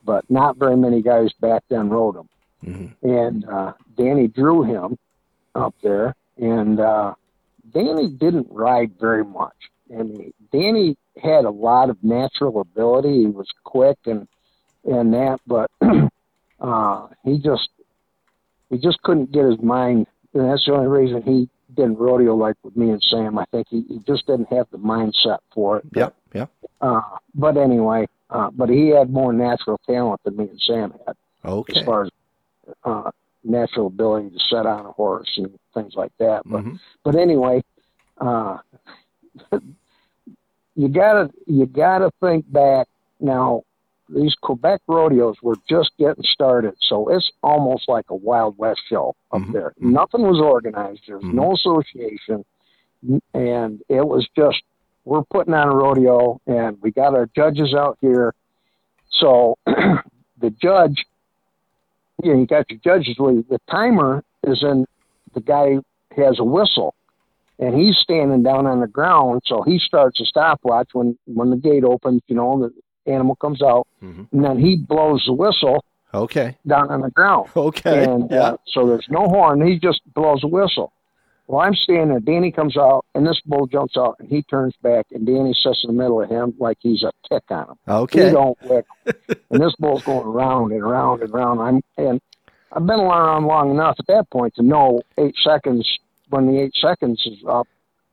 But 0.05 0.29
not 0.29 0.57
very 0.57 0.77
many 0.77 1.01
guys 1.01 1.33
back 1.41 1.63
then 1.69 1.89
rode 1.89 2.15
him. 2.15 2.29
Mhm. 2.63 2.93
And 3.03 3.45
uh, 3.45 3.73
Danny 3.97 4.27
drew 4.27 4.63
him 4.63 4.97
up 5.55 5.73
there. 5.81 6.15
And 6.37 6.79
uh, 6.79 7.15
Danny 7.73 8.07
didn't 8.09 8.47
ride 8.49 8.91
very 8.99 9.25
much. 9.25 9.55
I 9.91 10.03
mean, 10.03 10.33
Danny 10.51 10.97
had 11.21 11.45
a 11.45 11.49
lot 11.49 11.89
of 11.89 11.97
natural 12.03 12.61
ability. 12.61 13.21
He 13.21 13.25
was 13.25 13.47
quick 13.63 13.97
and 14.05 14.27
and 14.85 15.13
that, 15.13 15.39
but 15.45 15.69
uh, 16.61 17.07
he 17.25 17.37
just 17.39 17.69
he 18.69 18.77
just 18.77 19.01
couldn't 19.01 19.31
get 19.31 19.45
his 19.45 19.59
mind. 19.61 20.07
And 20.33 20.49
that's 20.49 20.65
the 20.65 20.73
only 20.73 20.87
reason 20.87 21.23
he 21.23 21.49
didn't 21.79 21.97
rodeo 21.97 22.35
like 22.35 22.55
with 22.63 22.75
me 22.75 22.89
and 22.91 23.01
Sam. 23.01 23.37
I 23.37 23.45
think 23.51 23.67
he, 23.69 23.83
he 23.87 23.99
just 24.07 24.25
didn't 24.27 24.51
have 24.53 24.67
the 24.71 24.77
mindset 24.77 25.39
for 25.53 25.77
it. 25.77 25.85
Yep. 25.95 26.15
Yep. 26.33 26.49
Uh, 26.81 27.01
but 27.35 27.57
anyway, 27.57 28.07
uh, 28.29 28.49
but 28.51 28.69
he 28.69 28.89
had 28.89 29.11
more 29.11 29.33
natural 29.33 29.79
talent 29.87 30.21
than 30.23 30.37
me 30.37 30.49
and 30.49 30.61
Sam 30.61 30.93
had 31.05 31.15
Okay. 31.45 31.79
as 31.79 31.85
far 31.85 32.03
as 32.03 32.09
uh, 32.83 33.09
natural 33.43 33.87
ability 33.87 34.29
to 34.29 34.39
set 34.49 34.65
on 34.65 34.85
a 34.85 34.91
horse 34.91 35.31
and 35.37 35.57
things 35.73 35.95
like 35.95 36.11
that. 36.19 36.41
But 36.45 36.63
Mhm. 36.63 36.79
but 37.03 37.15
anyway, 37.15 37.63
uh, 38.19 38.57
you 40.75 40.87
gotta 40.89 41.29
you 41.47 41.65
gotta 41.65 42.11
think 42.21 42.51
back 42.51 42.87
now. 43.19 43.63
These 44.13 44.33
Quebec 44.41 44.81
rodeos 44.87 45.35
were 45.43 45.57
just 45.69 45.91
getting 45.99 46.23
started, 46.23 46.73
so 46.79 47.09
it's 47.09 47.29
almost 47.43 47.87
like 47.87 48.05
a 48.09 48.15
Wild 48.15 48.57
West 48.57 48.81
show 48.87 49.15
up 49.31 49.41
Mhm. 49.41 49.53
there. 49.53 49.73
Nothing 49.79 50.23
was 50.23 50.39
organized. 50.39 51.03
There 51.07 51.17
was 51.17 51.25
Mhm. 51.25 51.33
no 51.33 51.51
association, 51.53 52.43
and 53.33 53.81
it 53.87 54.07
was 54.07 54.27
just 54.35 54.63
we're 55.05 55.23
putting 55.23 55.53
on 55.53 55.69
a 55.69 55.75
rodeo, 55.75 56.39
and 56.45 56.77
we 56.81 56.91
got 56.91 57.15
our 57.15 57.27
judges 57.35 57.73
out 57.73 57.97
here. 58.01 58.33
So 59.09 59.55
the 59.65 60.51
judge, 60.61 61.05
you 62.21 62.33
know, 62.33 62.39
you 62.39 62.45
got 62.45 62.69
your 62.69 62.79
judges. 62.83 63.15
The 63.17 63.59
timer 63.69 64.23
is 64.43 64.61
in. 64.63 64.85
The 65.33 65.41
guy 65.41 65.79
has 66.15 66.39
a 66.39 66.43
whistle, 66.43 66.93
and 67.59 67.75
he's 67.75 67.97
standing 67.97 68.43
down 68.43 68.65
on 68.67 68.79
the 68.81 68.87
ground. 68.87 69.41
So 69.45 69.61
he 69.61 69.79
starts 69.79 70.19
a 70.19 70.25
stopwatch 70.25 70.89
when 70.93 71.17
when 71.25 71.49
the 71.49 71.57
gate 71.57 71.83
opens. 71.83 72.21
You 72.27 72.35
know, 72.35 72.59
the 72.59 72.73
animal 73.05 73.35
comes 73.35 73.61
out, 73.61 73.87
Mhm. 74.03 74.27
and 74.31 74.43
then 74.43 74.59
he 74.59 74.75
blows 74.77 75.23
the 75.25 75.33
whistle 75.33 75.83
Okay. 76.13 76.57
down 76.67 76.89
on 76.91 77.01
the 77.01 77.09
ground. 77.11 77.49
Okay. 77.55 78.03
And 78.03 78.29
yeah. 78.31 78.39
uh, 78.41 78.57
so 78.67 78.85
there's 78.87 79.07
no 79.09 79.27
horn. 79.27 79.61
He 79.65 79.77
just 79.79 80.01
blows 80.13 80.43
a 80.43 80.47
whistle. 80.47 80.91
Well, 81.47 81.61
I'm 81.61 81.73
standing 81.73 82.09
there. 82.09 82.19
Danny 82.19 82.51
comes 82.51 82.77
out, 82.77 83.05
and 83.15 83.25
this 83.25 83.41
bull 83.43 83.65
jumps 83.65 83.97
out, 83.97 84.17
and 84.19 84.29
he 84.29 84.43
turns 84.43 84.75
back, 84.83 85.07
and 85.11 85.25
Danny 85.25 85.53
sits 85.55 85.83
in 85.83 85.87
the 85.95 85.99
middle 85.99 86.21
of 86.21 86.29
him 86.29 86.53
like 86.59 86.77
he's 86.81 87.01
a 87.01 87.11
tick 87.27 87.43
on 87.49 87.69
him. 87.69 87.75
Okay. 87.87 88.25
He 88.27 88.31
don't 88.31 88.57
lick. 88.69 88.85
and 89.49 89.59
this 89.59 89.73
bull's 89.79 90.03
going 90.03 90.27
around 90.27 90.71
and 90.71 90.81
around 90.83 91.23
and 91.23 91.31
around. 91.33 91.59
I'm 91.59 91.81
and 91.97 92.21
I've 92.71 92.85
been 92.85 92.99
around 92.99 93.45
long 93.47 93.71
enough 93.71 93.95
at 93.97 94.05
that 94.07 94.29
point 94.29 94.53
to 94.55 94.61
know 94.61 95.01
eight 95.17 95.33
seconds 95.43 95.89
when 96.29 96.45
the 96.45 96.59
eight 96.61 96.75
seconds 96.79 97.19
is 97.25 97.43
up. 97.47 97.67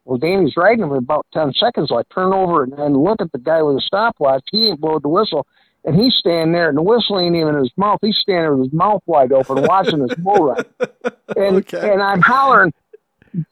Well, 0.06 0.18
Danny's 0.18 0.56
riding 0.56 0.84
him 0.84 0.92
about 0.92 1.26
ten 1.34 1.52
seconds. 1.52 1.90
I 1.92 2.02
turn 2.14 2.32
over 2.32 2.62
and, 2.62 2.72
and 2.74 2.96
look 2.96 3.20
at 3.20 3.32
the 3.32 3.38
guy 3.38 3.60
with 3.62 3.76
the 3.76 3.80
stopwatch. 3.82 4.44
He 4.52 4.68
ain't 4.68 4.80
blowed 4.80 5.02
the 5.02 5.08
whistle, 5.08 5.46
and 5.84 5.94
he's 6.00 6.14
standing 6.14 6.52
there, 6.52 6.68
and 6.68 6.78
the 6.78 6.82
whistle 6.82 7.18
ain't 7.20 7.36
even 7.36 7.54
in 7.56 7.60
his 7.60 7.72
mouth. 7.76 7.98
He's 8.00 8.16
standing 8.16 8.42
there 8.44 8.56
with 8.56 8.66
his 8.70 8.72
mouth 8.72 9.02
wide 9.06 9.32
open, 9.32 9.60
watching 9.62 9.98
this 10.00 10.14
bull 10.16 10.44
ride. 10.46 10.64
And 11.36 11.58
Okay. 11.58 11.90
and 11.92 12.00
I'm 12.00 12.22
hollering, 12.22 12.72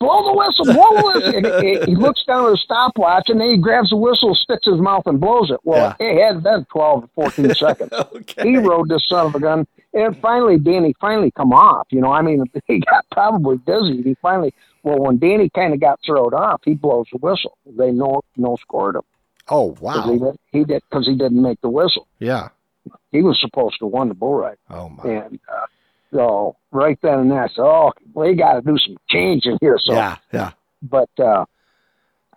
blow 0.01 0.25
the 0.25 0.33
whistle, 0.39 0.65
blow 0.65 0.95
the 0.95 1.03
whistle. 1.05 1.37
And 1.37 1.53
he, 1.59 1.81
he 1.85 1.97
looks 1.97 2.25
down 2.25 2.47
at 2.47 2.53
the 2.53 2.57
stopwatch 2.57 3.29
and 3.29 3.41
then 3.41 3.51
he 3.51 3.59
grabs 3.59 3.91
the 3.91 3.97
whistle, 3.97 4.35
sticks 4.35 4.65
his 4.67 4.81
mouth, 4.81 5.03
and 5.07 5.21
blows 5.21 5.51
it. 5.51 5.61
Well, 5.65 5.95
it 6.01 6.25
had 6.25 6.43
been 6.43 6.65
12 6.73 7.05
or 7.05 7.09
14 7.15 7.53
seconds. 7.59 7.91
Okay. 8.15 8.53
He 8.53 8.57
rode 8.57 8.89
this 8.89 9.07
son 9.09 9.27
of 9.27 9.35
a 9.35 9.41
gun. 9.41 9.67
And 9.93 10.17
finally, 10.23 10.59
Danny 10.59 10.95
finally 11.01 11.31
come 11.37 11.53
off. 11.53 11.87
You 11.91 12.01
know, 12.01 12.13
I 12.13 12.23
mean, 12.23 12.45
he 12.67 12.81
got 12.81 13.05
probably 13.13 13.59
dizzy. 13.67 14.03
He 14.03 14.17
finally, 14.23 14.55
well, 14.85 14.99
when 15.01 15.19
Danny 15.19 15.51
kind 15.51 15.75
of 15.75 15.81
got 15.81 15.99
thrown 16.07 16.33
off, 16.35 16.61
he 16.65 16.75
blows 16.75 17.07
the 17.11 17.19
whistle. 17.19 17.57
They 17.67 17.91
no 17.91 18.21
no 18.37 18.57
scored 18.61 18.95
him. 18.97 19.03
Oh 19.49 19.77
wow. 19.81 20.03
He 20.13 20.19
did, 20.19 20.37
he 20.53 20.65
did 20.65 20.83
because 20.89 21.07
he 21.07 21.17
didn't 21.17 21.43
make 21.43 21.61
the 21.61 21.69
whistle. 21.69 22.07
Yeah. 22.21 22.51
He 23.11 23.23
was 23.23 23.39
supposed 23.41 23.79
to 23.81 23.87
won 23.87 24.09
the 24.09 24.15
bull 24.15 24.35
ride, 24.35 24.59
Oh 24.71 24.91
my. 24.91 25.03
and 25.11 25.41
uh, 25.51 25.67
so 26.13 26.57
right 26.71 26.99
then 27.03 27.19
and 27.19 27.31
there, 27.31 27.43
I 27.45 27.49
said, 27.49 27.63
"Oh, 27.63 27.93
we 28.15 28.35
got 28.35 28.55
to 28.55 28.61
do 28.61 28.77
some 28.79 28.97
changing 29.09 29.59
here." 29.61 29.79
So, 29.83 29.95
yeah. 29.95 30.17
Yeah. 30.33 30.53
but 30.83 31.09
uh, 31.19 31.47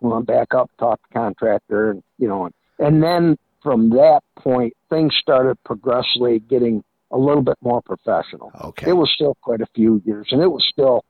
went 0.02 0.26
back 0.26 0.54
up, 0.56 0.72
talked 0.80 1.04
to 1.04 1.10
the 1.14 1.20
contractor, 1.20 1.92
and 1.92 2.04
you 2.18 2.28
know, 2.30 2.46
and, 2.46 2.54
and 2.80 3.04
then 3.04 3.38
from 3.62 3.90
that 3.90 4.22
point, 4.38 4.74
things 4.90 5.14
started 5.22 5.62
progressively 5.66 6.40
getting 6.40 6.84
a 7.12 7.18
little 7.18 7.42
bit 7.44 7.58
more 7.62 7.82
professional. 7.82 8.52
Okay. 8.62 8.90
It 8.90 8.94
was 8.94 9.12
still 9.14 9.36
quite 9.42 9.60
a 9.62 9.68
few 9.76 10.02
years, 10.06 10.28
and 10.32 10.42
it 10.42 10.48
was 10.48 10.66
still 10.72 11.04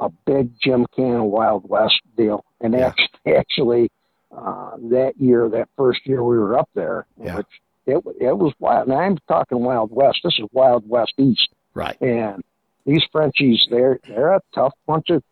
a 0.00 0.08
big 0.26 0.50
Jim 0.62 0.86
Cannon 0.96 1.24
Wild 1.30 1.68
West 1.68 2.00
deal. 2.16 2.44
And 2.60 2.74
Yeah. 2.74 2.92
actually, 3.26 3.90
uh, 4.36 4.76
that 4.90 5.14
year, 5.20 5.48
that 5.50 5.68
first 5.76 6.06
year 6.06 6.22
we 6.24 6.38
were 6.38 6.58
up 6.58 6.68
there, 6.74 7.06
Yeah. 7.22 7.36
which 7.36 7.46
it 7.86 7.96
it 8.20 8.36
was 8.38 8.52
wild. 8.58 8.88
And 8.88 8.96
I'm 8.96 9.18
talking 9.28 9.60
Wild 9.62 9.90
West. 9.92 10.20
This 10.24 10.38
is 10.38 10.46
Wild 10.52 10.88
West 10.88 11.14
East, 11.18 11.48
right. 11.74 12.00
and 12.00 12.42
these 12.86 13.02
Frenchies, 13.12 13.66
they're 13.70 13.98
they're 14.08 14.32
a 14.34 14.40
tough 14.54 14.74
bunch 14.86 15.10
of. 15.10 15.22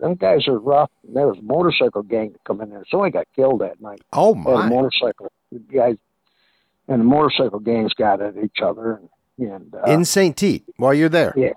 Them 0.00 0.14
guys 0.16 0.48
are 0.48 0.58
rough. 0.58 0.90
And 1.06 1.14
There 1.14 1.28
was 1.28 1.38
a 1.38 1.42
motorcycle 1.42 2.02
gang 2.02 2.32
that 2.32 2.42
come 2.42 2.60
in 2.60 2.70
there. 2.70 2.82
Somebody 2.90 3.12
got 3.12 3.26
killed 3.36 3.60
that 3.60 3.80
night. 3.80 4.02
Oh 4.12 4.34
my. 4.34 4.68
motorcycle 4.68 5.30
guys, 5.72 5.96
and 6.88 7.00
the 7.00 7.04
motorcycle 7.04 7.60
gangs 7.60 7.92
got 7.94 8.20
at 8.20 8.36
each 8.36 8.58
other, 8.62 9.00
and, 9.38 9.48
and 9.50 9.74
uh, 9.74 9.82
In 9.92 10.04
St. 10.04 10.36
Tite 10.36 10.64
while 10.76 10.92
you're 10.92 11.08
there. 11.08 11.32
yeah, 11.36 11.52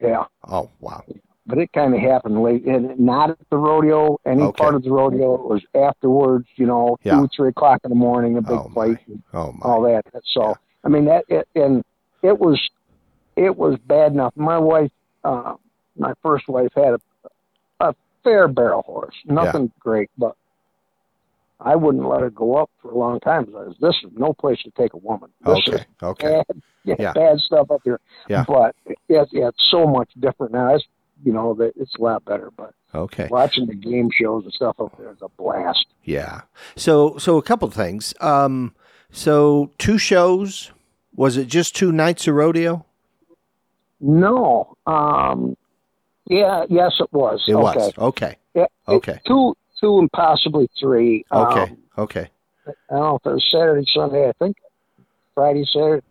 yeah. 0.00 0.24
Oh 0.48 0.70
wow. 0.80 1.04
But 1.46 1.58
it 1.58 1.72
kind 1.72 1.94
of 1.94 2.00
happened 2.00 2.42
late, 2.42 2.64
and 2.66 2.98
not 2.98 3.30
at 3.30 3.38
the 3.50 3.56
rodeo. 3.56 4.18
Any 4.24 4.42
Okay. 4.44 4.62
part 4.62 4.74
of 4.74 4.82
the 4.82 4.90
rodeo 4.92 5.34
it 5.34 5.44
was 5.44 5.62
afterwards. 5.74 6.46
You 6.56 6.66
know, 6.66 6.96
Yeah. 7.02 7.20
two, 7.20 7.28
three 7.36 7.48
o'clock 7.48 7.80
in 7.84 7.90
the 7.90 7.96
morning, 7.96 8.36
a 8.36 8.42
big 8.42 8.58
Oh, 8.58 8.68
fight, 8.74 8.98
and 9.08 9.22
Oh 9.32 9.52
my. 9.52 9.60
all 9.70 9.82
that. 9.82 10.04
So, 10.24 10.54
I 10.84 10.88
mean, 10.88 11.04
that 11.06 11.24
it, 11.28 11.48
and 11.54 11.82
it 12.22 12.38
was 12.38 12.60
it 13.36 13.56
was 13.56 13.78
bad 13.86 14.12
enough. 14.12 14.32
My 14.36 14.58
wife, 14.58 14.90
uh, 15.24 15.54
my 15.96 16.12
first 16.22 16.48
wife, 16.48 16.68
had 16.74 16.94
a, 16.94 17.00
a 17.80 17.94
fair 18.22 18.46
barrel 18.46 18.82
horse. 18.82 19.14
Nothing 19.24 19.72
great, 19.80 20.10
but 20.18 20.36
I 21.60 21.76
wouldn't 21.76 22.06
let 22.06 22.20
her 22.22 22.30
go 22.30 22.56
up 22.56 22.70
for 22.80 22.90
a 22.90 22.98
long 22.98 23.20
time. 23.20 23.44
because 23.46 23.74
This 23.80 23.94
is 24.04 24.10
no 24.16 24.32
place 24.34 24.60
to 24.64 24.70
take 24.72 24.94
a 24.94 24.98
woman. 24.98 25.30
This 25.40 25.58
Okay. 25.68 25.86
Okay. 26.02 26.42
bad, 26.48 26.62
yeah, 26.84 26.94
Yeah. 26.98 27.12
bad 27.12 27.38
stuff 27.38 27.70
up 27.70 27.80
here. 27.84 28.00
Yeah. 28.28 28.44
But 28.46 28.74
it, 28.86 28.98
it's 29.08 29.68
so 29.70 29.86
much 29.86 30.10
different 30.18 30.52
now. 30.52 30.74
It's 30.74 30.84
you 31.24 31.32
know 31.32 31.54
that 31.54 31.72
it's 31.76 31.94
a 31.98 32.02
lot 32.02 32.24
better. 32.24 32.50
But 32.56 32.74
Okay. 32.94 33.28
watching 33.30 33.66
the 33.66 33.74
game 33.74 34.10
shows 34.12 34.44
and 34.44 34.52
stuff 34.52 34.76
up 34.80 34.96
there 34.98 35.10
is 35.10 35.22
a 35.22 35.28
blast. 35.30 35.86
Yeah. 36.04 36.42
So 36.76 37.16
so 37.18 37.36
a 37.38 37.42
couple 37.42 37.68
things. 37.70 38.14
Um 38.20 38.74
so 39.10 39.70
two 39.78 39.98
shows. 39.98 40.72
Was 41.14 41.36
it 41.36 41.46
just 41.46 41.76
two 41.76 41.92
nights 41.92 42.26
of 42.26 42.34
rodeo? 42.34 42.86
No, 44.00 44.76
um, 44.86 45.56
yeah, 46.26 46.64
yes, 46.68 46.92
it 46.98 47.12
was. 47.12 47.44
It 47.46 47.52
okay. 47.54 47.62
was. 47.62 47.92
Okay. 47.98 48.36
Yeah, 48.54 48.62
it- 48.64 48.70
Okay. 48.88 49.20
two, 49.26 49.54
two, 49.80 49.98
and 49.98 50.10
possibly 50.12 50.68
three. 50.80 51.24
Okay. 51.30 51.62
Um, 51.62 51.76
okay. 51.98 52.30
I 52.66 52.72
don't 52.90 53.00
know 53.00 53.16
if 53.16 53.26
it 53.26 53.34
was 53.34 53.48
Saturday, 53.52 53.86
Sunday. 53.94 54.28
I 54.28 54.32
think 54.38 54.56
Friday, 55.34 55.64
Saturday. 55.72 56.04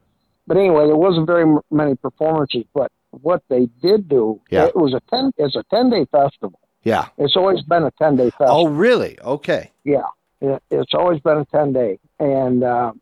But 0.47 0.57
anyway, 0.57 0.85
there 0.87 0.95
wasn't 0.95 1.27
very 1.27 1.45
many 1.71 1.95
performances. 1.95 2.63
But 2.73 2.91
what 3.11 3.43
they 3.49 3.67
did 3.81 4.07
do, 4.09 4.39
Yeah. 4.49 4.65
it 4.65 4.75
was 4.75 4.93
a 4.93 5.01
ten. 5.09 5.31
It's 5.37 5.55
a 5.55 5.63
ten 5.69 5.89
day 5.89 6.05
festival. 6.11 6.59
Yeah. 6.83 7.07
It's 7.17 7.35
always 7.35 7.61
been 7.61 7.83
a 7.83 7.91
ten 7.91 8.15
day 8.15 8.29
festival. 8.31 8.47
Oh 8.49 8.67
really? 8.67 9.19
Okay. 9.21 9.71
Yeah, 9.83 10.03
it, 10.39 10.61
it's 10.71 10.93
always 10.93 11.19
been 11.21 11.37
a 11.39 11.45
ten 11.45 11.73
day, 11.73 11.99
and 12.19 12.63
uh, 12.63 12.93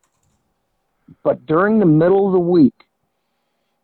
but 1.22 1.46
during 1.46 1.78
the 1.78 1.86
middle 1.86 2.26
of 2.26 2.32
the 2.32 2.38
week, 2.40 2.74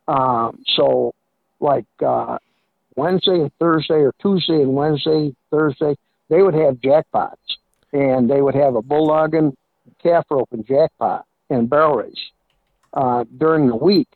um, 0.07 0.63
so 0.75 1.13
like 1.59 1.85
uh, 2.05 2.37
Wednesday 2.95 3.41
and 3.41 3.51
Thursday, 3.59 3.95
or 4.01 4.13
Tuesday 4.21 4.61
and 4.61 4.73
Wednesday, 4.73 5.35
Thursday, 5.49 5.95
they 6.29 6.41
would 6.41 6.53
have 6.53 6.75
jackpots, 6.75 7.35
and 7.93 8.29
they 8.29 8.41
would 8.41 8.55
have 8.55 8.75
a 8.75 8.81
bulldog 8.81 9.33
and 9.33 9.55
calf 10.03 10.25
rope 10.29 10.49
and 10.51 10.65
jackpot 10.67 11.25
and 11.49 11.69
barrel 11.69 11.95
race 11.95 12.31
uh, 12.93 13.23
during 13.37 13.67
the 13.67 13.75
week. 13.75 14.07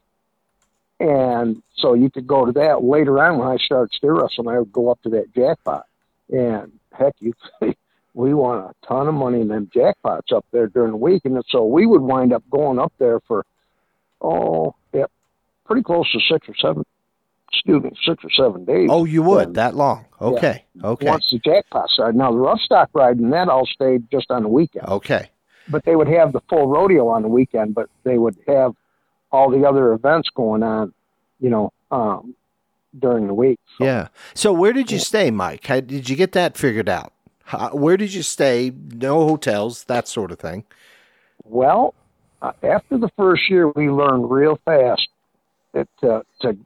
And 1.01 1.63
so 1.77 1.95
you 1.95 2.11
could 2.11 2.27
go 2.27 2.45
to 2.45 2.51
that 2.51 2.83
later 2.83 3.17
on 3.19 3.39
when 3.39 3.47
I 3.47 3.57
started 3.57 3.91
steer 3.91 4.13
wrestling. 4.13 4.47
I 4.47 4.59
would 4.59 4.71
go 4.71 4.91
up 4.91 5.01
to 5.01 5.09
that 5.09 5.33
jackpot, 5.33 5.87
and 6.29 6.71
heck, 6.91 7.15
you 7.19 7.33
we 8.13 8.35
won 8.35 8.59
a 8.59 8.87
ton 8.87 9.07
of 9.07 9.15
money 9.15 9.41
in 9.41 9.47
them 9.47 9.67
jackpots 9.75 10.31
up 10.31 10.45
there 10.51 10.67
during 10.67 10.91
the 10.91 10.97
week, 10.97 11.23
and 11.25 11.43
so 11.49 11.65
we 11.65 11.87
would 11.87 12.01
wind 12.01 12.33
up 12.33 12.43
going 12.51 12.77
up 12.77 12.93
there 12.99 13.19
for 13.21 13.45
oh, 14.21 14.75
yeah, 14.93 15.05
pretty 15.65 15.81
close 15.81 16.11
to 16.11 16.19
six 16.31 16.47
or 16.47 16.55
seven. 16.61 16.83
Excuse 17.51 17.83
me, 17.83 17.91
six 18.07 18.23
or 18.23 18.29
seven 18.31 18.63
days. 18.63 18.87
Oh, 18.91 19.05
you 19.05 19.23
would 19.23 19.47
And 19.47 19.55
that 19.55 19.75
long? 19.75 20.05
Okay. 20.21 20.63
Okay. 20.83 21.07
Once 21.09 21.27
the 21.31 21.39
jackpot 21.39 21.89
started. 21.89 22.15
Now 22.15 22.31
the 22.31 22.37
rough 22.37 22.61
stock 22.61 22.91
riding 22.93 23.31
that 23.31 23.49
all 23.49 23.65
stayed 23.65 24.09
just 24.11 24.29
on 24.29 24.43
the 24.43 24.49
weekend, 24.49 24.87
Okay. 24.87 25.29
but 25.67 25.83
they 25.83 25.95
would 25.95 26.07
have 26.07 26.31
the 26.31 26.41
full 26.47 26.67
rodeo 26.67 27.07
on 27.07 27.23
the 27.23 27.27
weekend, 27.27 27.73
but 27.73 27.89
they 28.03 28.17
would 28.17 28.37
have 28.47 28.73
all 29.31 29.49
the 29.49 29.67
other 29.67 29.93
events 29.93 30.29
going 30.29 30.63
on, 30.63 30.93
you 31.39 31.49
know, 31.49 31.71
um, 31.91 32.35
during 32.97 33.27
the 33.27 33.33
week. 33.33 33.59
So, 33.77 33.85
Yeah. 33.85 34.07
So 34.33 34.51
where 34.51 34.73
did 34.73 34.91
you 34.91 34.99
stay, 34.99 35.31
Mike? 35.31 35.65
How, 35.67 35.79
did 35.79 36.09
you 36.09 36.15
get 36.15 36.33
that 36.33 36.57
figured 36.57 36.89
out? 36.89 37.13
How, 37.45 37.69
where 37.69 37.97
did 37.97 38.13
you 38.13 38.23
stay? 38.23 38.71
No 38.93 39.27
hotels, 39.27 39.85
that 39.85 40.07
sort 40.07 40.31
of 40.31 40.39
thing. 40.39 40.65
Well, 41.43 41.93
uh, 42.41 42.53
after 42.63 42.97
the 42.97 43.09
first 43.17 43.49
year, 43.49 43.67
we 43.69 43.89
learned 43.89 44.29
real 44.29 44.59
fast 44.65 45.07
that 45.73 45.87
uh, 46.03 46.21
to 46.41 46.57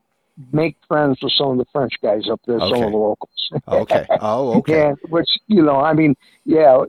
make 0.52 0.78
friends 0.88 1.20
with 1.22 1.34
some 1.34 1.52
of 1.52 1.58
the 1.58 1.66
French 1.72 1.94
guys 2.02 2.30
up 2.30 2.42
there, 2.46 2.60
some 2.60 2.84
of 2.84 2.92
the 2.92 2.98
locals. 2.98 3.30
Okay. 3.68 4.08
Oh, 4.22 4.58
okay. 4.58 4.88
And 4.88 4.98
which 5.10 5.30
you 5.46 5.62
know, 5.62 5.80
I 5.80 5.94
mean, 5.94 6.16
yeah, 6.46 6.84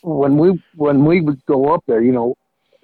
when 0.00 0.38
we 0.38 0.62
when 0.74 1.04
we 1.04 1.20
would 1.20 1.44
go 1.44 1.74
up 1.74 1.84
there, 1.86 2.00
you 2.00 2.12
know, 2.12 2.34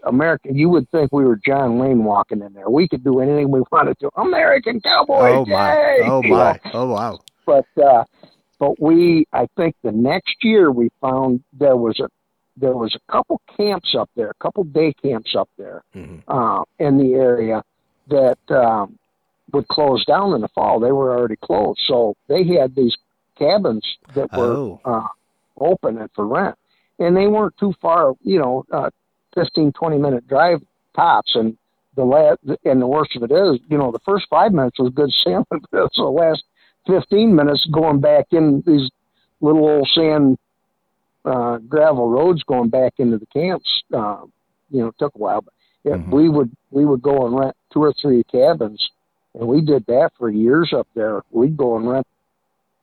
American, 0.08 0.56
you 0.56 0.68
would 0.70 0.88
think 0.90 1.12
we 1.12 1.24
were 1.24 1.36
John 1.44 1.78
Wayne 1.78 2.04
walking 2.04 2.42
in 2.42 2.52
there. 2.52 2.68
We 2.70 2.88
could 2.88 3.04
do 3.04 3.20
anything 3.20 3.50
we 3.50 3.62
wanted 3.70 3.98
to. 4.00 4.10
American 4.16 4.80
cowboy. 4.80 5.30
Oh 5.30 5.46
my. 5.46 5.72
yay! 5.74 5.98
Oh 6.04 6.22
my. 6.24 6.60
Oh 6.74 6.86
wow. 6.88 7.18
but 7.46 7.66
uh, 7.82 8.04
but 8.58 8.80
we, 8.80 9.26
I 9.32 9.46
think 9.56 9.76
the 9.82 9.92
next 9.92 10.36
year 10.42 10.70
we 10.72 10.90
found 11.00 11.42
there 11.52 11.76
was 11.76 12.00
a 12.00 12.08
there 12.56 12.74
was 12.76 12.96
a 12.96 13.12
couple 13.12 13.40
camps 13.56 13.94
up 13.96 14.10
there, 14.16 14.30
a 14.30 14.42
couple 14.42 14.64
day 14.64 14.92
camps 15.00 15.36
up 15.38 15.48
there 15.56 15.82
Mhm. 15.94 16.22
uh, 16.26 16.64
in 16.80 16.98
the 16.98 17.14
area 17.14 17.62
that 18.08 18.38
um, 18.50 18.98
would 19.52 19.68
close 19.68 20.04
down 20.06 20.34
in 20.34 20.40
the 20.40 20.48
fall. 20.48 20.80
They 20.80 20.90
were 20.90 21.16
already 21.16 21.36
closed, 21.36 21.78
so 21.86 22.16
they 22.26 22.42
had 22.44 22.74
these 22.74 22.96
cabins 23.38 23.84
that 24.16 24.32
were 24.36 24.52
Oh. 24.56 24.80
uh, 24.84 25.06
open 25.60 25.98
and 25.98 26.10
for 26.16 26.26
rent, 26.26 26.56
and 26.98 27.16
they 27.16 27.28
weren't 27.28 27.56
too 27.58 27.72
far. 27.80 28.14
You 28.24 28.40
know, 28.40 28.64
uh, 28.72 28.90
15, 29.38 29.72
20 29.72 29.98
minute 29.98 30.26
drive 30.26 30.60
tops, 30.96 31.32
and 31.34 31.56
the 31.94 32.04
last 32.04 32.38
and 32.64 32.80
the 32.80 32.86
worst 32.86 33.14
of 33.16 33.22
it 33.22 33.30
is, 33.30 33.60
you 33.68 33.78
know, 33.78 33.90
the 33.92 33.98
first 34.04 34.26
five 34.28 34.52
minutes 34.52 34.78
was 34.78 34.92
good 34.94 35.10
sailing, 35.24 35.44
but 35.70 35.90
so 35.92 36.02
the 36.04 36.08
last 36.08 36.42
15 36.86 37.34
minutes 37.34 37.66
going 37.72 38.00
back 38.00 38.26
in 38.32 38.62
these 38.66 38.90
little 39.40 39.68
old 39.68 39.88
sand 39.94 40.38
uh, 41.24 41.58
gravel 41.58 42.08
roads 42.08 42.42
going 42.44 42.68
back 42.70 42.94
into 42.98 43.18
the 43.18 43.26
camps. 43.26 43.68
Uh, 43.92 44.22
you 44.70 44.80
know, 44.80 44.92
took 44.98 45.14
a 45.14 45.18
while, 45.18 45.40
but 45.40 45.54
yeah, 45.84 45.94
Mhm. 45.96 46.10
we 46.12 46.28
would 46.28 46.50
we 46.70 46.84
would 46.84 47.00
go 47.02 47.26
and 47.26 47.38
rent 47.38 47.56
two 47.72 47.82
or 47.82 47.92
three 47.94 48.22
cabins, 48.24 48.90
and 49.34 49.48
we 49.48 49.60
did 49.60 49.86
that 49.86 50.10
for 50.18 50.28
years 50.30 50.72
up 50.72 50.86
there. 50.94 51.22
We'd 51.30 51.56
go 51.56 51.76
and 51.76 51.88
rent, 51.88 52.06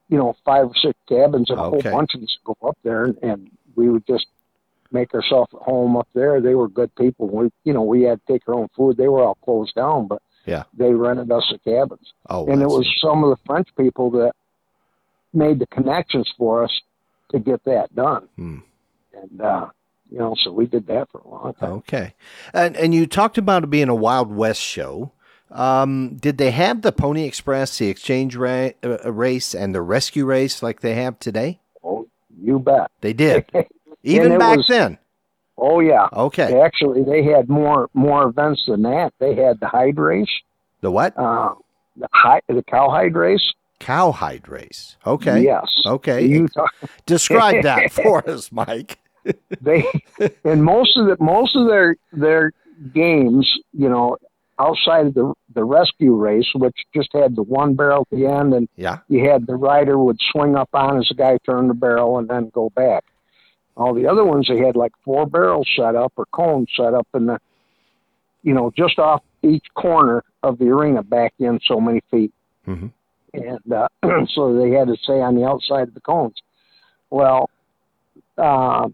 you 0.10 0.18
know, 0.18 0.36
five 0.46 0.66
or 0.68 0.76
six 0.76 0.98
cabins 1.08 1.50
and 1.50 1.60
a 1.60 1.64
whole 1.70 1.82
bunch 1.94 2.16
of 2.16 2.24
us 2.24 2.38
go 2.44 2.56
up 2.68 2.78
there, 2.84 3.06
and, 3.06 3.18
and 3.22 3.52
we 3.76 3.90
would 3.90 4.06
just 4.08 4.26
make 4.92 5.14
ourselves 5.14 5.52
at 5.54 5.62
home 5.62 5.98
up 5.98 6.08
there. 6.14 6.42
They 6.42 6.56
were 6.56 6.68
good 6.68 6.94
people. 6.96 7.28
We, 7.28 7.50
you 7.64 7.74
know, 7.74 7.84
we 7.84 8.04
had 8.04 8.20
to 8.26 8.34
take 8.34 8.48
our 8.48 8.54
own 8.56 8.68
food. 8.76 8.98
They 8.98 9.08
were 9.08 9.24
all 9.24 9.36
closed 9.44 9.76
down, 9.76 10.08
but 10.08 10.22
Yeah. 10.46 10.64
they 10.78 10.94
rented 10.94 11.32
us 11.32 11.44
the 11.52 11.60
cabins 11.60 12.14
Oh. 12.30 12.46
and 12.48 12.62
it 12.62 12.68
was 12.68 12.88
some 13.02 13.24
of 13.24 13.30
the 13.32 13.44
French 13.46 13.68
people 13.78 14.12
that 14.12 14.34
made 15.34 15.60
the 15.60 15.68
connections 15.68 16.32
for 16.38 16.64
us 16.64 16.82
to 17.32 17.40
get 17.40 17.64
that 17.66 17.94
done. 17.96 18.28
Hmm. 18.36 18.58
And 19.22 19.42
uh, 19.42 19.68
you 20.12 20.20
know, 20.20 20.36
so 20.44 20.52
we 20.52 20.66
did 20.68 20.86
that 20.88 21.10
for 21.12 21.20
a 21.20 21.28
long 21.28 21.54
time. 21.56 21.72
Okay. 21.74 22.14
And 22.54 22.76
and 22.78 22.94
you 22.94 23.08
talked 23.08 23.38
about 23.38 23.64
it 23.64 23.70
being 23.70 23.90
a 23.90 23.96
Wild 23.96 24.34
West 24.34 24.62
show. 24.62 25.12
Um, 25.52 26.18
did 26.18 26.38
they 26.38 26.52
have 26.52 26.82
the 26.82 26.92
Pony 26.92 27.24
Express, 27.26 27.78
the 27.78 27.88
exchange 27.88 28.36
ra- 28.36 28.70
uh, 28.84 29.12
race, 29.12 29.54
and 29.56 29.74
the 29.74 29.82
rescue 29.82 30.26
race 30.26 30.62
like 30.64 30.82
they 30.82 30.96
have 30.96 31.20
today? 31.20 31.60
Oh, 31.84 32.08
you 32.42 32.60
bet. 32.60 32.92
They 33.02 33.14
did, 33.14 33.46
even 34.06 34.38
back 34.38 34.58
was- 34.58 34.68
then. 34.68 34.98
oh 35.58 35.80
yeah. 35.80 36.08
Okay. 36.14 36.60
Actually, 36.62 37.04
they 37.04 37.24
had 37.24 37.50
more 37.50 37.90
more 37.94 38.28
events 38.28 38.64
than 38.68 38.82
that. 38.84 39.14
They 39.20 39.36
had 39.36 39.60
the 39.60 39.68
hide 39.68 39.98
race, 39.98 40.30
The 40.82 40.92
what? 40.92 41.18
uh, 41.18 41.54
the 41.98 42.08
hide, 42.14 42.42
the 42.48 42.64
cowhide 42.64 43.16
race. 43.16 43.54
Cowhide 43.80 44.48
race. 44.48 44.96
Okay. 45.06 45.42
Yes. 45.44 45.68
Okay. 45.86 46.26
You 46.26 46.48
Describe 47.06 47.64
that 47.64 47.92
for 48.04 48.28
us, 48.30 48.52
Mike. 48.52 49.00
they 49.62 49.84
in 50.44 50.62
most 50.62 50.96
of 50.98 51.08
the 51.08 51.18
most 51.20 51.56
of 51.56 51.68
their 51.68 51.96
their 52.14 52.52
games, 52.94 53.50
you 53.74 53.90
know, 53.90 54.18
outside 54.60 55.08
of 55.08 55.14
the 55.14 55.34
the 55.54 55.64
rescue 55.64 56.14
race, 56.16 56.48
which 56.56 56.76
just 56.94 57.10
had 57.14 57.36
the 57.36 57.44
one 57.44 57.76
barrel 57.76 58.08
at 58.12 58.18
the 58.18 58.26
end, 58.26 58.54
and 58.54 58.68
Yeah. 58.76 59.00
you 59.08 59.30
had 59.30 59.48
the 59.48 59.56
rider 59.56 59.98
would 59.98 60.18
swing 60.32 60.56
up 60.56 60.70
on 60.74 60.98
as 61.00 61.08
the 61.10 61.16
guy 61.16 61.38
turned 61.46 61.70
the 61.70 61.74
barrel 61.74 62.18
and 62.18 62.28
then 62.30 62.50
go 62.54 62.70
back. 62.76 63.04
All 63.78 63.94
the 63.94 64.08
other 64.08 64.24
ones 64.24 64.48
they 64.48 64.60
had 64.60 64.76
like 64.76 64.94
four 65.04 65.26
barrels 65.26 65.68
set 65.76 65.96
up 65.96 66.14
or 66.16 66.26
cones 66.28 66.70
set 66.76 66.94
up 66.94 67.08
in 67.14 67.26
the, 67.26 67.40
you 68.44 68.54
know, 68.54 68.72
just 68.76 69.00
off 69.00 69.22
each 69.44 69.66
corner 69.74 70.24
of 70.44 70.58
the 70.60 70.66
arena 70.70 71.04
back 71.04 71.34
in 71.40 71.60
so 71.66 71.80
many 71.80 72.02
feet, 72.10 72.32
Mhm. 72.68 72.92
and 73.34 73.74
uh, 73.74 73.88
so 74.34 74.56
they 74.56 74.72
had 74.72 74.88
to 74.88 74.96
stay 74.98 75.20
on 75.22 75.36
the 75.36 75.46
outside 75.46 75.88
of 75.88 75.94
the 75.94 76.02
cones. 76.02 76.36
Well, 77.10 77.50
uh, 78.38 78.90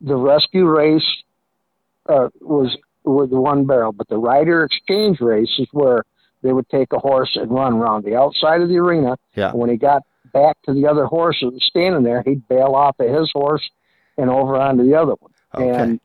the 0.00 0.16
rescue 0.16 0.66
race 0.66 1.06
uh, 2.08 2.28
was 2.40 2.76
with 3.04 3.30
one 3.30 3.64
barrel, 3.66 3.92
but 3.92 4.08
the 4.08 4.18
rider 4.18 4.64
exchange 4.64 5.20
race 5.20 5.50
is 5.58 5.68
where 5.72 6.04
they 6.42 6.52
would 6.52 6.68
take 6.68 6.92
a 6.92 6.98
horse 6.98 7.36
and 7.36 7.50
run 7.50 7.74
around 7.74 8.04
the 8.04 8.16
outside 8.16 8.60
of 8.60 8.68
the 8.68 8.76
arena. 8.78 9.16
Yeah. 9.34 9.50
And 9.50 9.58
when 9.60 9.70
he 9.70 9.76
got 9.76 10.02
back 10.32 10.56
to 10.64 10.72
the 10.74 10.86
other 10.86 11.04
horse 11.06 11.38
that 11.40 11.52
was 11.52 11.64
standing 11.64 12.02
there, 12.02 12.22
he'd 12.22 12.46
bail 12.48 12.74
off 12.74 12.96
of 12.98 13.08
his 13.08 13.30
horse 13.32 13.68
and 14.16 14.30
over 14.30 14.56
onto 14.56 14.84
the 14.84 14.94
other 14.94 15.14
one. 15.20 15.32
Okay. 15.54 15.68
And 15.68 16.00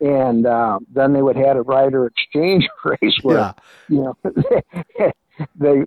and 0.00 0.46
uh, 0.46 0.78
then 0.92 1.12
they 1.12 1.22
would 1.22 1.36
have 1.36 1.56
a 1.56 1.62
rider 1.62 2.06
exchange 2.06 2.68
race 2.84 3.18
where 3.22 3.38
yeah. 3.38 3.52
you 3.88 4.02
know 4.02 4.16
they 5.56 5.84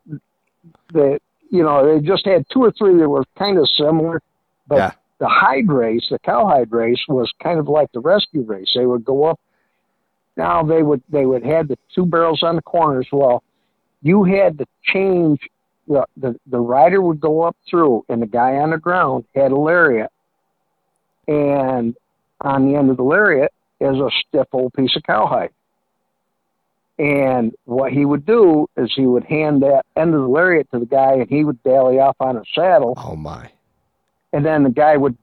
they 0.94 1.20
you 1.50 1.64
know 1.64 1.86
they 1.86 2.06
just 2.06 2.26
had 2.26 2.46
two 2.52 2.64
or 2.64 2.72
three 2.78 2.98
that 2.98 3.08
were 3.08 3.24
kind 3.38 3.58
of 3.58 3.68
similar, 3.78 4.22
but 4.68 4.78
Yeah. 4.78 4.92
the 5.20 5.28
hide 5.28 5.70
race, 5.70 6.08
the 6.10 6.20
cowhide 6.20 6.72
race, 6.72 7.00
was 7.08 7.32
kind 7.42 7.60
of 7.60 7.68
like 7.68 7.92
the 7.94 8.00
rescue 8.02 8.44
race. 8.44 8.72
They 8.76 8.86
would 8.86 9.06
go 9.06 9.26
up. 9.26 9.40
Now 10.38 10.64
they 10.64 10.84
would 10.84 11.04
they 11.10 11.26
would 11.26 11.46
have 11.46 11.68
the 11.68 11.78
two 11.94 12.06
barrels 12.06 12.44
on 12.44 12.56
the 12.56 12.62
corners. 12.62 13.08
Well, 13.12 13.44
you 14.02 14.24
had 14.24 14.58
to 14.58 14.66
change. 14.84 15.40
The, 15.92 16.06
the 16.16 16.40
the 16.48 16.60
rider 16.60 17.02
would 17.02 17.20
go 17.20 17.42
up 17.42 17.58
through, 17.70 18.06
and 18.08 18.22
the 18.22 18.26
guy 18.28 18.56
on 18.56 18.70
the 18.70 18.78
ground 18.78 19.26
had 19.36 19.52
a 19.52 19.56
lariat, 19.58 20.10
and 21.28 21.96
on 22.40 22.66
the 22.72 22.78
end 22.78 22.90
of 22.90 22.98
the 22.98 23.04
lariat 23.04 23.52
is 23.82 23.98
a 23.98 24.10
stiff 24.28 24.48
old 24.54 24.74
piece 24.74 24.96
of 24.96 25.04
cowhide. 25.04 25.50
And 27.00 27.54
what 27.66 27.92
he 27.92 28.06
would 28.06 28.26
do 28.26 28.68
is 28.78 28.94
he 28.96 29.06
would 29.06 29.24
hand 29.24 29.64
that 29.64 29.86
end 29.96 30.14
of 30.14 30.22
the 30.22 30.28
lariat 30.28 30.70
to 30.72 30.80
the 30.80 30.86
guy, 30.86 31.14
and 31.14 31.28
he 31.30 31.44
would 31.44 31.62
dally 31.64 32.00
off 32.00 32.16
on 32.20 32.38
a 32.38 32.44
saddle, 32.54 32.94
Oh 32.98 33.16
my. 33.16 33.50
and 34.34 34.46
then 34.46 34.64
the 34.64 34.70
guy 34.70 34.98
would 34.98 35.18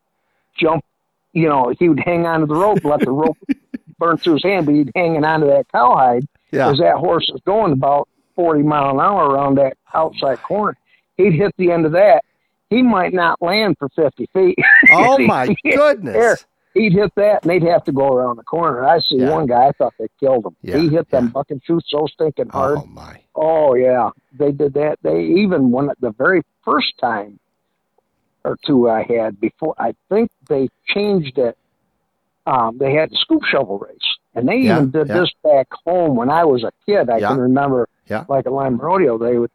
jump. 0.56 0.84
You 1.32 1.48
know, 1.48 1.72
he 1.78 1.88
would 1.88 2.00
hang 2.00 2.26
onto 2.26 2.46
the 2.46 2.56
rope, 2.56 2.84
let 2.84 3.00
the 3.00 3.10
rope 3.12 3.36
burn 3.98 4.16
through 4.16 4.34
his 4.34 4.42
hand, 4.42 4.66
but 4.66 4.74
he'd 4.74 4.90
hanging 4.94 5.24
onto 5.24 5.46
that 5.46 5.68
cowhide 5.70 6.26
Yeah. 6.50 6.70
as 6.70 6.78
that 6.78 6.96
horse 6.96 7.30
is 7.32 7.40
going 7.46 7.72
about 7.72 8.08
40 8.39 8.62
mile 8.62 8.91
an 8.91 9.01
hour 9.01 9.30
around 9.30 9.57
that 9.57 9.76
outside 9.93 10.41
corner. 10.45 10.76
He'd 11.16 11.32
hit 11.32 11.53
the 11.59 11.72
end 11.72 11.86
of 11.86 11.93
that. 11.93 12.22
He 12.70 12.82
might 12.82 13.12
not 13.12 13.43
land 13.43 13.76
for 13.80 13.89
50 13.97 14.28
feet. 14.32 14.57
Oh 14.93 15.18
my 15.18 15.47
There. 15.64 15.76
goodness. 15.76 16.47
He'd 16.74 16.93
hit 16.93 17.12
that, 17.16 17.43
and 17.43 17.51
they'd 17.51 17.64
have 17.68 17.82
to 17.84 17.93
go 17.93 18.07
around 18.14 18.36
the 18.36 18.45
corner. 18.45 18.86
I 18.86 19.01
see 19.01 19.16
Yeah. 19.16 19.30
one 19.30 19.47
guy, 19.47 19.66
I 19.66 19.72
thought 19.72 19.95
they 19.99 20.07
killed 20.20 20.47
him. 20.47 20.55
Yeah, 20.62 20.78
he 20.78 20.89
hit 20.89 21.11
them 21.11 21.24
yeah. 21.24 21.30
buck 21.30 21.51
and 21.51 21.61
shoot 21.64 21.82
so 21.89 22.07
stinking 22.07 22.51
hard. 22.51 22.78
Oh 22.78 22.86
my. 22.86 23.20
Oh 23.34 23.74
yeah, 23.74 24.11
they 24.39 24.53
did 24.53 24.74
that. 24.74 24.99
They 25.03 25.20
even 25.22 25.72
when 25.72 25.91
the 25.99 26.12
very 26.12 26.43
first 26.64 26.97
time 27.01 27.41
or 28.45 28.57
two 28.64 28.89
I 28.89 29.03
had 29.03 29.41
before, 29.41 29.74
I 29.78 29.95
think 30.09 30.30
they 30.49 30.68
changed 30.86 31.39
it. 31.39 31.59
Um, 32.47 32.78
they 32.78 32.95
had 32.95 33.11
the 33.11 33.16
scoop 33.16 33.43
shovel 33.51 33.78
race, 33.80 34.07
and 34.34 34.48
they 34.48 34.56
Yeah, 34.58 34.76
even 34.76 34.90
did 34.90 35.08
yeah. 35.08 35.20
this 35.20 35.30
back 35.42 35.68
home 35.86 36.16
when 36.16 36.30
I 36.30 36.44
was 36.44 36.62
a 36.64 36.72
kid. 36.86 37.08
I 37.10 37.18
Yeah. 37.18 37.28
can 37.28 37.38
remember, 37.38 37.88
Yeah. 38.08 38.24
like 38.28 38.46
a 38.46 38.50
Lime 38.50 38.76
Rodeo, 38.76 39.18
they 39.18 39.38
would 39.38 39.50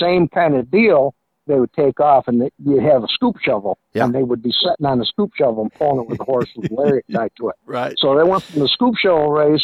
same 0.00 0.28
kind 0.28 0.54
of 0.56 0.70
deal. 0.70 1.14
They 1.46 1.60
would 1.60 1.72
take 1.74 2.00
off, 2.00 2.26
and 2.26 2.40
they, 2.42 2.50
you'd 2.64 2.82
have 2.82 3.04
a 3.04 3.08
scoop 3.08 3.36
shovel, 3.38 3.78
Yeah. 3.94 4.04
and 4.04 4.14
they 4.14 4.24
would 4.24 4.42
be 4.42 4.50
sitting 4.50 4.84
on 4.84 4.98
the 4.98 5.04
scoop 5.04 5.30
shovel 5.36 5.62
and 5.62 5.72
pulling 5.74 6.00
it 6.02 6.08
with 6.08 6.18
the 6.18 6.24
horse 6.24 6.50
with 6.56 6.68
the 6.70 6.74
lariat 6.74 7.04
tied 7.12 7.30
to 7.36 7.50
it. 7.50 7.54
Right. 7.66 7.94
So 7.98 8.16
they 8.16 8.24
went 8.24 8.42
from 8.42 8.60
the 8.62 8.68
scoop 8.68 8.96
shovel 8.96 9.30
race 9.30 9.62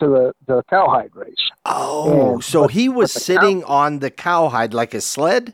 to 0.00 0.06
the 0.08 0.32
the 0.46 0.62
cowhide 0.70 1.14
race. 1.14 1.50
Oh, 1.66 2.34
And- 2.34 2.44
so 2.44 2.62
but- 2.62 2.70
he 2.70 2.88
was 2.88 3.12
the 3.12 3.20
cow- 3.20 3.24
sitting 3.24 3.64
on 3.64 3.98
the 3.98 4.10
cowhide 4.10 4.72
like 4.72 4.94
a 4.94 5.00
sled? 5.02 5.52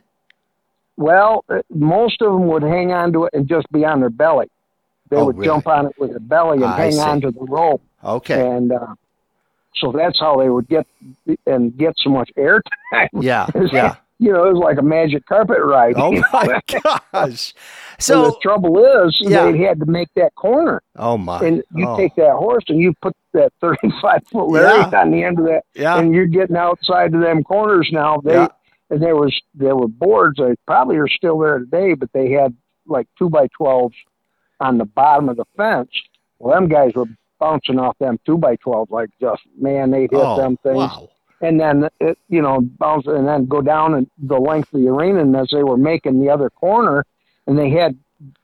Well, 0.97 1.43
uh, 1.49 1.59
most 1.69 2.21
of 2.21 2.31
them 2.31 2.47
would 2.47 2.63
hang 2.63 2.93
on 2.93 3.11
to 3.13 3.25
it 3.25 3.33
and 3.33 3.47
just 3.47 3.69
be 3.71 3.83
on 3.83 3.99
their 3.99 4.09
belly. 4.09 4.49
They 5.09 5.17
Oh, 5.17 5.25
would 5.25 5.35
really? 5.37 5.47
jump 5.47 5.67
on 5.67 5.87
it 5.87 5.93
with 5.99 6.11
their 6.11 6.19
belly 6.19 6.57
and 6.57 6.65
I 6.65 6.77
hang 6.77 6.91
see. 6.93 6.99
on 6.99 7.21
to 7.21 7.31
the 7.31 7.43
rope, 7.45 7.81
Okay. 8.03 8.47
and 8.49 8.71
uh, 8.71 8.95
so 9.75 9.91
that's 9.91 10.19
how 10.19 10.37
they 10.37 10.49
would 10.49 10.67
get 10.67 10.87
and 11.45 11.75
get 11.77 11.93
so 11.97 12.09
much 12.09 12.31
air 12.37 12.61
time. 12.91 13.09
Yeah. 13.21 13.47
Yeah. 13.71 13.95
you 14.19 14.31
know, 14.31 14.45
it 14.45 14.53
was 14.53 14.61
like 14.63 14.77
a 14.77 14.81
magic 14.81 15.25
carpet 15.25 15.57
ride. 15.61 15.95
Oh 15.97 16.11
my 16.33 16.61
gosh. 17.11 17.53
And 17.53 18.03
So 18.03 18.23
the 18.25 18.35
trouble 18.41 18.83
is, 19.05 19.15
Yeah. 19.21 19.51
they 19.51 19.57
had 19.59 19.79
to 19.81 19.85
make 19.85 20.09
that 20.15 20.33
corner, 20.35 20.81
Oh 20.95 21.17
my. 21.17 21.39
and 21.45 21.63
you 21.75 21.87
oh, 21.87 21.97
take 21.97 22.15
that 22.15 22.33
horse 22.33 22.63
and 22.69 22.79
you 22.79 22.93
put 23.01 23.13
that 23.33 23.51
thirty-five 23.61 24.23
foot 24.31 24.47
lariat 24.49 24.89
Yeah. 24.91 25.01
on 25.01 25.11
the 25.11 25.23
end 25.23 25.39
of 25.39 25.45
that, 25.45 25.63
Yeah. 25.75 25.99
and 25.99 26.13
you're 26.15 26.25
getting 26.25 26.55
outside 26.55 27.13
of 27.13 27.21
them 27.21 27.43
corners 27.43 27.89
now. 27.91 28.21
They 28.23 28.33
Yeah. 28.33 28.47
and 28.89 29.01
there 29.03 29.15
was 29.17 29.37
there 29.53 29.75
were 29.75 29.87
boards. 29.89 30.37
They 30.39 30.55
probably 30.65 30.95
are 30.97 31.07
still 31.09 31.37
there 31.39 31.59
today, 31.59 31.93
but 31.95 32.11
they 32.13 32.31
had 32.31 32.55
like 32.87 33.07
two 33.19 33.29
by 33.29 33.47
twelves 33.57 33.95
on 34.59 34.77
the 34.77 34.85
bottom 34.85 35.29
of 35.29 35.37
the 35.37 35.45
fence. 35.57 35.89
Well, 36.39 36.53
them 36.53 36.67
guys 36.67 36.93
were 36.95 37.05
bouncing 37.39 37.79
off 37.79 37.97
them 37.99 38.19
two 38.25 38.37
by 38.37 38.55
twelve 38.57 38.91
like 38.91 39.09
just 39.19 39.41
man, 39.59 39.91
they 39.91 40.01
hit 40.01 40.13
Oh, 40.13 40.37
them 40.37 40.57
things, 40.63 40.77
wow. 40.77 41.09
and 41.41 41.59
then 41.59 41.89
it, 41.99 42.17
you 42.29 42.41
know 42.41 42.61
bounce 42.61 43.07
and 43.07 43.27
then 43.27 43.45
go 43.45 43.61
down 43.61 43.93
and 43.93 44.09
the 44.17 44.37
length 44.37 44.73
of 44.73 44.81
the 44.81 44.87
arena. 44.87 45.21
And 45.21 45.35
as 45.35 45.49
they 45.51 45.63
were 45.63 45.77
making 45.77 46.21
the 46.21 46.29
other 46.29 46.49
corner, 46.49 47.05
and 47.47 47.57
they 47.57 47.69
had 47.69 47.97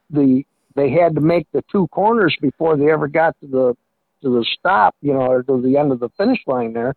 the 0.09 0.43
they 0.76 0.89
had 0.89 1.16
to 1.16 1.22
make 1.22 1.47
the 1.51 1.64
two 1.72 1.88
corners 1.89 2.36
before 2.41 2.78
they 2.78 2.91
ever 2.91 3.07
got 3.07 3.36
to 3.41 3.47
the 3.47 3.74
to 4.22 4.30
the 4.30 4.45
stop, 4.59 4.95
you 5.01 5.14
know, 5.14 5.22
or 5.22 5.43
to 5.43 5.62
the 5.62 5.78
end 5.78 5.91
of 5.91 5.99
the 5.99 6.09
finish 6.18 6.39
line 6.47 6.74
there. 6.74 6.95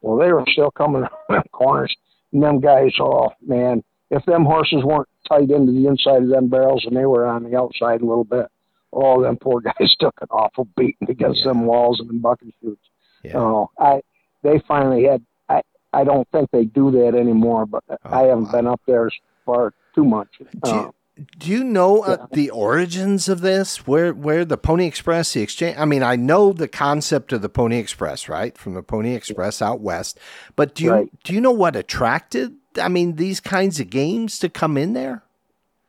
Well, 0.00 0.16
they 0.16 0.32
were 0.32 0.44
still 0.50 0.70
coming 0.70 1.04
around 1.30 1.50
corners. 1.52 1.94
And 2.32 2.42
them 2.42 2.60
guys, 2.60 2.92
oh 3.00 3.30
man, 3.46 3.82
if 4.10 4.24
them 4.24 4.44
horses 4.44 4.82
weren't 4.84 5.08
tight 5.28 5.50
into 5.50 5.72
the 5.72 5.86
inside 5.86 6.22
of 6.22 6.28
them 6.28 6.48
barrels 6.48 6.84
and 6.86 6.96
they 6.96 7.06
were 7.06 7.26
on 7.26 7.44
the 7.44 7.56
outside 7.56 8.00
a 8.02 8.06
little 8.06 8.24
bit, 8.24 8.46
oh, 8.92 9.22
them 9.22 9.36
poor 9.36 9.60
guys 9.60 9.94
took 9.98 10.14
an 10.20 10.28
awful 10.30 10.66
beating 10.76 11.08
against 11.08 11.40
Yeah. 11.40 11.46
them 11.52 11.66
walls 11.66 12.00
and 12.00 12.08
them 12.08 12.18
bucking 12.20 12.52
chutes. 12.60 12.80
Yeah. 13.22 13.38
Oh, 13.38 13.70
I 13.78 14.02
they 14.42 14.62
finally 14.68 15.04
had. 15.04 15.22
I 15.48 15.62
I 15.92 16.04
don't 16.04 16.28
think 16.30 16.50
they 16.50 16.64
do 16.64 16.90
that 16.90 17.14
anymore, 17.14 17.64
but 17.66 17.82
I 18.04 18.22
haven't 18.24 18.46
wow. 18.46 18.52
been 18.52 18.66
up 18.66 18.80
there 18.86 19.08
far 19.46 19.72
too 19.94 20.04
much. 20.04 20.28
Do 20.38 20.70
Uh, 20.70 20.74
you, 21.16 21.26
do 21.38 21.50
you 21.50 21.64
know 21.64 22.02
uh, 22.02 22.16
yeah. 22.20 22.26
the 22.32 22.50
origins 22.50 23.28
of 23.28 23.40
this? 23.40 23.86
Where 23.86 24.12
where 24.12 24.44
the 24.44 24.58
Pony 24.58 24.86
Express, 24.86 25.32
the 25.32 25.40
exchange? 25.40 25.76
I 25.78 25.84
mean, 25.86 26.02
I 26.02 26.16
know 26.16 26.52
the 26.52 26.68
concept 26.68 27.32
of 27.32 27.40
the 27.40 27.48
Pony 27.48 27.78
Express, 27.78 28.28
right, 28.28 28.58
from 28.58 28.74
the 28.74 28.82
Pony 28.82 29.14
Express 29.14 29.62
out 29.62 29.80
west. 29.80 30.18
But 30.56 30.74
do 30.74 30.84
you 30.84 30.92
Right. 30.92 31.08
do 31.24 31.32
you 31.32 31.40
know 31.40 31.52
what 31.52 31.76
attracted? 31.76 32.56
I 32.80 32.88
mean, 32.88 33.16
these 33.16 33.40
kinds 33.40 33.80
of 33.80 33.90
games 33.90 34.38
to 34.38 34.48
come 34.48 34.76
in 34.76 34.92
there. 34.94 35.22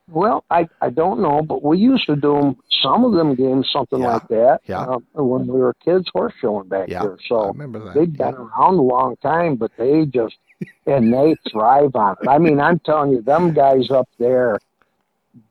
Well, 0.08 0.44
I 0.52 0.68
I 0.82 0.92
don't 0.92 1.20
know, 1.22 1.42
but 1.42 1.64
we 1.64 1.80
used 1.80 2.06
to 2.08 2.16
do 2.16 2.56
some 2.84 3.04
of 3.06 3.14
them 3.14 3.34
games, 3.36 3.68
something 3.74 4.00
Yeah, 4.02 4.08
like 4.14 4.28
that. 4.28 4.60
yeah. 4.68 4.86
um, 4.86 5.04
when 5.14 5.48
we 5.48 5.60
were 5.60 5.74
kids 5.84 6.06
horse 6.14 6.34
showing 6.40 6.68
back 6.68 6.90
Yeah, 6.90 7.02
here. 7.02 7.18
I 7.20 7.28
So 7.28 7.48
remember 7.48 7.80
that. 7.80 7.96
they've 7.96 8.16
yeah. 8.16 8.32
been 8.32 8.36
around 8.36 8.76
a 8.76 8.82
long 8.84 9.16
time, 9.24 9.56
but 9.56 9.72
they 9.78 10.06
just 10.06 10.36
and 10.86 11.12
they 11.12 11.36
thrive 11.52 11.96
on 11.96 12.18
it. 12.22 12.28
I 12.30 12.38
mean, 12.38 12.60
I'm 12.60 12.80
telling 12.80 13.12
you, 13.14 13.22
them 13.24 13.54
guys 13.54 13.90
up 13.90 14.08
there, 14.20 14.60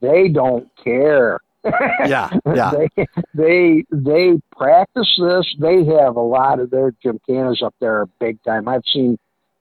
they 0.00 0.28
don't 0.28 0.68
care. 0.82 1.40
yeah, 1.64 2.28
yeah, 2.54 2.70
they 2.96 3.06
they 3.34 3.84
they 3.90 4.40
practice 4.56 5.08
this. 5.18 5.46
They 5.58 5.84
have 5.86 6.14
a 6.16 6.20
lot 6.20 6.60
of 6.60 6.70
their 6.70 6.92
gymkhanas 7.04 7.62
up 7.62 7.74
there 7.80 8.06
big 8.20 8.40
time. 8.44 8.68
I've 8.68 8.84
seen 8.92 9.18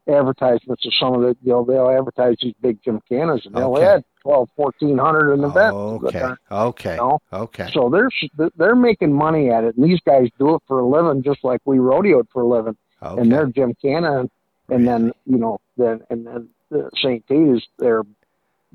advertisements 0.07 0.85
of 0.85 0.93
some 0.99 1.13
of 1.13 1.21
the 1.21 1.35
you 1.43 1.51
know 1.51 1.63
they'll 1.65 1.89
advertise 1.89 2.35
these 2.41 2.53
big 2.61 2.81
gymkhanas 2.83 3.45
and 3.45 3.55
they'll 3.55 3.73
Okay. 3.75 3.85
add 3.85 4.03
twelve, 4.21 4.49
fourteen 4.55 4.97
hundred 4.97 5.33
an 5.33 5.43
event. 5.43 5.73
Okay, 5.75 6.23
okay, 6.51 6.91
You 6.91 6.97
know? 6.97 7.19
okay. 7.31 7.69
So 7.73 7.89
they're 7.89 8.09
they're 8.57 8.75
making 8.75 9.13
money 9.13 9.49
at 9.49 9.63
it, 9.63 9.75
and 9.75 9.85
these 9.85 9.99
guys 10.05 10.27
do 10.39 10.55
it 10.55 10.61
for 10.67 10.79
a 10.79 10.85
living, 10.87 11.23
just 11.23 11.43
like 11.43 11.61
we 11.65 11.77
rodeoed 11.77 12.27
for 12.31 12.41
a 12.41 12.47
living. 12.47 12.75
okay. 13.01 13.21
And 13.21 13.31
they're 13.31 13.47
gymkhana, 13.47 14.19
and, 14.21 14.29
and 14.69 14.87
then 14.87 15.11
you 15.25 15.37
know 15.37 15.59
then 15.77 16.01
and 16.09 16.25
then 16.27 16.49
the 16.69 16.89
St. 16.95 17.25
Tite 17.27 17.55
is 17.55 17.63
their 17.79 18.03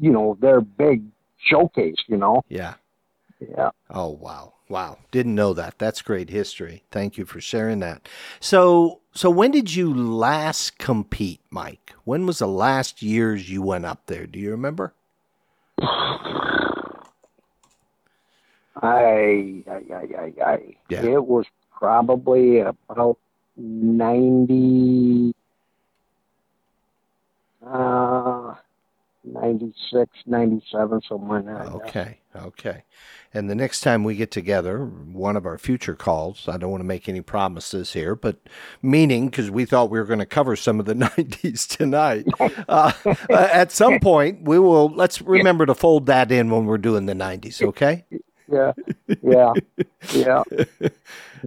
you 0.01 0.11
know 0.11 0.37
their 0.41 0.61
big 0.61 1.03
showcase. 1.39 1.97
You 2.07 2.16
know, 2.16 2.43
yeah. 2.49 2.74
yeah. 3.41 3.70
Oh 3.91 4.09
wow. 4.11 4.55
Wow. 4.68 4.98
Didn't 5.10 5.34
know 5.34 5.54
that. 5.54 5.78
That's 5.78 6.02
great 6.02 6.28
history. 6.28 6.84
Thank 6.90 7.16
you 7.16 7.24
for 7.24 7.40
sharing 7.40 7.80
that. 7.80 8.08
So 8.40 9.00
so 9.12 9.30
when 9.30 9.50
did 9.50 9.74
you 9.74 9.92
last 9.92 10.78
compete, 10.78 11.40
Mike? 11.50 11.94
When 12.04 12.26
was 12.26 12.38
the 12.38 12.48
last 12.48 13.02
years 13.02 13.50
you 13.50 13.62
went 13.62 13.86
up 13.86 14.06
there? 14.06 14.26
Do 14.26 14.38
you 14.38 14.50
remember? 14.50 14.94
I, 18.80 19.64
I, 19.66 19.82
I, 19.92 19.94
I, 19.96 20.32
I 20.44 20.76
Yeah. 20.88 21.02
it 21.04 21.24
was 21.24 21.46
probably 21.72 22.60
about 22.60 23.18
ninety, 23.56 25.34
uh, 27.66 28.54
96, 29.24 30.10
97, 30.26 31.02
somewhere 31.08 31.40
in 31.40 31.46
guess. 31.46 31.68
Okay, 31.74 32.18
okay. 32.37 32.85
And 33.35 33.49
the 33.51 33.55
next 33.55 33.81
time 33.83 34.05
we 34.05 34.14
get 34.16 34.31
together, 34.31 34.85
one 34.85 35.37
of 35.37 35.45
our 35.47 35.59
future 35.59 35.95
calls, 35.95 36.49
I 36.49 36.57
don't 36.57 36.70
want 36.70 36.81
to 36.81 36.87
make 36.87 37.09
any 37.09 37.20
promises 37.20 37.93
here, 37.93 38.14
but 38.14 38.39
meaning 38.83 39.29
because 39.29 39.51
we 39.51 39.64
thought 39.64 39.91
we 39.91 39.99
were 39.99 40.05
going 40.07 40.18
to 40.18 40.26
cover 40.26 40.57
some 40.57 40.81
of 40.81 40.87
the 40.87 40.95
90s 40.95 41.66
tonight. 41.68 42.26
Uh, 42.68 42.93
at 43.31 43.72
some 43.72 43.99
point, 43.99 44.43
we 44.43 44.59
will, 44.59 44.89
let's 44.91 45.22
remember 45.22 45.64
to 45.66 45.74
fold 45.74 46.07
that 46.07 46.31
in 46.31 46.51
when 46.51 46.66
we're 46.66 46.76
doing 46.79 47.07
the 47.07 47.14
90s, 47.14 47.62
okay? 47.62 48.05
Yeah, 48.51 48.72
yeah, 49.22 49.53
yeah. 50.12 50.43
yeah, 50.83 50.89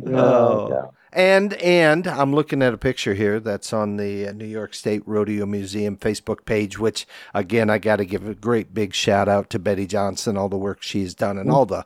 Oh. 0.07 0.69
yeah. 0.69 1.00
And 1.13 1.53
and 1.55 2.07
I'm 2.07 2.33
looking 2.33 2.61
at 2.61 2.73
a 2.73 2.77
picture 2.77 3.13
here 3.13 3.39
that's 3.39 3.73
on 3.73 3.97
the 3.97 4.29
uh, 4.29 4.31
New 4.31 4.45
York 4.45 4.73
State 4.73 5.03
Rodeo 5.05 5.45
Museum 5.45 5.97
Facebook 5.97 6.45
page, 6.45 6.79
which 6.79 7.05
again 7.33 7.69
I 7.69 7.79
got 7.79 7.97
to 7.97 8.05
give 8.05 8.27
a 8.27 8.33
great 8.33 8.73
big 8.73 8.93
shout 8.93 9.27
out 9.27 9.49
to 9.49 9.59
Betty 9.59 9.85
Johnson, 9.85 10.37
all 10.37 10.47
the 10.47 10.57
work 10.57 10.81
she's 10.81 11.13
done, 11.13 11.37
and 11.37 11.51
all 11.51 11.65
the 11.65 11.85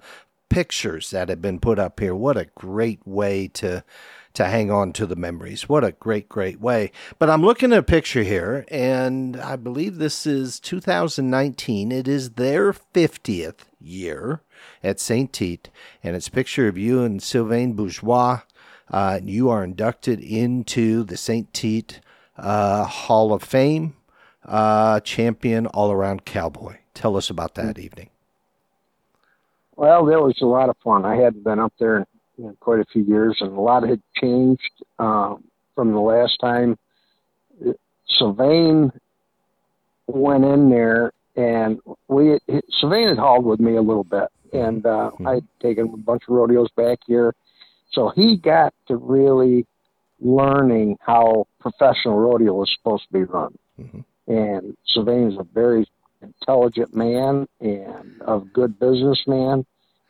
pictures 0.50 1.10
that 1.10 1.30
have 1.30 1.42
been 1.42 1.60
put 1.60 1.80
up 1.80 2.00
here. 2.00 2.14
What 2.14 2.38
a 2.38 2.50
great 2.56 3.00
way 3.06 3.48
to 3.50 3.84
to 4.36 4.46
hang 4.46 4.70
on 4.70 4.94
to 4.94 5.08
the 5.08 5.16
memories. 5.16 5.68
What 5.68 5.84
a 5.84 5.94
great 5.94 6.30
great 6.30 6.62
way. 6.62 6.92
But 7.18 7.32
I'm 7.32 7.42
looking 7.42 7.74
at 7.74 7.80
a 7.80 7.84
picture 7.84 8.24
here, 8.24 8.66
and 8.70 9.38
I 9.38 9.56
believe 9.56 9.96
this 9.96 10.28
is 10.28 10.60
2019. 10.60 11.92
It 11.92 12.08
is 12.08 12.32
their 12.32 12.74
50th 12.74 13.62
year 13.80 14.42
at 14.84 15.00
Saint 15.00 15.34
Tite, 15.34 15.70
and 16.04 16.16
it's 16.16 16.28
a 16.28 16.32
picture 16.32 16.68
of 16.68 16.78
you 16.78 17.02
and 17.02 17.24
Sylvain 17.24 17.74
Bourgeois. 17.74 18.42
Uh, 18.90 19.20
you 19.24 19.50
are 19.50 19.64
inducted 19.64 20.20
into 20.20 21.04
the 21.04 21.18
St. 21.18 21.52
Tite 21.54 22.00
uh, 22.38 22.86
Hall 22.86 23.34
of 23.34 23.42
Fame, 23.44 23.96
uh, 24.46 25.00
champion 25.02 25.66
all 25.68 25.92
around 25.92 26.26
cowboy. 26.26 26.78
Tell 26.94 27.18
us 27.18 27.30
about 27.30 27.56
that 27.56 27.80
evening. 27.80 28.10
Well, 29.76 30.06
that 30.06 30.22
was 30.22 30.38
a 30.42 30.46
lot 30.46 30.70
of 30.70 30.78
fun. 30.84 31.04
I 31.04 31.16
hadn't 31.16 31.44
been 31.44 31.60
up 31.60 31.74
there 31.80 31.98
in, 31.98 32.06
in 32.38 32.56
quite 32.60 32.80
a 32.80 32.86
few 32.86 33.04
years, 33.04 33.38
and 33.42 33.52
a 33.58 33.60
lot 33.60 33.88
had 33.88 34.02
changed 34.16 34.72
um, 35.00 35.44
from 35.74 35.92
the 35.92 36.00
last 36.00 36.40
time. 36.40 36.78
Sylvain 38.08 38.92
went 40.08 40.46
in 40.46 40.70
there, 40.70 41.12
and 41.36 41.80
we 42.08 42.40
Sylvain 42.80 43.10
had 43.10 43.18
hauled 43.18 43.46
with 43.46 43.60
me 43.60 43.76
a 43.76 43.82
little 43.82 44.04
bit, 44.04 44.30
and 44.54 44.86
uh, 44.86 45.12
Mhm. 45.20 45.28
I'd 45.28 45.48
taken 45.60 45.90
a 45.94 45.98
bunch 45.98 46.24
of 46.24 46.30
rodeos 46.30 46.70
back 46.78 47.00
here, 47.06 47.34
so 47.96 48.10
he 48.10 48.36
got 48.38 48.74
to 48.88 48.98
really 48.98 49.66
learning 50.20 50.98
how 51.02 51.48
professional 51.60 52.18
rodeo 52.20 52.54
was 52.54 52.72
supposed 52.78 53.04
to 53.08 53.14
be 53.14 53.24
run. 53.24 53.58
Mhm. 53.80 54.04
And 54.28 54.78
Sylvain 54.86 55.32
is 55.32 55.38
a 55.40 55.44
very 55.44 55.88
intelligent 56.22 56.94
man 56.96 57.48
and 57.60 58.22
a 58.22 58.40
good 58.40 58.78
businessman. 58.80 59.66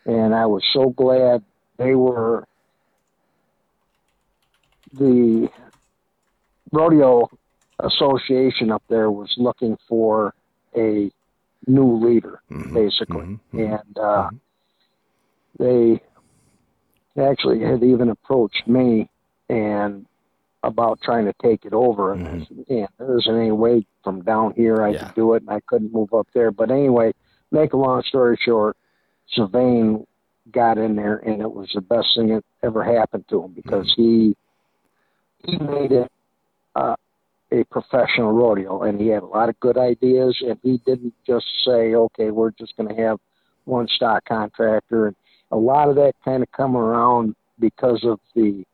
And 0.06 0.36
I 0.36 0.46
was 0.46 0.64
so 0.74 0.90
glad 0.90 1.44
they 1.78 1.96
were 1.96 2.46
the 4.94 5.50
rodeo 6.72 7.30
association 7.80 8.72
up 8.72 8.84
there 8.88 9.12
was 9.12 9.34
looking 9.38 9.78
for 9.88 10.34
a 10.76 11.12
new 11.68 11.96
leader, 11.98 12.42
Mhm, 12.52 12.74
basically. 12.74 13.26
mhm, 13.26 13.40
mhm. 13.54 13.80
And 13.80 13.98
uh, 13.98 14.30
they 15.60 16.02
actually 17.18 17.62
had 17.62 17.84
even 17.84 18.10
approached 18.10 18.68
me 18.68 19.10
and 19.50 20.06
about 20.64 21.00
trying 21.02 21.26
to 21.26 21.34
take 21.42 21.66
it 21.66 21.74
over. 21.74 22.14
And 22.14 22.28
I 22.28 22.46
said, 22.48 22.66
yeah, 22.68 22.88
there 22.98 23.18
isn't 23.18 23.36
any 23.40 23.52
way 23.52 23.86
from 24.04 24.22
down 24.24 24.54
here 24.56 24.82
I 24.84 24.88
Mm-hmm. 24.90 24.94
Yeah. 24.94 25.00
could 25.00 25.16
do 25.16 25.34
it, 25.36 25.44
and 25.44 25.52
I 25.52 25.60
couldn't 25.68 25.94
move 25.94 26.14
up 26.14 26.28
there. 26.34 26.52
But 26.52 26.72
anyway, 26.72 27.14
make 27.52 27.74
a 27.74 27.78
long 27.78 28.02
story 28.04 28.38
short, 28.44 28.76
Sylvain 29.30 30.06
got 30.52 30.78
in 30.78 30.96
there, 30.96 31.18
and 31.18 31.42
it 31.42 31.52
was 31.52 31.70
the 31.74 31.82
best 31.82 32.08
thing 32.16 32.28
that 32.30 32.44
ever 32.64 32.84
happened 32.84 33.26
to 33.30 33.44
him 33.44 33.54
because 33.54 33.92
he 33.96 34.36
he 35.40 35.58
made 35.58 35.92
it 35.92 36.12
uh, 36.76 36.96
a 37.52 37.64
professional 37.66 38.32
rodeo, 38.32 38.84
and 38.84 39.00
he 39.00 39.08
had 39.08 39.24
a 39.24 39.28
lot 39.28 39.50
of 39.50 39.60
good 39.60 39.78
ideas, 39.78 40.36
and 40.48 40.58
he 40.64 40.80
didn't 40.86 41.14
just 41.26 41.46
say, 41.66 41.94
"Okay, 41.96 42.32
we're 42.32 42.52
just 42.52 42.76
going 42.78 42.90
to 42.94 43.02
have 43.02 43.20
one 43.66 43.88
stock 43.88 44.24
contractor," 44.26 45.08
and 45.08 45.16
a 45.56 45.58
lot 45.58 45.88
of 45.88 45.96
that 45.96 46.14
kind 46.24 46.44
of 46.44 46.52
come 46.52 46.76
around 46.76 47.34
because 47.60 48.04
of 48.04 48.20
the 48.36 48.66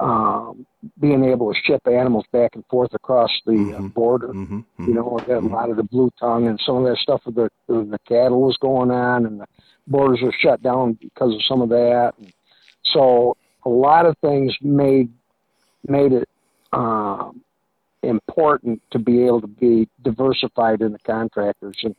um, 0.00 0.66
being 0.98 1.24
able 1.24 1.52
to 1.52 1.60
ship 1.62 1.86
animals 1.86 2.24
back 2.32 2.56
and 2.56 2.64
forth 2.66 2.92
across 2.94 3.30
the 3.46 3.74
uh, 3.74 3.78
Mhm. 3.78 3.94
border. 3.94 4.28
Mhm, 4.28 4.64
mhm. 4.76 4.88
You 4.88 4.94
know, 4.94 5.20
a 5.28 5.40
lot 5.40 5.70
of 5.70 5.76
the 5.76 5.84
blue 5.84 6.10
tongue 6.18 6.48
and 6.48 6.58
some 6.66 6.78
of 6.78 6.84
that 6.84 6.96
stuff 6.96 7.24
with 7.26 7.36
the 7.36 7.48
with 7.68 7.90
the 7.90 7.98
cattle 8.00 8.40
was 8.40 8.56
going 8.56 8.90
on, 8.90 9.24
and 9.24 9.40
the 9.40 9.46
borders 9.86 10.20
were 10.20 10.32
shut 10.32 10.62
down 10.62 10.94
because 10.94 11.32
of 11.32 11.44
some 11.44 11.60
of 11.60 11.68
that. 11.68 12.14
And 12.18 12.32
so 12.82 13.36
a 13.64 13.68
lot 13.68 14.04
of 14.06 14.18
things 14.18 14.56
made 14.60 15.10
made 15.86 16.12
it 16.12 16.28
um, 16.72 17.40
important 18.02 18.82
to 18.90 18.98
be 18.98 19.24
able 19.26 19.42
to 19.42 19.46
be 19.46 19.88
diversified 20.02 20.80
in 20.80 20.90
the 20.90 20.98
contractors. 21.00 21.78
And 21.84 21.94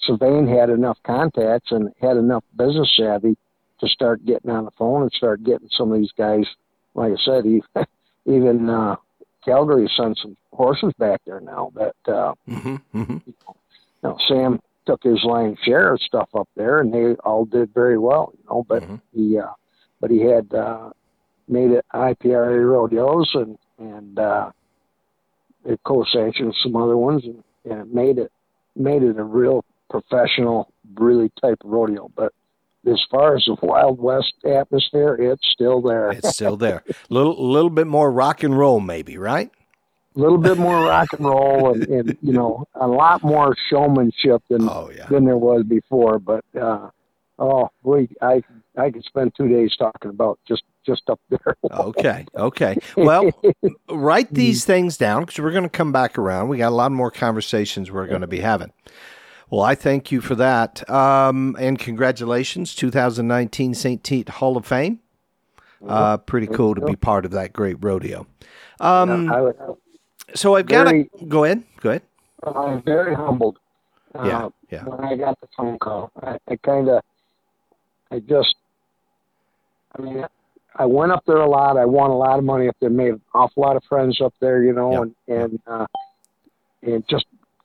Sylvain 0.00 0.46
had 0.46 0.68
enough 0.68 0.98
contacts 1.02 1.72
and 1.72 1.94
had 1.98 2.18
enough 2.18 2.44
business 2.56 2.94
savvy 2.94 3.38
to 3.80 3.88
start 3.88 4.24
getting 4.24 4.50
on 4.50 4.64
the 4.64 4.70
phone 4.72 5.02
and 5.02 5.12
start 5.12 5.42
getting 5.44 5.68
some 5.70 5.92
of 5.92 5.98
these 5.98 6.12
guys. 6.16 6.46
Like 6.94 7.12
I 7.12 7.16
said, 7.24 7.44
he, 7.44 7.62
even 8.26 8.68
uh, 8.68 8.96
Calgary 9.44 9.90
sent 9.96 10.18
some 10.18 10.36
horses 10.52 10.92
back 10.98 11.20
there 11.26 11.40
now 11.40 11.72
that 11.74 12.12
uh, 12.12 12.34
Mhm, 12.48 12.80
mhm. 12.94 13.22
you 13.26 13.34
know, 14.02 14.16
Sam 14.26 14.60
took 14.86 15.02
his 15.02 15.22
lion's 15.22 15.58
share 15.60 15.92
of 15.94 16.00
stuff 16.00 16.28
up 16.34 16.48
there, 16.56 16.78
and 16.78 16.92
they 16.92 17.14
all 17.24 17.44
did 17.44 17.72
very 17.74 17.98
well. 17.98 18.32
You 18.36 18.44
know, 18.48 18.64
but 18.66 18.82
Mhm. 18.82 19.00
he, 19.12 19.38
uh, 19.38 19.52
but 20.00 20.10
he 20.10 20.20
had 20.20 20.52
uh, 20.54 20.90
made 21.46 21.70
it 21.70 21.84
IPRA 21.94 22.64
rodeos 22.68 23.30
and 23.34 23.58
and 23.78 24.18
uh, 24.18 24.50
it 25.64 25.80
co-sanctioned 25.84 26.54
some 26.62 26.74
other 26.76 26.96
ones, 26.96 27.24
and, 27.24 27.42
and 27.64 27.80
it 27.82 27.94
made 27.94 28.18
it 28.18 28.32
made 28.74 29.02
it 29.02 29.18
a 29.18 29.24
real 29.24 29.64
professional, 29.90 30.72
really 30.94 31.30
type 31.40 31.58
of 31.64 31.70
rodeo. 31.70 32.10
But 32.16 32.32
as 32.90 33.00
far 33.10 33.36
as 33.36 33.44
the 33.46 33.56
Wild 33.62 34.00
West 34.00 34.34
atmosphere, 34.44 35.14
it's 35.14 35.46
still 35.52 35.80
there. 35.80 36.10
It's 36.10 36.30
still 36.30 36.56
there. 36.56 36.82
little 37.08 37.38
a 37.38 37.48
little 37.48 37.70
bit 37.70 37.86
more 37.86 38.10
rock 38.10 38.42
and 38.42 38.58
roll, 38.58 38.80
maybe, 38.80 39.18
right? 39.18 39.50
a 40.16 40.20
little 40.20 40.38
bit 40.38 40.58
more 40.58 40.84
rock 40.86 41.12
and 41.12 41.24
roll, 41.24 41.72
and, 41.72 41.86
and 41.86 42.18
you 42.22 42.32
know, 42.32 42.64
a 42.74 42.86
lot 42.88 43.22
more 43.22 43.54
showmanship 43.70 44.42
than 44.50 44.68
Oh 44.68 44.90
yeah. 44.94 45.06
than 45.06 45.24
there 45.24 45.36
was 45.36 45.62
before. 45.64 46.18
But 46.18 46.44
uh, 46.60 46.90
oh, 47.38 47.68
we 47.82 48.08
I 48.20 48.42
I 48.76 48.90
could 48.90 49.04
spend 49.04 49.32
two 49.36 49.48
days 49.48 49.76
talking 49.78 50.10
about 50.10 50.40
just 50.46 50.64
just 50.84 51.08
up 51.08 51.20
there. 51.28 51.56
Okay. 51.70 52.26
Okay. 52.34 52.76
Well, 52.96 53.30
write 53.88 54.32
these 54.32 54.64
things 54.64 54.96
down 54.96 55.24
because 55.24 55.38
we're 55.38 55.52
going 55.52 55.62
to 55.64 55.68
come 55.68 55.92
back 55.92 56.18
around. 56.18 56.48
We 56.48 56.58
got 56.58 56.70
a 56.70 56.74
lot 56.74 56.90
more 56.90 57.10
conversations 57.10 57.90
we're 57.90 58.06
going 58.06 58.22
to 58.22 58.26
be 58.26 58.40
having. 58.40 58.72
Well, 59.50 59.62
I 59.62 59.74
thank 59.74 60.12
you 60.12 60.20
for 60.20 60.34
that. 60.34 60.88
Um, 60.90 61.56
and 61.58 61.78
congratulations, 61.78 62.74
2019 62.74 63.74
St. 63.74 64.04
Tite 64.04 64.28
Hall 64.28 64.56
of 64.56 64.66
Fame. 64.66 65.00
Uh, 65.86 66.16
pretty 66.16 66.48
cool 66.48 66.74
to 66.74 66.80
be 66.80 66.96
part 66.96 67.24
of 67.24 67.30
that 67.30 67.52
great 67.52 67.76
rodeo. 67.80 68.26
Um, 68.80 69.54
so 70.34 70.56
I've 70.56 70.66
got 70.66 70.84
to 70.84 71.04
go 71.28 71.44
ahead. 71.44 71.62
Go 71.80 71.90
ahead. 71.90 72.02
I'm 72.42 72.82
very 72.82 73.14
humbled. 73.14 73.58
Uh, 74.14 74.24
Yeah. 74.24 74.48
Yeah. 74.70 74.84
When 74.84 75.00
I 75.00 75.16
got 75.16 75.40
the 75.40 75.46
phone 75.56 75.78
call, 75.78 76.10
I, 76.22 76.36
I 76.48 76.56
kind 76.56 76.88
of, 76.90 77.02
I 78.10 78.18
just, 78.18 78.54
I 79.98 80.02
mean, 80.02 80.24
I 80.76 80.84
went 80.84 81.10
up 81.10 81.24
there 81.26 81.38
a 81.38 81.48
lot. 81.48 81.78
I 81.78 81.86
won 81.86 82.10
a 82.10 82.16
lot 82.16 82.38
of 82.38 82.44
money 82.44 82.68
up 82.68 82.76
there. 82.80 82.90
Made 82.90 83.14
an 83.14 83.20
awful 83.34 83.62
lot 83.62 83.76
of 83.76 83.84
friends 83.84 84.20
up 84.20 84.34
there, 84.40 84.62
you 84.62 84.72
know, 84.74 84.92
Yep. 84.92 85.02
and 85.28 85.38
and 85.38 85.60
uh, 85.66 85.86
and 86.82 87.04
just 87.08 87.24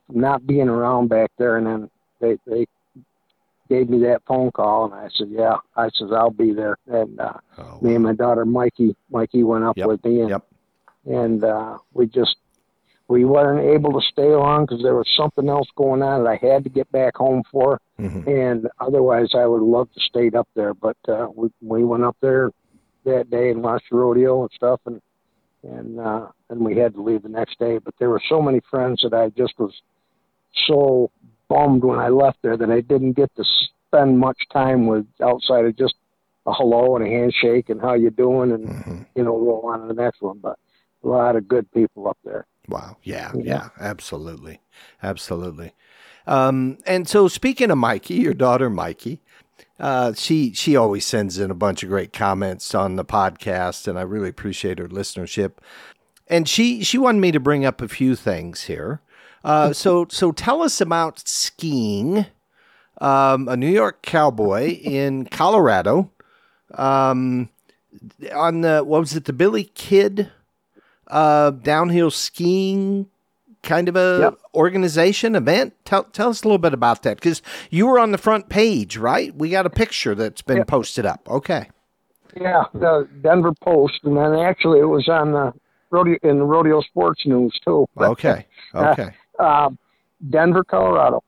not 0.10 0.45
being 0.45 0.70
around 0.70 1.08
back 1.10 1.32
there. 1.38 1.58
And 1.58 1.68
then 1.68 1.89
they 2.20 2.38
they 2.45 2.66
gave 3.70 3.89
me 3.89 3.99
that 3.99 4.22
phone 4.28 4.51
call, 4.51 4.86
and 4.86 4.93
I 4.93 5.08
said, 5.18 5.30
yeah. 5.30 5.58
I 5.76 5.89
said 5.93 6.12
I'll 6.12 6.30
be 6.30 6.54
there. 6.54 6.78
And 6.88 7.20
uh, 7.20 7.34
Oh, 7.58 7.80
me 7.82 7.95
and 7.95 8.04
my 8.04 8.14
daughter 8.14 8.45
Mikey, 8.45 8.95
Mikey 9.10 9.43
went 9.43 9.64
up 9.64 9.78
Yep. 9.78 9.88
with 9.88 10.06
me, 10.06 10.20
and 10.22 10.30
Yep. 10.30 10.43
and 11.06 11.43
uh, 11.43 11.78
we 11.93 12.06
just 12.08 12.36
we 13.10 13.26
weren't 13.26 13.68
able 13.68 13.91
to 13.99 14.06
stay 14.12 14.34
long 14.34 14.66
because 14.66 14.82
there 14.82 14.95
was 14.95 15.08
something 15.18 15.49
else 15.49 15.68
going 15.76 16.01
on 16.01 16.24
that 16.24 16.30
I 16.30 16.36
had 16.45 16.64
to 16.64 16.70
get 16.70 16.89
back 16.91 17.16
home 17.18 17.43
for, 17.51 17.80
mhm. 17.99 18.26
and 18.28 18.70
otherwise 18.80 19.30
I 19.36 19.45
would 19.45 19.62
love 19.62 19.91
to 19.93 19.99
stayed 19.99 20.36
up 20.36 20.47
there. 20.56 20.74
But 20.74 20.97
uh, 21.08 21.28
we 21.36 21.49
we 21.62 21.84
went 21.84 22.04
up 22.04 22.18
there 22.22 22.51
that 23.06 23.30
day 23.30 23.49
and 23.51 23.62
watched 23.64 23.89
the 23.91 23.97
rodeo 23.97 24.41
and 24.43 24.51
stuff, 24.51 24.80
and 24.86 25.01
and 25.64 25.99
uh, 25.99 26.28
and 26.49 26.60
we 26.62 26.78
had 26.78 26.93
to 26.95 27.01
leave 27.01 27.24
the 27.24 27.30
next 27.30 27.60
day. 27.60 27.78
But 27.78 27.93
there 27.99 28.10
were 28.10 28.22
so 28.30 28.41
many 28.41 28.62
friends 28.70 29.01
that 29.04 29.14
I 29.14 29.30
just 29.30 29.58
was 29.60 29.74
so 30.68 31.12
bummed 31.49 31.84
when 31.84 31.99
I 31.99 32.10
left 32.10 32.39
there 32.41 32.58
that 32.58 32.70
I 32.72 32.82
didn't 32.82 33.14
get 33.14 33.34
to 33.36 33.43
spend 33.88 34.20
much 34.20 34.38
time 34.51 34.88
with 34.88 35.06
outside 35.22 35.66
of 35.66 35.78
just 35.78 35.95
a 36.45 36.54
hello 36.54 36.95
and 36.95 37.06
a 37.06 37.10
handshake 37.10 37.70
and 37.70 37.80
how 37.80 37.93
you 37.93 38.10
doing 38.10 38.51
and 38.51 38.84
hmm 38.84 38.99
you 39.16 39.24
know 39.24 39.38
roll 39.38 39.68
on 39.68 39.82
to 39.82 39.88
the 39.88 39.93
next 39.93 40.22
one. 40.22 40.39
But 40.39 40.58
a 41.04 41.08
lot 41.08 41.36
of 41.36 41.47
good 41.47 41.72
people 41.72 42.08
up 42.08 42.18
there. 42.24 42.47
Wow. 42.68 42.97
Yeah, 43.04 43.32
yeah. 43.36 43.43
Yeah. 43.43 43.70
Absolutely. 43.80 44.62
Absolutely. 45.01 45.74
Um, 46.26 46.78
and 46.86 47.08
so 47.08 47.28
speaking 47.28 47.70
of 47.70 47.78
Mikey, 47.78 48.16
your 48.16 48.34
daughter 48.34 48.70
Mikey, 48.70 49.22
uh, 49.80 50.14
she 50.14 50.54
she 50.54 50.76
always 50.76 51.06
sends 51.06 51.38
in 51.38 51.51
a 51.51 51.56
bunch 51.56 51.84
of 51.84 51.89
great 51.89 52.14
comments 52.14 52.74
on 52.74 52.95
the 52.95 53.06
podcast, 53.06 53.88
and 53.88 53.99
I 53.99 54.04
really 54.04 54.30
appreciate 54.30 54.80
her 54.80 54.88
listenership. 54.88 55.54
And 56.28 56.47
she 56.47 56.84
she 56.84 56.97
wanted 56.97 57.20
me 57.20 57.32
to 57.32 57.39
bring 57.39 57.66
up 57.66 57.82
a 57.82 57.88
few 57.88 58.16
things 58.16 58.64
here. 58.64 59.01
Uh, 59.44 59.74
so 59.74 60.08
so 60.10 60.32
tell 60.32 60.62
us 60.62 60.80
about 60.82 61.20
skiing. 61.28 62.26
Um, 63.02 63.50
a 63.50 63.58
New 63.58 63.70
York 63.72 64.02
cowboy 64.02 64.70
in 64.70 65.26
Colorado. 65.26 66.12
Um, 66.76 67.50
on 68.34 68.62
the 68.62 68.84
what 68.84 69.02
was 69.02 69.16
it? 69.16 69.26
The 69.26 69.34
Billy 69.34 69.66
Kidd 69.76 70.32
uh, 71.08 71.52
downhill 71.52 72.12
skiing 72.12 73.08
kind 73.62 73.88
of 73.89 73.96
a 73.96 74.20
Yep. 74.22 74.39
organization 74.56 75.36
event. 75.36 75.74
Tell 75.86 76.04
tell 76.06 76.30
us 76.30 76.44
a 76.44 76.46
little 76.48 76.58
bit 76.60 76.74
about 76.74 77.04
that 77.04 77.18
because 77.18 77.41
you 77.70 77.88
were 77.88 78.00
on 78.00 78.12
the 78.12 78.18
front 78.18 78.48
page, 78.50 78.96
right? 78.98 79.36
We 79.36 79.50
got 79.50 79.66
a 79.66 79.70
picture 79.70 80.16
that's 80.16 80.41
been 80.41 80.58
Yep. 80.58 80.68
posted 80.68 81.06
up. 81.06 81.28
Okay. 81.30 81.70
Yeah, 82.39 82.64
the 82.74 83.08
Denver 83.22 83.54
Post, 83.62 84.00
and 84.04 84.16
then 84.18 84.34
actually 84.36 84.80
it 84.80 84.86
was 84.86 85.08
on 85.10 85.34
the 85.34 85.54
rodeo 85.91 86.18
in 86.24 86.39
the 86.39 86.46
rodeo 86.46 86.82
sports 86.82 87.22
news 87.26 87.60
too. 87.66 87.86
But, 87.96 88.10
Okay. 88.12 88.46
Okay. 88.76 89.10
Um, 89.39 89.77
Denver, 90.29 90.63
Colorado, 90.63 91.23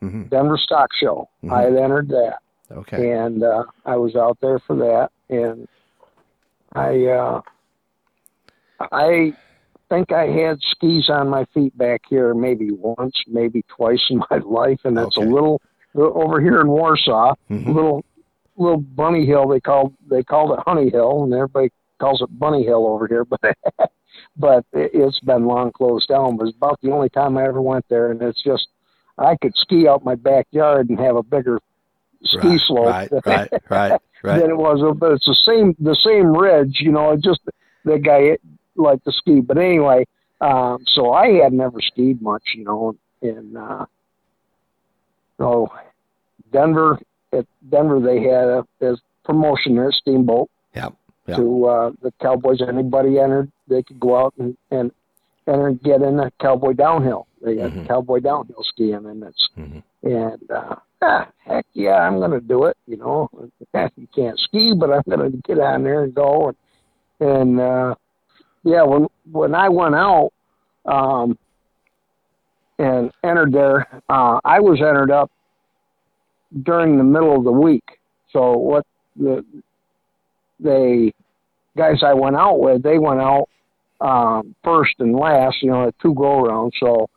hmm 0.00 0.24
Denver 0.24 0.58
Stock 0.58 0.88
Show. 1.00 1.28
Mhm. 1.44 1.52
I 1.52 1.62
had 1.62 1.76
entered 1.76 2.08
that. 2.08 2.38
Okay. 2.72 3.10
and 3.12 3.42
uh, 3.42 3.64
I 3.84 3.96
was 3.96 4.14
out 4.14 4.38
there 4.40 4.60
for 4.60 4.76
that, 4.76 5.10
and 5.28 5.66
I 6.74 7.06
uh, 7.06 7.40
I 8.92 9.34
think 9.88 10.12
I 10.12 10.26
had 10.26 10.58
skis 10.62 11.10
on 11.10 11.28
my 11.28 11.44
feet 11.52 11.76
back 11.76 12.02
here 12.08 12.32
maybe 12.34 12.70
once, 12.70 13.14
maybe 13.26 13.64
twice 13.68 14.02
in 14.10 14.18
my 14.30 14.38
life, 14.38 14.80
and 14.84 14.96
that's 14.96 15.16
Okay. 15.18 15.26
a 15.26 15.30
little 15.30 15.60
over 15.96 16.40
here 16.40 16.60
in 16.60 16.68
Warsaw, 16.68 17.34
Mhm. 17.50 17.74
little 17.74 18.04
little 18.56 18.78
bunny 18.80 19.24
hill 19.26 19.48
they 19.48 19.60
called 19.60 19.94
they 20.08 20.22
called 20.22 20.52
it 20.52 20.62
Honey 20.66 20.90
Hill, 20.90 21.24
and 21.24 21.32
everybody 21.34 21.70
calls 21.98 22.22
it 22.22 22.28
Bunny 22.38 22.62
Hill 22.64 22.86
over 22.86 23.06
here, 23.08 23.24
but 23.24 23.40
but 24.36 24.64
it, 24.72 24.90
it's 24.94 25.20
been 25.20 25.46
long 25.46 25.72
closed 25.72 26.08
down. 26.08 26.34
It 26.34 26.42
was 26.42 26.54
about 26.56 26.80
the 26.82 26.92
only 26.92 27.08
time 27.08 27.36
I 27.36 27.44
ever 27.44 27.60
went 27.60 27.84
there, 27.88 28.10
and 28.10 28.20
it's 28.22 28.42
just 28.42 28.68
I 29.18 29.36
could 29.36 29.54
ski 29.56 29.86
out 29.86 30.04
my 30.04 30.14
backyard 30.14 30.88
and 30.88 30.98
have 30.98 31.16
a 31.16 31.22
bigger 31.22 31.60
ski 32.24 32.38
Right, 32.38 32.60
slope 32.66 32.86
Right. 32.86 33.12
Right. 33.26 33.52
Right. 33.70 34.00
Right. 34.22 34.40
than 34.40 34.50
it 34.50 34.56
was. 34.56 34.96
But 34.98 35.12
it's 35.12 35.24
the 35.24 35.34
same 35.46 35.74
the 35.78 35.96
same 35.96 36.36
ridge, 36.36 36.76
you 36.80 36.92
know. 36.92 37.12
It 37.12 37.22
just 37.22 37.40
the 37.84 37.98
guy 37.98 38.36
liked 38.76 39.04
to 39.04 39.12
ski, 39.12 39.40
but 39.40 39.58
anyway. 39.58 40.06
Um, 40.42 40.84
so 40.86 41.12
I 41.12 41.42
had 41.42 41.52
never 41.52 41.80
skied 41.82 42.22
much, 42.22 42.42
you 42.56 42.64
know, 42.64 42.96
in 43.20 43.56
uh, 43.56 43.84
so 45.38 45.70
Denver. 46.52 46.98
At 47.32 47.46
Denver, 47.68 48.00
they 48.00 48.22
had 48.22 48.48
a, 48.48 48.66
a 48.80 48.96
promotion 49.24 49.76
there, 49.76 49.92
Steamboat. 49.92 50.50
Yeah. 51.30 51.36
to 51.36 51.66
uh, 51.66 51.90
the 52.02 52.12
Cowboys. 52.20 52.60
Anybody 52.60 53.18
entered, 53.18 53.50
they 53.68 53.82
could 53.82 54.00
go 54.00 54.16
out 54.16 54.34
and 54.38 54.56
and 54.70 54.90
and 55.46 55.82
get 55.82 56.02
in 56.02 56.16
the 56.16 56.30
Cowboy 56.40 56.72
downhill. 56.72 57.26
They 57.42 57.56
got 57.56 57.70
Mhm. 57.70 57.86
Cowboy 57.88 58.20
downhill 58.20 58.62
skiing, 58.62 59.06
and 59.06 59.22
it's 59.22 59.48
Mhm. 59.56 59.82
and 60.02 60.50
uh, 60.50 60.76
ah, 61.02 61.28
heck 61.38 61.66
yeah, 61.72 61.96
I'm 62.06 62.18
going 62.18 62.32
to 62.32 62.40
do 62.40 62.64
it. 62.64 62.76
You 62.86 62.96
know, 62.96 63.30
you 63.96 64.08
can't 64.14 64.38
ski, 64.38 64.74
but 64.74 64.92
I'm 64.92 65.02
going 65.08 65.32
to 65.32 65.38
get 65.38 65.58
on 65.58 65.82
there 65.82 66.04
and 66.04 66.14
go. 66.14 66.48
And, 66.48 67.30
and 67.30 67.60
uh, 67.60 67.94
yeah, 68.64 68.82
when 68.82 69.06
when 69.30 69.54
I 69.54 69.68
went 69.68 69.94
out 69.94 70.30
um, 70.84 71.38
and 72.78 73.10
entered 73.22 73.52
there, 73.52 73.86
uh, 74.08 74.40
I 74.44 74.60
was 74.60 74.80
entered 74.80 75.10
up 75.10 75.30
during 76.62 76.98
the 76.98 77.04
middle 77.04 77.36
of 77.36 77.44
the 77.44 77.52
week. 77.52 77.84
So 78.32 78.52
what 78.56 78.84
the 79.16 79.44
the 80.60 81.12
guys 81.76 82.02
I 82.02 82.14
went 82.14 82.36
out 82.36 82.60
with, 82.60 82.82
they 82.82 82.98
went 82.98 83.20
out 83.20 83.48
um, 84.00 84.54
first 84.64 84.94
and 84.98 85.14
last. 85.14 85.56
You 85.62 85.70
know, 85.70 85.88
at 85.88 85.98
two 86.00 86.14
go 86.14 86.40
rounds. 86.42 86.74
So 86.80 87.08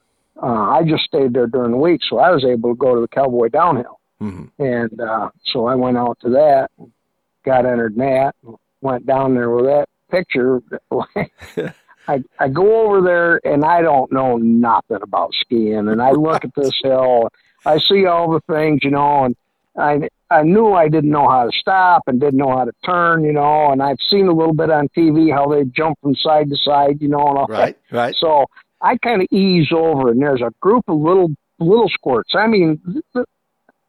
uh, 0.41 0.45
I 0.71 0.83
just 0.83 1.03
stayed 1.03 1.33
there 1.33 1.47
during 1.47 1.71
the 1.71 1.77
week, 1.77 2.01
so 2.09 2.17
I 2.19 2.31
was 2.31 2.43
able 2.43 2.69
to 2.71 2.75
go 2.77 2.95
to 2.95 3.01
the 3.01 3.07
Cowboy 3.07 3.49
Downhill, 3.49 3.99
Mhm. 4.21 4.49
and 4.59 4.99
uh, 5.01 5.29
so 5.51 5.65
I 5.67 5.75
went 5.75 5.97
out 5.97 6.17
to 6.21 6.29
that, 6.31 6.69
got 7.45 7.65
entered 7.65 7.93
in 7.93 7.99
that, 7.99 8.35
went 8.81 9.05
down 9.05 9.35
there 9.35 9.49
with 9.51 9.65
that 9.65 9.87
picture. 10.09 10.61
I 12.07 12.21
I 12.37 12.49
go 12.49 12.85
over 12.87 13.01
there 13.01 13.39
and 13.45 13.63
I 13.63 13.81
don't 13.81 14.11
know 14.11 14.35
nothing 14.37 14.99
about 15.01 15.31
skiing, 15.33 15.87
and 15.87 16.01
I 16.01 16.11
look 16.11 16.43
at 16.43 16.53
this 16.55 16.73
hill, 16.83 17.29
I 17.65 17.77
see 17.79 18.05
all 18.07 18.31
the 18.31 18.41
things, 18.53 18.81
you 18.83 18.91
know, 18.91 19.23
and 19.23 19.35
I 19.77 20.07
I 20.29 20.43
knew 20.43 20.73
I 20.73 20.87
didn't 20.87 21.11
know 21.11 21.29
how 21.29 21.45
to 21.45 21.51
stop 21.51 22.03
and 22.07 22.19
didn't 22.19 22.37
know 22.39 22.55
how 22.55 22.65
to 22.65 22.71
turn, 22.85 23.23
you 23.23 23.33
know, 23.33 23.71
and 23.71 23.81
I've 23.81 23.97
seen 24.09 24.27
a 24.27 24.33
little 24.33 24.53
bit 24.53 24.69
on 24.69 24.87
TV 24.97 25.31
how 25.31 25.47
they 25.47 25.63
jump 25.65 25.99
from 26.01 26.15
side 26.15 26.49
to 26.49 26.57
side, 26.57 27.01
you 27.01 27.07
know, 27.07 27.27
and 27.27 27.37
all 27.37 27.47
that 27.47 27.53
Right. 27.53 27.77
Right. 27.91 28.15
so 28.17 28.45
I 28.81 28.97
kind 28.97 29.21
of 29.21 29.27
ease 29.31 29.71
over, 29.71 30.11
and 30.11 30.21
there's 30.21 30.41
a 30.41 30.51
group 30.59 30.83
of 30.87 30.97
little 30.97 31.29
little 31.59 31.89
squirts. 31.89 32.31
I 32.35 32.47
mean, 32.47 32.81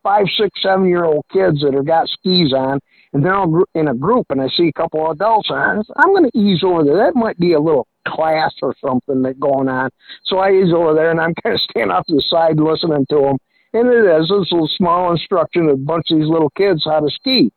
five, 0.03 0.27
six, 0.39 0.63
seven 0.63 0.87
year 0.87 1.05
old 1.05 1.25
kids 1.33 1.63
that 1.63 1.75
have 1.75 1.87
got 1.87 2.09
skis 2.09 2.53
on, 2.53 2.79
and 3.13 3.25
they're 3.25 3.35
all 3.35 3.65
in 3.75 3.89
a 3.89 3.95
group. 3.95 4.27
And 4.31 4.41
I 4.41 4.49
see 4.49 4.69
a 4.69 4.73
couple 4.73 5.05
of 5.05 5.17
adults, 5.17 5.49
and 5.51 5.85
I'm 5.97 6.13
going 6.15 6.31
to 6.31 6.39
ease 6.39 6.63
over 6.63 6.85
there. 6.85 6.97
That 6.97 7.17
might 7.17 7.39
be 7.39 7.55
a 7.55 7.61
little 7.61 7.89
class 8.07 8.55
or 8.63 8.75
something 8.81 9.23
that 9.23 9.41
going 9.41 9.69
on. 9.69 9.91
So 10.25 10.39
I 10.39 10.53
ease 10.53 10.73
over 10.73 10.95
there, 10.95 11.11
and 11.11 11.21
I'm 11.21 11.35
kind 11.43 11.55
of 11.55 11.61
standing 11.61 11.91
off 11.91 12.07
to 12.07 12.15
the 12.15 12.23
side 12.29 12.61
listening 12.61 13.07
to 13.11 13.17
them. 13.17 13.39
And 13.75 13.89
it 13.89 14.05
is 14.07 14.29
this 14.29 14.53
little 14.53 14.69
small 14.69 15.11
instruction 15.11 15.65
of 15.69 15.75
a 15.75 15.77
bunch 15.77 16.11
of 16.11 16.19
these 16.19 16.29
little 16.29 16.51
kids 16.51 16.85
how 16.85 17.01
to 17.01 17.11
ski. 17.11 17.51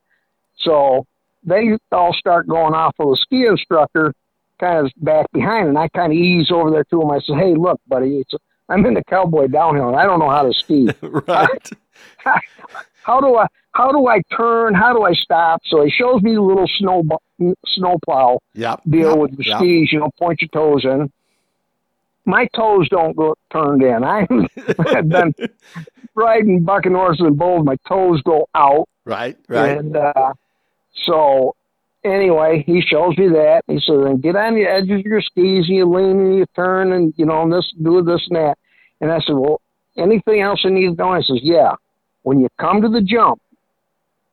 So 0.57 1.05
they 1.43 1.78
all 1.91 2.13
start 2.13 2.47
going 2.47 2.74
off 2.74 2.95
with 2.97 3.20
a 3.20 3.22
ski 3.22 3.45
instructor 3.45 4.13
kind 4.59 4.86
of 4.86 4.91
back 4.97 5.32
behind, 5.32 5.70
and 5.70 5.78
I 5.78 5.88
kind 5.89 6.11
of 6.11 6.18
ease 6.18 6.49
over 6.51 6.72
there 6.72 6.84
to 6.86 7.01
him. 7.01 7.11
I 7.11 7.20
said, 7.20 7.38
"Hey, 7.38 7.53
look, 7.53 7.80
buddy, 7.88 8.18
it's 8.18 8.34
I'm 8.68 8.86
in 8.86 8.95
the 8.95 9.03
cowboy 9.03 9.47
downhill, 9.47 9.89
and 9.89 9.95
I 9.95 10.05
don't 10.05 10.20
know 10.20 10.30
how 10.30 10.43
to 10.43 10.53
ski. 10.53 10.89
right. 11.01 11.70
How 13.03 13.22
do 13.22 13.38
I 13.38 13.47
how 13.72 13.93
do 13.93 14.07
I 14.07 14.22
turn? 14.36 14.74
How 14.74 14.91
do 14.93 15.03
I 15.03 15.13
stop?" 15.13 15.61
So 15.65 15.82
he 15.86 15.89
shows 15.89 16.22
me 16.22 16.34
the 16.36 16.41
little 16.41 16.68
snow 16.78 17.03
snow 17.65 17.97
plow 18.03 18.39
Yep. 18.53 18.82
deal 18.89 19.11
yep, 19.11 19.18
with 19.18 19.38
the 19.38 19.43
yep. 19.45 19.59
skis. 19.59 19.93
You 19.93 19.99
know, 19.99 20.09
point 20.20 20.41
your 20.41 20.49
toes 20.49 20.84
in. 20.84 21.09
My 22.28 22.47
toes 22.55 22.88
don't 22.89 23.15
go 23.15 23.36
turned 23.51 23.82
in. 23.82 24.03
I 24.03 24.28
have 24.93 25.07
been 25.09 25.34
riding 26.13 26.63
bucking 26.63 26.93
horses 26.93 27.25
and 27.25 27.38
bulls. 27.38 27.65
My 27.65 27.78
toes 27.88 28.21
go 28.21 28.47
out. 28.53 28.88
Right. 29.05 29.38
Right. 29.47 29.78
And 29.78 29.95
uh, 29.95 30.34
so, 31.05 31.55
anyway, 32.03 32.63
he 32.67 32.82
shows 32.82 33.17
me 33.17 33.30
that. 33.30 33.61
He 33.67 33.75
says, 33.80 33.95
"Then 34.03 34.17
get 34.17 34.36
on 34.36 34.55
the 34.55 34.63
edges 34.65 34.99
of 34.99 35.05
your 35.05 35.21
skis 35.21 35.65
and 35.67 35.78
you 35.78 35.86
lean 35.89 36.19
and 36.19 36.36
you 36.38 36.45
turn 36.55 36.91
and 36.91 37.13
you 37.17 37.25
know 37.25 37.41
and 37.43 37.51
this 37.53 37.71
do 37.82 38.01
this 38.03 38.21
and 38.30 38.36
that." 38.36 38.57
And 38.99 39.11
I 39.11 39.19
said, 39.21 39.36
"Well, 39.36 39.61
anything 39.97 40.41
else 40.41 40.61
I 40.65 40.69
need 40.69 40.88
to 40.88 40.95
know?" 40.95 41.13
He 41.15 41.23
says, 41.23 41.39
"Yeah. 41.41 41.75
When 42.23 42.41
you 42.41 42.49
come 42.59 42.82
to 42.82 42.89
the 42.89 42.99
jump, 43.01 43.41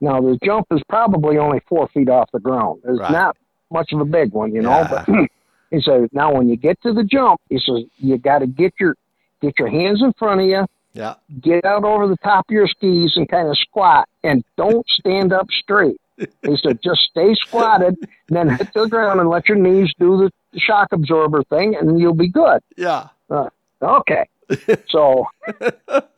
now 0.01 0.21
the 0.21 0.37
jump 0.45 0.67
is 0.73 0.81
probably 0.89 1.39
only 1.39 1.61
four 1.69 1.87
feet 1.95 2.09
off 2.09 2.29
the 2.33 2.41
ground. 2.41 2.81
It's 2.85 2.99
Right. 2.99 3.13
not 3.13 3.37
much 3.71 3.93
of 3.93 4.01
a 4.01 4.05
big 4.05 4.33
one, 4.33 4.53
you 4.53 4.63
know. 4.63 4.71
Yeah. 4.71 5.05
But 5.07 5.15
he 5.75 5.83
said, 5.83 6.09
now 6.13 6.35
when 6.35 6.49
you 6.49 6.57
get 6.57 6.81
to 6.83 6.93
the 6.93 7.05
jump, 7.05 7.41
he 7.49 7.59
says 7.59 7.85
you 7.99 8.19
got 8.19 8.41
to 8.41 8.47
get 8.47 8.75
your 8.79 8.97
get 9.41 9.59
your 9.59 9.69
hands 9.69 10.03
in 10.03 10.13
front 10.15 10.41
of 10.41 10.47
you." 10.47 10.67
yeah. 10.95 11.15
get 11.41 11.65
out 11.65 11.85
over 11.85 12.07
the 12.07 12.17
top 12.17 12.47
of 12.49 12.53
your 12.53 12.69
skis 12.69 13.17
and 13.17 13.29
kind 13.29 13.49
of 13.49 13.59
squat 13.59 14.09
and 14.23 14.45
don't 14.57 14.87
stand 14.89 15.33
up 15.33 15.49
straight. 15.51 16.01
He 16.17 16.57
said, 16.63 16.81
just 16.83 17.01
stay 17.11 17.35
squatted 17.35 17.97
and 18.29 18.37
then 18.37 18.49
hit 18.51 18.73
the 18.73 18.87
ground 18.87 19.19
and 19.19 19.29
let 19.29 19.49
your 19.49 19.59
knees 19.59 19.93
do 19.99 20.17
the 20.17 20.31
shock 20.59 20.93
absorber 20.93 21.43
thing 21.45 21.75
and 21.75 21.99
you'll 21.99 22.15
be 22.15 22.29
good. 22.29 22.63
Yeah. 22.77 23.09
Uh, 23.29 23.51
okay. 23.83 24.27
So 24.89 25.27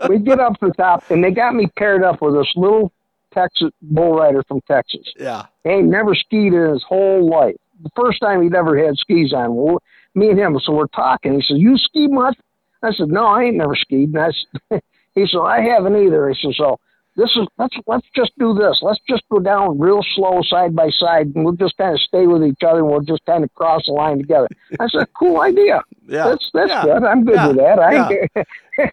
we 0.08 0.18
get 0.18 0.38
up 0.38 0.58
to 0.60 0.66
the 0.66 0.74
top 0.76 1.10
and 1.10 1.24
they 1.24 1.30
got 1.30 1.54
me 1.54 1.68
paired 1.78 2.04
up 2.04 2.20
with 2.20 2.34
this 2.34 2.52
little 2.56 2.92
Texas 3.32 3.70
bull 3.80 4.18
rider 4.18 4.42
from 4.46 4.60
Texas. 4.62 5.10
Yeah. 5.18 5.46
He 5.64 5.70
ain't 5.70 5.88
never 5.88 6.14
skied 6.14 6.52
in 6.52 6.70
his 6.70 6.82
whole 6.82 7.30
life. 7.30 7.56
The 7.82 7.90
first 7.96 8.20
time 8.20 8.42
he'd 8.42 8.54
ever 8.54 8.76
had 8.76 8.96
skis 8.96 9.32
on. 9.32 9.54
Well, 9.54 9.82
me 10.14 10.30
and 10.30 10.38
him, 10.38 10.58
so 10.62 10.72
we're 10.72 10.86
talking. 10.88 11.34
He 11.34 11.42
said, 11.42 11.58
"You 11.58 11.76
ski 11.76 12.06
much?" 12.08 12.36
I 12.82 12.92
said, 12.92 13.08
"No, 13.08 13.26
I 13.26 13.44
ain't 13.44 13.56
never 13.56 13.74
skied." 13.74 14.14
And 14.14 14.18
I 14.18 14.28
s 14.28 14.46
he 15.14 15.26
said, 15.26 15.40
"I 15.40 15.60
haven't 15.60 15.96
either." 15.96 16.28
He 16.28 16.36
said, 16.40 16.54
"So 16.56 16.78
this 17.16 17.30
is 17.36 17.46
let's 17.58 17.74
let's 17.86 18.06
just 18.14 18.32
do 18.38 18.54
this. 18.54 18.78
Let's 18.82 19.00
just 19.08 19.22
go 19.30 19.38
down 19.40 19.78
real 19.78 20.02
slow, 20.14 20.42
side 20.42 20.74
by 20.74 20.90
side, 20.90 21.32
and 21.34 21.44
we'll 21.44 21.54
just 21.54 21.76
kind 21.76 21.94
of 21.94 22.00
stay 22.00 22.26
with 22.26 22.42
each 22.44 22.62
other, 22.66 22.78
and 22.78 22.88
we'll 22.88 23.00
just 23.00 23.24
kind 23.26 23.44
of 23.44 23.52
cross 23.54 23.86
the 23.86 23.92
line 23.92 24.18
together." 24.18 24.48
I 24.80 24.88
said, 24.88 25.06
"Cool 25.18 25.40
idea. 25.40 25.82
Yeah. 26.06 26.28
That's 26.28 26.50
that's 26.54 26.70
yeah. 26.70 26.84
good. 26.84 27.04
I'm 27.04 27.24
good 27.24 27.34
Yeah. 27.34 27.48
with 27.48 27.56
that." 27.56 27.78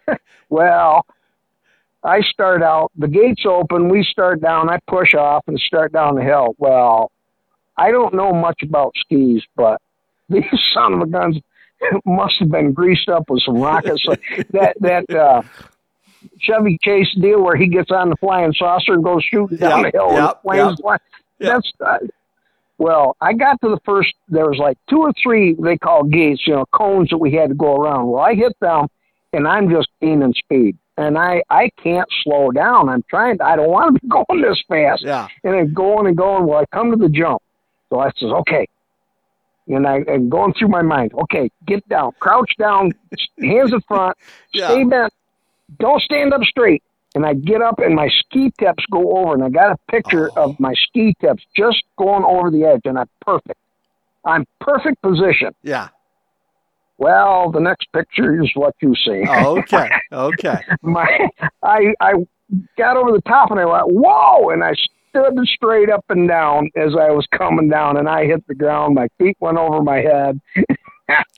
I 0.06 0.16
well, 0.50 1.06
I 2.02 2.20
start 2.20 2.62
out, 2.62 2.92
the 2.96 3.08
gates 3.08 3.44
open, 3.46 3.88
we 3.88 4.04
start 4.04 4.42
down, 4.42 4.68
I 4.68 4.78
push 4.86 5.14
off 5.14 5.44
and 5.46 5.58
start 5.58 5.92
down 5.92 6.16
the 6.16 6.22
hill. 6.22 6.54
Well, 6.58 7.10
I 7.76 7.90
don't 7.90 8.14
know 8.14 8.32
much 8.32 8.62
about 8.62 8.92
skis, 8.96 9.42
but 9.56 9.80
these 10.28 10.44
son 10.72 10.94
of 10.94 11.00
a 11.02 11.06
guns 11.06 11.38
must 12.04 12.36
have 12.38 12.50
been 12.50 12.72
greased 12.72 13.08
up 13.08 13.28
with 13.28 13.42
some 13.42 13.56
rockets. 13.58 14.04
that 14.50 14.74
that 14.80 15.10
uh, 15.14 15.42
Chevy 16.40 16.78
Chase 16.82 17.12
deal 17.20 17.42
where 17.42 17.56
he 17.56 17.66
gets 17.66 17.90
on 17.90 18.08
the 18.10 18.16
flying 18.16 18.52
saucer 18.54 18.94
and 18.94 19.04
goes 19.04 19.22
shooting 19.24 19.58
down 19.58 19.82
Yep, 19.84 19.92
the 19.92 19.98
hill 19.98 20.12
yep, 20.12 20.40
and 20.44 20.78
flames. 20.78 20.80
yep. 20.84 21.00
That's 21.38 21.72
uh, 21.84 21.98
well, 22.78 23.16
I 23.20 23.34
got 23.34 23.60
to 23.60 23.68
the 23.68 23.78
first. 23.84 24.14
There 24.28 24.46
was 24.48 24.58
like 24.58 24.76
two 24.90 25.00
or 25.02 25.12
three 25.22 25.54
they 25.54 25.76
call 25.78 26.04
gates, 26.04 26.42
you 26.46 26.54
know, 26.54 26.64
cones 26.72 27.10
that 27.10 27.18
we 27.18 27.32
had 27.32 27.50
to 27.50 27.54
go 27.54 27.76
around. 27.76 28.08
Well, 28.08 28.22
I 28.22 28.34
hit 28.34 28.52
them, 28.60 28.88
and 29.32 29.46
I'm 29.46 29.70
just 29.70 29.88
gaining 30.00 30.32
speed, 30.34 30.76
and 30.96 31.16
I 31.18 31.42
I 31.50 31.70
can't 31.82 32.08
slow 32.24 32.50
down. 32.50 32.88
I'm 32.88 33.04
trying. 33.08 33.38
To, 33.38 33.44
I 33.44 33.54
don't 33.56 33.70
want 33.70 33.94
to 33.94 34.00
be 34.00 34.08
going 34.26 34.42
this 34.42 34.60
fast 34.68 35.02
Yeah. 35.02 35.28
and 35.44 35.54
then 35.54 35.72
going 35.72 36.06
and 36.06 36.16
going. 36.16 36.46
Well, 36.46 36.60
I 36.60 36.64
come 36.74 36.90
to 36.90 36.96
the 36.96 37.08
jump. 37.08 37.42
So 37.94 38.00
I 38.00 38.10
says, 38.18 38.30
okay. 38.40 38.66
And 39.68 39.86
I 39.86 39.98
and 40.08 40.30
going 40.30 40.52
through 40.58 40.68
my 40.68 40.82
mind, 40.82 41.12
okay, 41.14 41.48
get 41.66 41.88
down, 41.88 42.10
crouch 42.20 42.50
down, 42.58 42.90
hands 43.40 43.72
in 43.72 43.80
front, 43.86 44.16
Yeah. 44.52 44.68
stay 44.72 44.84
bent, 44.84 45.12
don't 45.78 46.02
stand 46.02 46.34
up 46.34 46.42
straight. 46.42 46.82
And 47.14 47.24
I 47.24 47.34
get 47.34 47.62
up 47.62 47.78
and 47.78 47.94
my 47.94 48.08
ski 48.08 48.52
tips 48.58 48.84
go 48.90 49.16
over, 49.16 49.34
and 49.34 49.44
I 49.44 49.48
got 49.48 49.70
a 49.70 49.76
picture 49.90 50.32
Oh. 50.36 50.50
of 50.50 50.60
my 50.60 50.74
ski 50.88 51.14
tips 51.20 51.44
just 51.56 51.84
going 51.96 52.24
over 52.24 52.50
the 52.50 52.64
edge, 52.64 52.80
and 52.84 52.98
I'm 52.98 53.08
perfect. 53.24 53.58
I'm 54.24 54.44
perfect 54.60 55.00
position. 55.00 55.52
Yeah. 55.62 55.90
Well, 56.98 57.50
the 57.52 57.60
next 57.60 57.86
picture 57.92 58.42
is 58.42 58.50
what 58.54 58.74
you 58.82 58.94
see. 59.06 59.22
Oh, 59.28 59.58
okay. 59.60 59.88
Okay. 60.12 60.60
my 60.82 61.06
I 61.62 61.94
I 62.00 62.12
got 62.76 62.96
over 62.96 63.12
the 63.12 63.22
top 63.22 63.50
and 63.50 63.58
I 63.60 63.64
went 63.64 63.86
whoa 63.88 64.50
and 64.50 64.62
I 64.64 64.74
stood 65.14 65.38
straight 65.46 65.90
up 65.90 66.04
and 66.08 66.28
down 66.28 66.70
as 66.76 66.94
I 66.98 67.10
was 67.10 67.26
coming 67.36 67.68
down 67.68 67.96
and 67.96 68.08
I 68.08 68.24
hit 68.24 68.46
the 68.46 68.54
ground. 68.54 68.94
My 68.94 69.08
feet 69.18 69.36
went 69.40 69.58
over 69.58 69.82
my 69.82 70.00
head, 70.00 70.40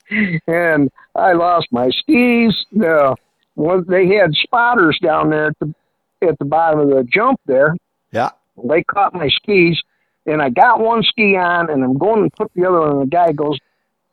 and 0.47 0.89
I 1.15 1.33
lost 1.33 1.67
my 1.71 1.89
skis. 1.89 2.65
The 2.71 3.15
well, 3.55 3.83
they 3.87 4.07
had 4.07 4.33
spotters 4.33 4.99
down 5.01 5.29
there 5.29 5.47
at 5.47 5.59
the 5.59 5.73
at 6.27 6.39
the 6.39 6.45
bottom 6.45 6.79
of 6.79 6.89
the 6.89 7.03
jump 7.03 7.39
there. 7.45 7.75
Yeah. 8.11 8.31
They 8.63 8.83
caught 8.83 9.13
my 9.13 9.29
skis, 9.29 9.79
and 10.25 10.41
I 10.41 10.49
got 10.49 10.79
one 10.79 11.03
ski 11.03 11.37
on, 11.37 11.69
and 11.69 11.83
I'm 11.83 11.97
going 11.97 12.29
to 12.29 12.35
put 12.35 12.51
the 12.55 12.65
other 12.67 12.79
one. 12.79 12.91
And 12.91 13.01
the 13.03 13.15
guy 13.15 13.31
goes, 13.31 13.59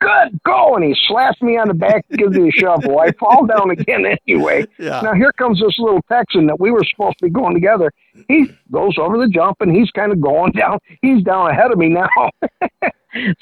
"Good, 0.00 0.40
go!" 0.44 0.74
And 0.74 0.84
he 0.84 0.94
slaps 1.08 1.40
me 1.40 1.56
on 1.56 1.68
the 1.68 1.74
back, 1.74 2.04
gives 2.10 2.36
me 2.36 2.48
a 2.48 2.52
shovel. 2.52 2.98
I 2.98 3.12
fall 3.12 3.46
down 3.46 3.70
again 3.70 4.04
anyway. 4.26 4.66
Yeah. 4.78 5.00
Now 5.00 5.14
here 5.14 5.32
comes 5.32 5.60
this 5.60 5.78
little 5.78 6.02
Texan 6.08 6.46
that 6.46 6.60
we 6.60 6.70
were 6.70 6.84
supposed 6.84 7.18
to 7.18 7.26
be 7.26 7.30
going 7.30 7.54
together. 7.54 7.92
He 8.28 8.50
goes 8.70 8.96
over 8.98 9.18
the 9.18 9.28
jump, 9.28 9.58
and 9.60 9.74
he's 9.74 9.90
kind 9.90 10.12
of 10.12 10.20
going 10.20 10.52
down. 10.56 10.78
He's 11.02 11.22
down 11.22 11.50
ahead 11.50 11.70
of 11.70 11.78
me 11.78 11.88
now. 11.88 12.30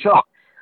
so 0.00 0.20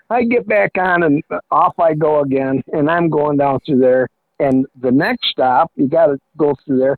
I 0.09 0.25
get 0.25 0.47
back 0.47 0.73
on, 0.79 1.03
and 1.03 1.23
off 1.51 1.79
I 1.79 1.95
go 1.95 2.21
again, 2.21 2.63
and 2.73 2.91
I'm 2.91 3.09
going 3.09 3.37
down 3.37 3.61
through 3.61 3.81
there. 3.81 4.09
And 4.39 4.67
the 4.81 4.91
next 4.91 5.29
stop, 5.29 5.71
you 5.77 5.87
got 5.87 6.07
to 6.07 6.19
go 6.39 6.57
through 6.65 6.79
there. 6.79 6.97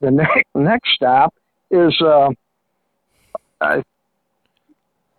The 0.00 0.10
next 0.10 0.44
next 0.54 0.90
stop 0.94 1.32
is 1.70 1.98
uh, 2.02 2.28
I 3.60 3.82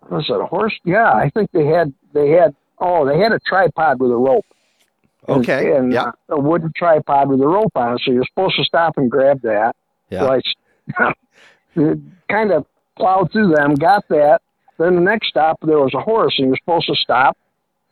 was 0.09 0.25
it 0.29 0.39
a 0.39 0.45
horse? 0.45 0.77
Yeah, 0.83 1.11
I 1.11 1.29
think 1.29 1.51
they 1.51 1.65
had 1.65 1.93
they 2.13 2.29
had 2.29 2.55
oh 2.79 3.05
they 3.05 3.17
had 3.19 3.31
a 3.31 3.39
tripod 3.45 3.99
with 3.99 4.11
a 4.11 4.15
rope. 4.15 4.45
Okay. 5.29 5.75
And, 5.75 5.93
Yeah. 5.93 6.07
uh, 6.29 6.35
a 6.35 6.39
wooden 6.39 6.71
tripod 6.75 7.29
with 7.29 7.41
a 7.41 7.47
rope 7.47 7.71
on 7.75 7.93
it, 7.95 8.01
so 8.03 8.11
you're 8.11 8.25
supposed 8.25 8.57
to 8.57 8.63
stop 8.65 8.97
and 8.97 9.09
grab 9.09 9.41
that. 9.43 9.73
Yeah. 10.09 10.19
So 10.19 10.33
I 11.05 11.13
kind 12.29 12.51
of 12.51 12.65
plowed 12.97 13.31
through 13.31 13.53
them, 13.55 13.75
got 13.75 14.07
that. 14.09 14.41
Then 14.77 14.95
the 14.95 15.01
next 15.01 15.27
stop, 15.29 15.57
there 15.61 15.79
was 15.79 15.93
a 15.93 16.01
horse, 16.01 16.35
and 16.37 16.47
you're 16.47 16.57
supposed 16.57 16.87
to 16.87 16.95
stop, 16.95 17.37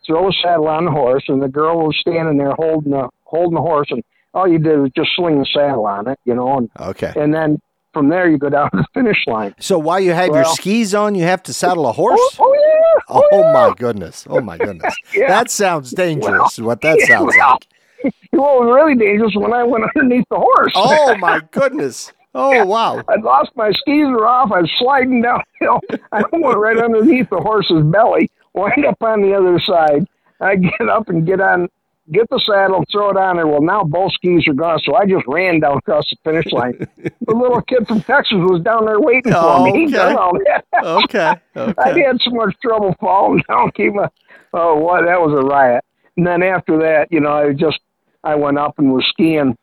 throw 0.05 0.27
a 0.29 0.31
saddle 0.43 0.67
on 0.67 0.85
the 0.85 0.91
horse, 0.91 1.23
and 1.27 1.41
the 1.41 1.47
girl 1.47 1.85
was 1.85 1.97
standing 1.99 2.37
there 2.37 2.51
holding 2.53 2.91
the 2.91 3.07
holding 3.23 3.55
the 3.55 3.61
horse, 3.61 3.87
and 3.91 4.03
all 4.33 4.47
you 4.47 4.59
did 4.59 4.77
was 4.79 4.91
just 4.95 5.09
sling 5.15 5.39
the 5.39 5.45
saddle 5.45 5.85
on 5.85 6.07
it, 6.07 6.19
you 6.25 6.33
know, 6.35 6.57
and 6.57 6.69
Okay. 6.79 7.13
and 7.15 7.33
then 7.33 7.61
from 7.93 8.09
there 8.09 8.29
you 8.29 8.37
go 8.37 8.49
down 8.49 8.71
to 8.71 8.77
the 8.77 8.85
finish 8.93 9.25
line. 9.27 9.53
So 9.59 9.77
while 9.77 9.99
you 9.99 10.11
have 10.11 10.27
your 10.27 10.45
skis 10.45 10.95
on, 10.95 11.15
you 11.15 11.23
have 11.23 11.43
to 11.43 11.53
saddle 11.53 11.85
a 11.85 11.89
oh, 11.89 11.93
horse? 11.93 12.37
Oh, 12.39 12.45
oh 12.45 12.53
yeah! 12.53 13.01
Oh, 13.09 13.29
oh 13.31 13.41
yeah. 13.41 13.53
my 13.53 13.73
goodness. 13.77 14.25
Oh 14.29 14.41
my 14.41 14.57
goodness. 14.57 14.95
Yeah. 15.13 15.27
That 15.27 15.51
sounds 15.51 15.91
dangerous, 15.91 16.57
what 16.57 16.81
that 16.81 16.97
Yeah, 16.99 17.05
sounds 17.07 17.35
well, 17.37 17.57
like. 18.03 18.13
Well, 18.31 18.61
it 18.61 18.65
was 18.65 18.73
really 18.73 18.95
dangerous 18.95 19.35
when 19.35 19.53
I 19.53 19.63
went 19.63 19.83
underneath 19.95 20.25
the 20.29 20.37
horse. 20.37 20.71
Oh 20.75 21.15
my 21.19 21.41
goodness. 21.51 22.13
Oh 22.33 22.65
wow. 22.65 23.03
I 23.09 23.17
lost 23.17 23.51
my 23.55 23.71
skis 23.71 24.07
were 24.07 24.25
off. 24.25 24.51
I 24.51 24.61
was 24.61 24.71
sliding 24.79 25.21
downhill. 25.21 25.81
I 26.13 26.23
went 26.31 26.57
right 26.57 26.77
underneath 26.77 27.29
the 27.29 27.41
horse's 27.41 27.83
belly, 27.83 28.31
wind 28.53 28.85
up 28.85 29.01
on 29.01 29.21
the 29.21 29.33
other 29.33 29.59
side. 29.59 30.07
I 30.39 30.55
get 30.55 30.89
up 30.89 31.09
and 31.09 31.25
get 31.25 31.41
on, 31.41 31.67
get 32.11 32.29
the 32.29 32.39
saddle, 32.39 32.83
throw 32.91 33.09
it 33.11 33.17
on 33.17 33.35
there. 33.37 33.47
Well, 33.47 33.61
now 33.61 33.83
both 33.83 34.13
skis 34.13 34.47
are 34.47 34.53
gone, 34.53 34.79
so 34.83 34.95
I 34.95 35.05
just 35.05 35.25
ran 35.27 35.59
down 35.59 35.77
across 35.79 36.09
the 36.09 36.15
finish 36.23 36.51
line. 36.51 36.77
the 36.97 37.33
little 37.35 37.61
kid 37.61 37.87
from 37.87 38.01
Texas 38.01 38.37
was 38.37 38.61
down 38.63 38.85
there 38.85 38.99
waiting 38.99 39.33
Oh, 39.35 39.65
for 39.65 39.71
me. 39.77 39.93
Oh, 39.95 40.31
okay. 41.03 41.13
Down. 41.13 41.41
Okay. 41.55 41.73
I 41.77 41.99
had 41.99 42.19
so 42.21 42.31
much 42.31 42.55
trouble 42.61 42.95
falling 42.99 43.43
down. 43.47 43.71
Keep 43.71 43.93
my, 43.95 44.07
oh, 44.53 44.77
what? 44.77 45.05
That 45.05 45.19
was 45.21 45.33
a 45.33 45.45
riot. 45.45 45.83
And 46.17 46.25
then 46.25 46.41
after 46.43 46.77
that, 46.79 47.11
you 47.11 47.19
know, 47.19 47.31
I 47.33 47.53
just 47.53 47.79
I 48.23 48.35
went 48.35 48.57
up 48.57 48.77
and 48.79 48.91
was 48.93 49.05
skiing 49.09 49.57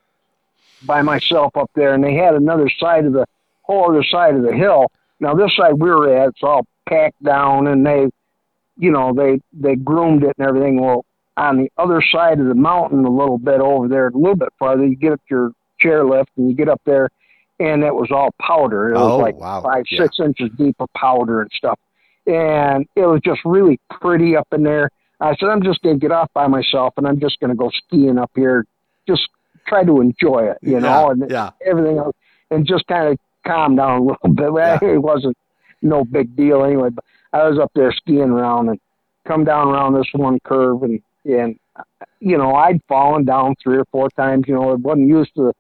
by 0.87 1.03
myself 1.03 1.57
up 1.57 1.71
there, 1.75 1.95
and 1.95 2.03
they 2.05 2.15
had 2.15 2.35
another 2.35 2.69
side 2.79 3.05
of 3.05 3.13
the 3.13 3.27
whole 3.63 3.91
other 3.91 4.05
side 4.05 4.35
of 4.35 4.43
the 4.43 4.55
hill. 4.55 4.87
Now 5.21 5.35
this 5.35 5.55
side 5.57 5.75
we 5.75 5.91
were 5.91 6.15
at, 6.17 6.29
it's 6.29 6.43
all 6.43 6.67
packed 6.89 7.23
down, 7.23 7.67
and 7.67 7.85
they, 7.85 8.07
you 8.77 8.91
know, 8.93 9.13
they 9.13 9.41
they 9.53 9.75
groomed 9.75 10.23
it 10.25 10.35
and 10.39 10.47
everything. 10.49 10.81
Well, 10.81 11.05
on 11.39 11.57
the 11.59 11.71
other 11.79 12.03
side 12.13 12.41
of 12.41 12.47
the 12.47 12.55
mountain, 12.55 13.05
a 13.05 13.11
little 13.11 13.39
bit 13.39 13.61
over 13.61 13.87
there, 13.89 14.09
a 14.09 14.13
little 14.13 14.37
bit 14.37 14.49
farther, 14.59 14.85
you 14.87 14.97
get 14.97 15.13
up 15.13 15.21
your 15.31 15.53
chairlift 15.83 16.27
and 16.37 16.49
you 16.51 16.55
get 16.57 16.69
up 16.69 16.81
there, 16.85 17.09
and 17.61 17.83
it 17.85 17.95
was 17.95 18.09
all 18.11 18.31
powder. 18.41 18.91
It 18.91 18.95
was 18.95 19.13
Oh, 19.13 19.17
like 19.19 19.37
wow. 19.37 19.63
five, 19.63 19.85
Yeah. 19.91 20.03
six 20.03 20.19
inches 20.21 20.51
deep 20.59 20.77
of 20.81 20.89
powder 20.95 21.41
and 21.43 21.51
stuff 21.55 21.79
and 22.27 22.87
it 22.95 23.07
was 23.07 23.23
just 23.25 23.41
really 23.47 23.81
pretty 24.03 24.37
up 24.37 24.47
in 24.53 24.63
there. 24.63 24.91
I 25.19 25.35
said, 25.37 25.49
I'm 25.49 25.63
just 25.63 25.81
going 25.81 25.99
to 25.99 26.01
get 26.01 26.13
off 26.13 26.29
by 26.35 26.47
myself 26.47 26.93
and 26.99 27.07
I'm 27.09 27.19
just 27.21 27.41
going 27.41 27.49
to 27.49 27.57
go 27.57 27.71
skiing 27.71 28.19
up 28.19 28.31
here, 28.37 28.67
just 29.07 29.23
try 29.67 29.83
to 29.83 30.01
enjoy 30.03 30.41
it, 30.51 30.59
you 30.61 30.79
know, 30.79 31.07
Yeah, 31.07 31.11
and 31.11 31.31
yeah. 31.31 31.51
everything 31.65 31.97
else, 31.97 32.15
and 32.51 32.67
just 32.67 32.87
kind 32.87 33.09
of 33.09 33.19
calm 33.47 33.77
down 33.77 34.01
a 34.01 34.03
little 34.09 34.29
bit. 34.29 34.53
Yeah. 34.55 34.79
It 34.95 34.99
wasn't 34.99 35.39
no 35.81 36.05
big 36.05 36.37
deal 36.37 36.65
anyway, 36.65 36.91
but 36.91 37.03
I 37.33 37.49
was 37.49 37.59
up 37.59 37.71
there 37.75 37.93
skiing 37.93 38.29
around 38.31 38.69
and 38.69 38.79
come 39.27 39.45
down 39.45 39.69
around 39.69 39.95
this 39.95 40.07
one 40.13 40.39
curve 40.45 40.83
and, 40.83 41.01
and, 41.29 41.59
you 42.21 42.37
know, 42.37 42.55
I'd 42.55 42.81
fallen 42.89 43.25
down 43.25 43.55
three 43.63 43.77
or 43.79 43.85
four 43.93 44.09
times, 44.11 44.45
you 44.49 44.55
know, 44.55 44.71
I 44.71 44.75
wasn't 44.75 45.09
used 45.09 45.35
to 45.37 45.43
the 45.45 45.53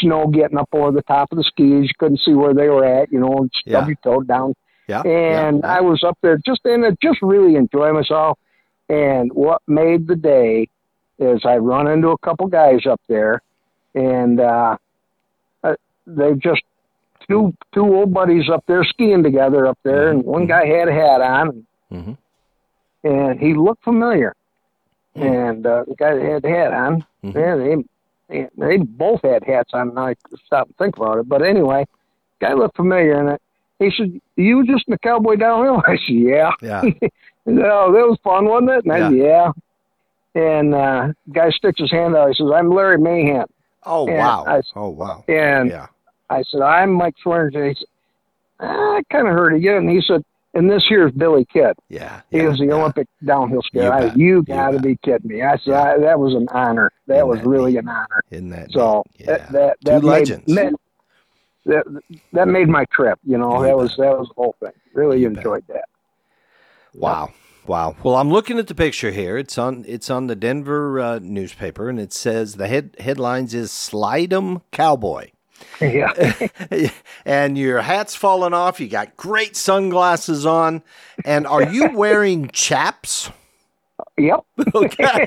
snow 0.00 0.26
getting 0.28 0.58
up 0.58 0.68
over 0.72 0.90
the 0.92 1.02
top 1.02 1.30
of 1.32 1.38
the 1.38 1.44
skis. 1.44 1.84
You 1.84 1.94
couldn't 1.98 2.20
see 2.24 2.32
where 2.34 2.54
they 2.54 2.68
were 2.68 2.84
at, 2.84 3.12
you 3.12 3.20
know, 3.20 3.32
and 3.38 3.50
stub 3.54 3.72
Yeah. 3.72 3.86
your 3.86 3.96
toe 4.02 4.22
down 4.22 4.54
Yeah. 4.88 5.02
and 5.02 5.60
yeah. 5.62 5.76
I 5.76 5.80
was 5.80 6.02
up 6.02 6.18
there 6.22 6.38
just 6.44 6.64
in 6.64 6.84
it, 6.84 6.98
just 7.00 7.20
really 7.22 7.54
enjoying 7.56 7.94
myself. 7.94 8.38
And 8.88 9.32
what 9.32 9.62
made 9.68 10.08
the 10.08 10.16
day 10.16 10.68
is 11.18 11.42
I 11.44 11.58
run 11.58 11.86
into 11.86 12.08
a 12.08 12.18
couple 12.18 12.46
guys 12.48 12.86
up 12.86 13.00
there, 13.08 13.40
and 13.94 14.40
uh, 14.40 14.76
uh, 15.62 15.74
they 16.06 16.34
just 16.34 16.62
two 17.28 17.52
two 17.72 17.84
old 17.84 18.12
buddies 18.12 18.48
up 18.48 18.64
there 18.66 18.82
skiing 18.84 19.22
together 19.22 19.66
up 19.66 19.78
there, 19.84 20.08
and 20.10 20.24
one 20.24 20.46
guy 20.46 20.66
had 20.66 20.88
a 20.88 20.92
hat 20.92 21.20
on, 21.20 21.66
Mhm. 21.92 22.16
and 23.04 23.38
he 23.38 23.54
looked 23.54 23.84
familiar. 23.84 24.34
Hmm. 25.16 25.22
And 25.22 25.66
uh, 25.66 25.84
the 25.88 25.94
guy 25.96 26.14
that 26.14 26.22
had 26.24 26.42
the 26.42 26.48
hat 26.50 26.72
on, 26.72 27.04
Mhm. 27.24 27.34
yeah, 27.34 27.56
they 28.28 28.48
they 28.56 28.76
both 28.76 29.22
had 29.22 29.42
hats 29.44 29.70
on. 29.74 29.94
Now 29.94 30.06
I 30.08 30.14
stop 30.46 30.68
and 30.68 30.76
think 30.76 30.96
about 30.96 31.18
it, 31.18 31.28
but 31.28 31.42
anyway, 31.42 31.84
guy 32.40 32.52
looked 32.54 32.76
familiar, 32.76 33.18
and 33.18 33.30
I, 33.30 33.38
he 33.80 33.90
said, 33.96 34.20
"You 34.36 34.64
just 34.64 34.86
in 34.86 34.92
the 34.92 34.98
cowboy 34.98 35.34
downhill?" 35.36 35.82
I 35.86 35.96
said, 35.96 36.14
"Yeah." 36.14 36.50
Yeah. 36.62 36.82
no, 37.46 37.92
that 37.92 38.06
was 38.08 38.18
fun, 38.22 38.44
wasn't 38.46 38.70
it? 38.70 38.84
And 38.84 38.92
I 38.92 38.98
said, 39.10 39.16
Yeah. 39.16 39.24
"Yeah." 39.24 39.52
And 40.58 40.74
uh, 40.74 41.08
guy 41.32 41.50
sticks 41.50 41.80
his 41.80 41.90
hand 41.90 42.14
out. 42.14 42.28
He 42.28 42.34
says, 42.36 42.50
"I'm 42.54 42.70
Larry 42.70 42.98
Mahan." 42.98 43.46
Oh 43.84 44.06
And 44.06 44.18
wow. 44.18 44.44
I- 44.46 44.62
Oh 44.76 44.90
wow. 44.90 45.24
And 45.26 45.70
Yeah. 45.70 45.86
I 46.28 46.44
said, 46.44 46.60
"I'm 46.60 46.92
Mike 46.92 47.16
Swearingen." 47.20 47.70
He 47.70 47.74
said, 47.74 47.88
"I 48.60 49.02
kind 49.10 49.26
of 49.26 49.32
heard 49.34 49.54
of 49.54 49.62
you." 49.62 49.76
And 49.76 49.90
he 49.90 50.00
said, 50.06 50.22
"And 50.54 50.70
this 50.70 50.84
here's 50.88 51.12
Billy 51.12 51.46
Kidd. 51.52 51.74
Yeah. 51.88 52.22
He 52.30 52.38
yeah, 52.38 52.48
was 52.48 52.58
the 52.58 52.66
yeah. 52.66 52.74
Olympic 52.74 53.08
downhill 53.24 53.62
skier." 53.62 53.84
You 53.84 53.90
I 53.90 54.14
"You 54.14 54.26
You 54.36 54.42
got 54.42 54.70
to 54.70 54.76
bet. 54.78 54.82
be 54.84 54.96
kidding 55.04 55.28
me!" 55.30 55.42
I 55.42 55.56
said, 55.58 55.66
Yeah. 55.66 55.82
I, 55.82 55.98
"That 55.98 56.18
was 56.18 56.34
an 56.34 56.48
honor. 56.52 56.90
That 57.06 57.16
Isn't 57.18 57.28
was 57.28 57.38
that 57.40 57.46
really 57.48 57.72
neat? 57.72 57.78
an 57.78 57.88
honor." 57.88 58.22
Isn't 58.30 58.50
that 58.50 58.70
So 58.72 59.04
neat? 59.18 59.26
that 59.26 59.40
yeah. 59.40 59.46
that, 59.50 59.76
Two 59.84 59.92
made, 59.94 60.02
legends. 60.04 60.48
made- 60.54 60.74
that 61.66 61.84
that 62.32 62.48
made 62.48 62.68
my 62.68 62.84
trip. 62.92 63.18
You 63.24 63.36
know, 63.38 63.60
You 63.60 63.66
that 63.68 63.76
was 63.76 63.94
that 63.98 64.18
was 64.18 64.28
the 64.28 64.34
whole 64.34 64.54
thing. 64.60 64.72
Really 64.94 65.20
You 65.20 65.28
bet. 65.28 65.38
enjoyed 65.38 65.64
that. 65.68 65.84
Wow. 66.94 67.30
Wow. 67.66 67.94
Well, 68.02 68.16
I'm 68.16 68.30
looking 68.30 68.58
at 68.58 68.66
the 68.66 68.74
picture 68.74 69.10
here. 69.10 69.36
It's 69.36 69.58
on 69.58 69.84
it's 69.86 70.08
on 70.10 70.26
the 70.26 70.34
Denver 70.34 70.98
uh, 70.98 71.18
newspaper 71.22 71.88
and 71.88 72.00
it 72.00 72.12
says 72.12 72.54
the 72.56 72.66
head 72.66 72.96
headlines 72.98 73.52
is 73.54 73.70
Slide 73.70 74.32
'em 74.32 74.62
Cowboy. 74.72 75.30
Yeah. 75.80 76.12
and 77.24 77.56
your 77.58 77.80
hat's 77.80 78.14
fallen 78.14 78.52
off. 78.54 78.80
You 78.80 78.88
got 78.88 79.16
great 79.16 79.56
sunglasses 79.56 80.44
on. 80.46 80.82
And 81.24 81.46
are 81.46 81.62
you 81.62 81.90
wearing 81.96 82.48
chaps? 82.48 83.30
Yep. 84.18 84.40
Okay. 84.74 85.26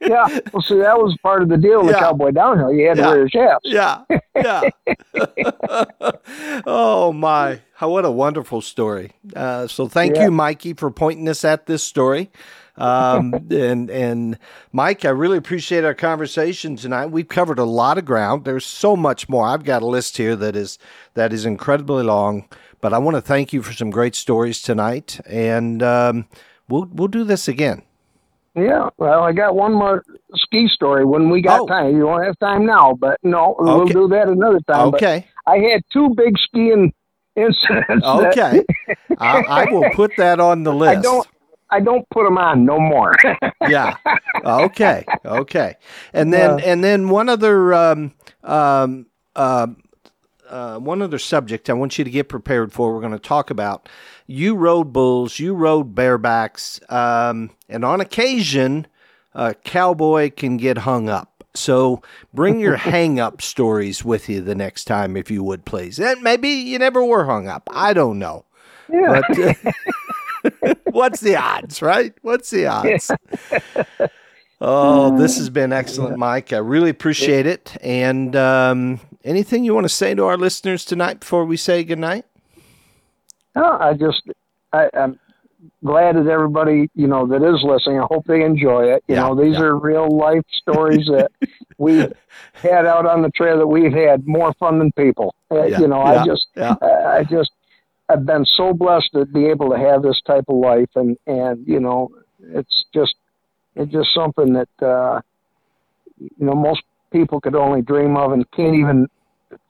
yeah. 0.00 0.26
Well, 0.52 0.62
see, 0.62 0.78
that 0.78 0.96
was 0.98 1.16
part 1.22 1.42
of 1.42 1.48
the 1.50 1.56
deal 1.58 1.84
the 1.84 1.92
Yeah. 1.92 1.98
cowboy 2.00 2.30
downhill. 2.30 2.72
You 2.72 2.88
had 2.88 2.96
Yeah. 2.98 3.04
to 3.04 3.10
wear 3.10 3.18
your 3.18 3.28
chaps. 3.28 3.60
Yeah. 3.64 4.02
Yeah. 4.34 4.62
oh 6.66 7.12
my. 7.12 7.60
How 7.74 7.90
what 7.90 8.04
a 8.04 8.10
wonderful 8.10 8.60
story. 8.60 9.12
Uh, 9.34 9.66
so 9.66 9.88
thank 9.88 10.16
Yeah. 10.16 10.24
you, 10.26 10.30
Mikey, 10.30 10.74
for 10.74 10.90
pointing 10.90 11.28
us 11.28 11.44
at 11.44 11.66
this 11.66 11.82
story. 11.82 12.30
Um, 12.80 13.34
and 13.50 13.90
and 13.90 14.38
Mike, 14.72 15.04
I 15.04 15.10
really 15.10 15.38
appreciate 15.38 15.84
our 15.84 15.94
conversation 15.94 16.76
tonight. 16.76 17.06
We've 17.06 17.28
covered 17.28 17.58
a 17.58 17.64
lot 17.64 17.98
of 17.98 18.04
ground. 18.04 18.44
There's 18.44 18.64
so 18.66 18.96
much 18.96 19.28
more. 19.28 19.46
I've 19.46 19.64
got 19.64 19.82
a 19.82 19.86
list 19.86 20.16
here 20.16 20.34
that 20.36 20.56
is 20.56 20.78
that 21.14 21.32
is 21.32 21.44
incredibly 21.44 22.02
long. 22.04 22.48
But 22.80 22.92
I 22.94 22.98
want 22.98 23.16
to 23.16 23.20
thank 23.20 23.52
you 23.52 23.62
for 23.62 23.72
some 23.74 23.90
great 23.90 24.14
stories 24.14 24.62
tonight, 24.62 25.20
and 25.26 25.82
um, 25.82 26.26
we'll 26.68 26.88
we'll 26.92 27.08
do 27.08 27.24
this 27.24 27.46
again. 27.48 27.82
Yeah. 28.56 28.88
Well, 28.96 29.22
I 29.22 29.32
got 29.32 29.54
one 29.54 29.72
more 29.74 30.02
ski 30.34 30.66
story 30.68 31.04
when 31.04 31.30
we 31.30 31.40
got 31.42 31.60
Oh. 31.60 31.66
time. 31.66 31.96
You 31.96 32.06
won't 32.06 32.24
have 32.24 32.38
time 32.40 32.66
now, 32.66 32.94
but 32.98 33.18
no, 33.22 33.54
we'll 33.58 33.86
do 33.86 34.08
that 34.08 34.28
another 34.28 34.58
time. 34.60 34.90
But 34.90 34.96
Okay. 35.02 35.26
I 35.46 35.58
had 35.58 35.82
two 35.92 36.12
big 36.16 36.36
skiing 36.38 36.92
incidents. 37.36 38.04
Okay. 38.04 38.64
I, 39.18 39.42
I 39.42 39.64
will 39.70 39.88
put 39.90 40.12
that 40.16 40.40
on 40.40 40.64
the 40.64 40.72
list. 40.72 40.98
I 40.98 41.00
don't. 41.02 41.28
I 41.70 41.80
don't 41.80 42.08
put 42.10 42.24
them 42.24 42.38
on 42.38 42.64
no 42.64 42.78
more. 42.80 43.14
yeah. 43.68 43.94
Okay. 44.44 45.04
Okay. 45.24 45.76
And 46.12 46.32
then 46.32 46.58
Yeah. 46.58 46.64
and 46.64 46.82
then 46.84 47.08
one 47.08 47.28
other 47.28 47.72
um, 47.74 48.12
um, 48.44 49.06
um, 49.36 49.82
uh, 50.48 50.78
one 50.78 51.00
other 51.00 51.18
subject 51.18 51.70
I 51.70 51.74
want 51.74 51.96
you 51.98 52.04
to 52.04 52.10
get 52.10 52.28
prepared 52.28 52.72
for. 52.72 52.92
We're 52.94 53.00
going 53.00 53.12
to 53.12 53.18
talk 53.18 53.50
about. 53.50 53.88
You 54.26 54.54
rode 54.56 54.92
bulls. 54.92 55.38
You 55.38 55.54
rode 55.54 55.94
barebacks, 55.94 56.80
um, 56.92 57.50
and 57.68 57.84
on 57.84 58.00
occasion, 58.00 58.86
a 59.34 59.54
cowboy 59.54 60.30
can 60.30 60.56
get 60.56 60.78
hung 60.78 61.08
up. 61.08 61.44
So 61.54 62.02
bring 62.34 62.58
your 62.60 62.76
hang 62.92 63.18
up 63.20 63.42
stories 63.42 64.04
with 64.04 64.28
you 64.28 64.40
the 64.40 64.54
next 64.54 64.84
time, 64.84 65.16
if 65.16 65.30
you 65.30 65.42
would, 65.44 65.64
please. 65.64 65.98
And 66.00 66.20
maybe 66.22 66.48
you 66.48 66.78
never 66.78 67.04
were 67.04 67.24
hung 67.26 67.46
up. 67.48 67.68
I 67.72 67.92
don't 67.92 68.18
know. 68.18 68.44
yeah. 68.92 69.20
But 69.28 69.38
uh, 69.38 69.54
what's 70.90 71.20
the 71.20 71.36
odds, 71.36 71.82
right? 71.82 72.14
What's 72.22 72.50
the 72.50 72.66
odds? 72.66 73.10
Oh, 74.60 75.16
this 75.16 75.38
has 75.38 75.48
been 75.48 75.72
excellent, 75.72 76.18
Mike. 76.18 76.52
I 76.52 76.58
really 76.58 76.90
appreciate 76.90 77.46
it. 77.46 77.74
And 77.80 78.36
um, 78.36 79.00
anything 79.24 79.64
you 79.64 79.74
want 79.74 79.84
to 79.84 79.88
say 79.94 80.14
to 80.14 80.24
our 80.26 80.36
listeners 80.36 80.84
tonight 80.84 81.20
before 81.20 81.44
we 81.46 81.56
say 81.56 81.82
goodnight? 81.82 82.26
No, 83.56 83.64
I 83.64 83.94
just, 83.94 84.22
I, 84.72 84.88
I'm 84.94 85.18
glad 85.84 86.16
that 86.16 86.26
everybody, 86.26 86.90
you 86.94 87.06
know, 87.06 87.26
that 87.26 87.42
is 87.42 87.62
listening. 87.62 88.00
I 88.00 88.06
hope 88.10 88.26
they 88.26 88.44
enjoy 88.44 88.84
it. 88.92 89.02
You 89.08 89.14
Yeah, 89.16 89.22
know, 89.22 89.34
these 89.34 89.54
yeah. 89.54 89.62
are 89.62 89.78
real 89.78 90.08
life 90.14 90.44
stories 90.52 91.06
that 91.06 91.32
we've 91.78 92.12
had 92.52 92.84
out 92.86 93.06
on 93.06 93.22
the 93.22 93.30
trail 93.30 93.58
that 93.58 93.66
we've 93.66 93.92
had 93.92 94.26
more 94.26 94.52
fun 94.60 94.78
than 94.78 94.92
people. 94.92 95.34
Uh, 95.50 95.64
Yeah, 95.64 95.80
you 95.80 95.88
know, 95.88 96.02
I 96.02 96.24
just, 96.24 96.46
uh, 96.56 96.76
I 96.82 97.24
just, 97.24 97.50
I've 98.10 98.26
been 98.26 98.44
so 98.44 98.72
blessed 98.72 99.10
to 99.14 99.24
be 99.24 99.46
able 99.46 99.70
to 99.70 99.78
have 99.78 100.02
this 100.02 100.20
type 100.26 100.44
of 100.48 100.56
life, 100.56 100.90
and 100.96 101.16
and 101.26 101.66
you 101.66 101.78
know, 101.78 102.10
it's 102.40 102.84
just, 102.92 103.14
it's 103.76 103.92
just 103.92 104.12
something 104.14 104.52
that, 104.54 104.86
uh, 104.86 105.20
you 106.18 106.46
know, 106.46 106.54
most 106.54 106.82
people 107.12 107.40
could 107.40 107.54
only 107.54 107.82
dream 107.82 108.16
of 108.16 108.32
and 108.32 108.50
can't 108.50 108.74
even 108.74 109.06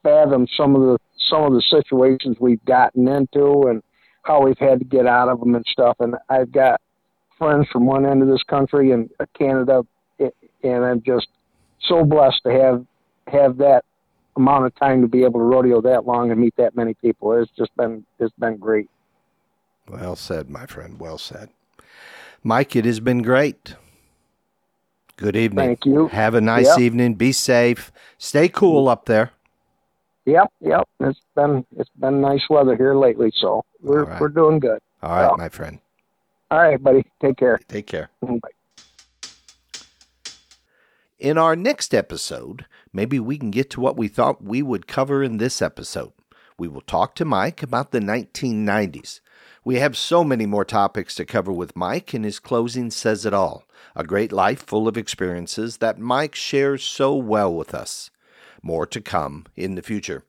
fathom 0.03 0.47
some 0.57 0.75
of 0.75 0.83
the 0.83 0.99
some 1.29 1.43
of 1.45 1.53
the 1.53 1.63
situations 1.71 2.37
we've 2.41 2.65
gotten 2.65 3.07
into 3.09 3.69
and 3.69 3.83
how 4.23 4.43
we've 4.43 4.59
had 4.59 4.79
to 4.79 4.85
get 4.85 5.07
out 5.07 5.29
of 5.29 5.41
them 5.41 5.55
and 5.55 5.65
stuff. 5.71 5.97
And 6.01 6.17
I've 6.29 6.51
got 6.51 6.81
friends 7.39 7.67
from 7.73 7.87
one 7.87 8.07
end 8.07 8.23
of 8.23 8.29
this 8.29 8.43
country 8.45 8.93
and 8.93 9.11
uh, 9.21 9.27
Canada, 9.39 9.83
and 10.19 10.85
I'm 10.85 11.03
just 11.03 11.29
so 11.89 12.05
blessed 12.05 12.43
to 12.45 12.53
have 12.53 12.87
have 13.27 13.59
that 13.59 13.85
amount 14.37 14.67
of 14.67 14.75
time 14.77 15.03
to 15.03 15.09
be 15.09 15.25
able 15.25 15.41
to 15.41 15.45
rodeo 15.45 15.81
that 15.83 16.07
long 16.07 16.31
and 16.31 16.41
meet 16.41 16.55
that 16.57 16.77
many 16.77 16.95
people. 16.95 17.33
It's 17.35 17.51
just 17.53 17.75
been 17.77 18.05
it's 18.19 18.35
been 18.39 18.57
great. 18.57 18.89
Well 19.89 20.17
said, 20.17 20.49
my 20.51 20.67
friend. 20.67 20.99
Well 21.01 21.19
said. 21.19 21.51
Mike, 22.43 22.75
it 22.77 22.85
has 22.85 23.01
been 23.01 23.23
great. 23.23 23.75
Good 25.17 25.37
evening. 25.37 25.67
Thank 25.67 25.85
you. 25.85 26.09
Have 26.09 26.35
a 26.35 26.41
nice 26.41 26.69
Yep. 26.69 26.79
evening. 26.79 27.15
Be 27.15 27.33
safe. 27.33 27.93
Stay 28.17 28.49
cool 28.49 28.89
up 28.89 29.05
there. 29.05 29.33
Yep, 30.27 30.53
yep. 30.61 30.89
It's 31.01 31.21
been 31.35 31.67
it's 31.77 31.91
been 31.99 32.21
nice 32.21 32.43
weather 32.49 32.77
here 32.77 32.95
lately, 32.95 33.33
so 33.37 33.65
we're 33.83 34.05
right. 34.05 34.21
we're 34.21 34.29
doing 34.29 34.59
good. 34.61 34.79
All 35.03 35.11
right, 35.11 35.27
Well. 35.27 35.37
my 35.39 35.49
friend. 35.49 35.79
All 36.51 36.59
right, 36.61 36.83
buddy. 36.83 37.05
Take 37.21 37.37
care. 37.37 37.59
Take 37.69 37.87
care. 37.87 38.11
Mm, 38.25 38.41
bye. 38.41 38.49
In 41.21 41.37
our 41.37 41.55
next 41.55 41.95
episode, 41.95 42.65
maybe 42.95 43.21
we 43.21 43.37
can 43.37 43.51
get 43.51 43.69
to 43.71 43.81
what 43.81 43.99
we 43.99 44.09
thought 44.09 44.43
we 44.43 44.63
would 44.63 44.87
cover 44.87 45.23
in 45.23 45.37
this 45.37 45.61
episode. 45.61 46.13
We 46.59 46.67
will 46.67 46.81
talk 46.81 47.15
to 47.17 47.27
Mike 47.27 47.63
about 47.63 47.91
the 47.91 48.01
1990s. 48.01 49.21
We 49.63 49.77
have 49.77 49.99
so 49.99 50.25
many 50.25 50.47
more 50.47 50.65
topics 50.65 51.15
to 51.17 51.27
cover 51.27 51.53
with 51.53 51.77
Mike, 51.77 52.15
and 52.15 52.25
his 52.25 52.39
closing 52.39 52.91
says 52.91 53.27
it 53.27 53.35
all. 53.35 53.65
A 53.95 54.03
great 54.03 54.33
life 54.33 54.65
full 54.65 54.89
of 54.89 54.97
experiences 54.97 55.77
that 55.77 55.99
Mike 55.99 56.35
shares 56.35 56.83
so 56.83 57.15
well 57.15 57.55
with 57.55 57.75
us. 57.75 58.11
More 58.63 58.87
to 58.87 59.03
come 59.03 59.45
in 59.57 59.75
the 59.75 59.83
future. 59.83 60.25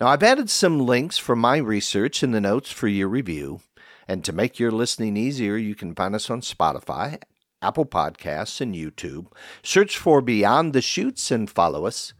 Now, 0.00 0.06
I've 0.06 0.22
added 0.22 0.50
some 0.50 0.78
links 0.78 1.18
from 1.18 1.40
my 1.40 1.56
research 1.56 2.22
in 2.22 2.30
the 2.30 2.40
notes 2.40 2.70
for 2.70 2.86
your 2.86 3.08
review. 3.08 3.60
And 4.06 4.24
to 4.24 4.32
make 4.32 4.60
your 4.60 4.70
listening 4.70 5.16
easier, 5.16 5.56
you 5.56 5.74
can 5.74 5.96
find 5.96 6.14
us 6.14 6.30
on 6.30 6.42
Spotify, 6.42 7.20
Apple 7.60 7.86
Podcasts, 7.86 8.60
and 8.60 8.74
YouTube. 8.74 9.26
Search 9.62 9.98
for 9.98 10.20
Beyond 10.20 10.72
the 10.72 10.80
Chutes 10.80 11.30
and 11.30 11.50
follow 11.50 11.86
us. 11.86 12.12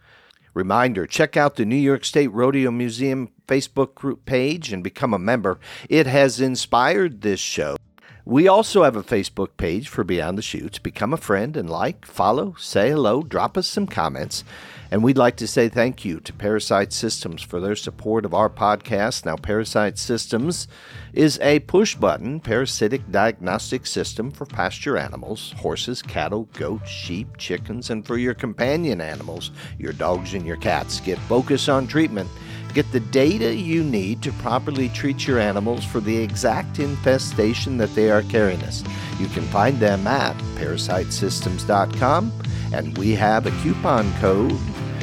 Reminder 0.55 1.07
check 1.07 1.37
out 1.37 1.55
the 1.55 1.65
New 1.65 1.77
York 1.77 2.05
State 2.05 2.33
Rodeo 2.33 2.71
Museum 2.71 3.31
Facebook 3.47 3.95
group 3.95 4.25
page 4.25 4.73
and 4.73 4.83
become 4.83 5.15
a 5.15 5.19
member. 5.19 5.61
It 5.89 6.07
has 6.07 6.41
inspired 6.41 7.21
this 7.21 7.39
show. 7.39 7.77
We 8.25 8.49
also 8.49 8.83
have 8.83 8.97
a 8.97 9.03
Facebook 9.03 9.57
page 9.57 9.89
for 9.89 10.05
Beyond 10.05 10.37
the 10.37 10.43
Chutes. 10.43 10.79
Become 10.79 11.15
a 11.15 11.17
friend 11.17 11.57
and 11.57 11.71
like, 11.71 12.05
follow, 12.05 12.55
say 12.59 12.91
hello, 12.91 13.23
drop 13.23 13.57
us 13.57 13.69
some 13.69 13.87
comments. 13.87 14.45
And 14.91 15.03
we'd 15.03 15.19
like 15.19 15.37
to 15.37 15.47
say 15.47 15.69
thank 15.69 16.05
you 16.05 16.19
to 16.21 16.33
ParaSight 16.33 16.93
Systems 16.93 17.43
for 17.43 17.61
their 17.61 17.77
support 17.77 18.25
of 18.25 18.33
our 18.33 18.49
podcast. 18.49 19.27
Now, 19.27 19.37
ParaSight 19.37 19.99
Systems 19.99 20.67
is 21.13 21.39
a 21.41 21.61
push 21.61 21.95
button 21.95 22.41
parasitic 22.41 23.11
diagnostic 23.11 23.87
system 23.87 24.31
for 24.31 24.47
pasture 24.47 24.97
animals 24.97 25.55
horses, 25.59 26.01
cattle, 26.01 26.49
goats, 26.55 26.89
sheep, 26.89 27.37
chickens, 27.37 27.91
and 27.91 28.07
for 28.07 28.17
your 28.17 28.35
companion 28.35 29.01
animals, 29.01 29.51
your 29.79 29.93
dogs 29.93 30.35
and 30.35 30.47
your 30.47 30.57
cats. 30.57 31.01
Get 31.01 31.19
focus 31.21 31.69
on 31.69 31.87
treatment. 31.87 32.31
Get 32.75 32.91
the 32.93 33.01
data 33.01 33.55
you 33.55 33.83
need 33.83 34.23
to 34.23 34.33
properly 34.35 34.89
treat 34.91 35.27
your 35.27 35.39
animals 35.39 35.85
for 35.85 36.01
the 36.01 36.17
exact 36.17 36.79
infestation 36.79 37.77
that 37.79 37.95
they 37.95 38.11
are 38.11 38.23
carrying 38.23 38.63
us. 38.63 38.85
You 39.19 39.27
can 39.29 39.45
find 39.45 39.81
them 39.81 40.07
at 40.07 40.37
parasightsystems.com, 40.57 42.33
and 42.73 42.97
we 42.99 43.15
have 43.15 43.47
a 43.47 43.63
coupon 43.63 44.13
code 44.21 44.57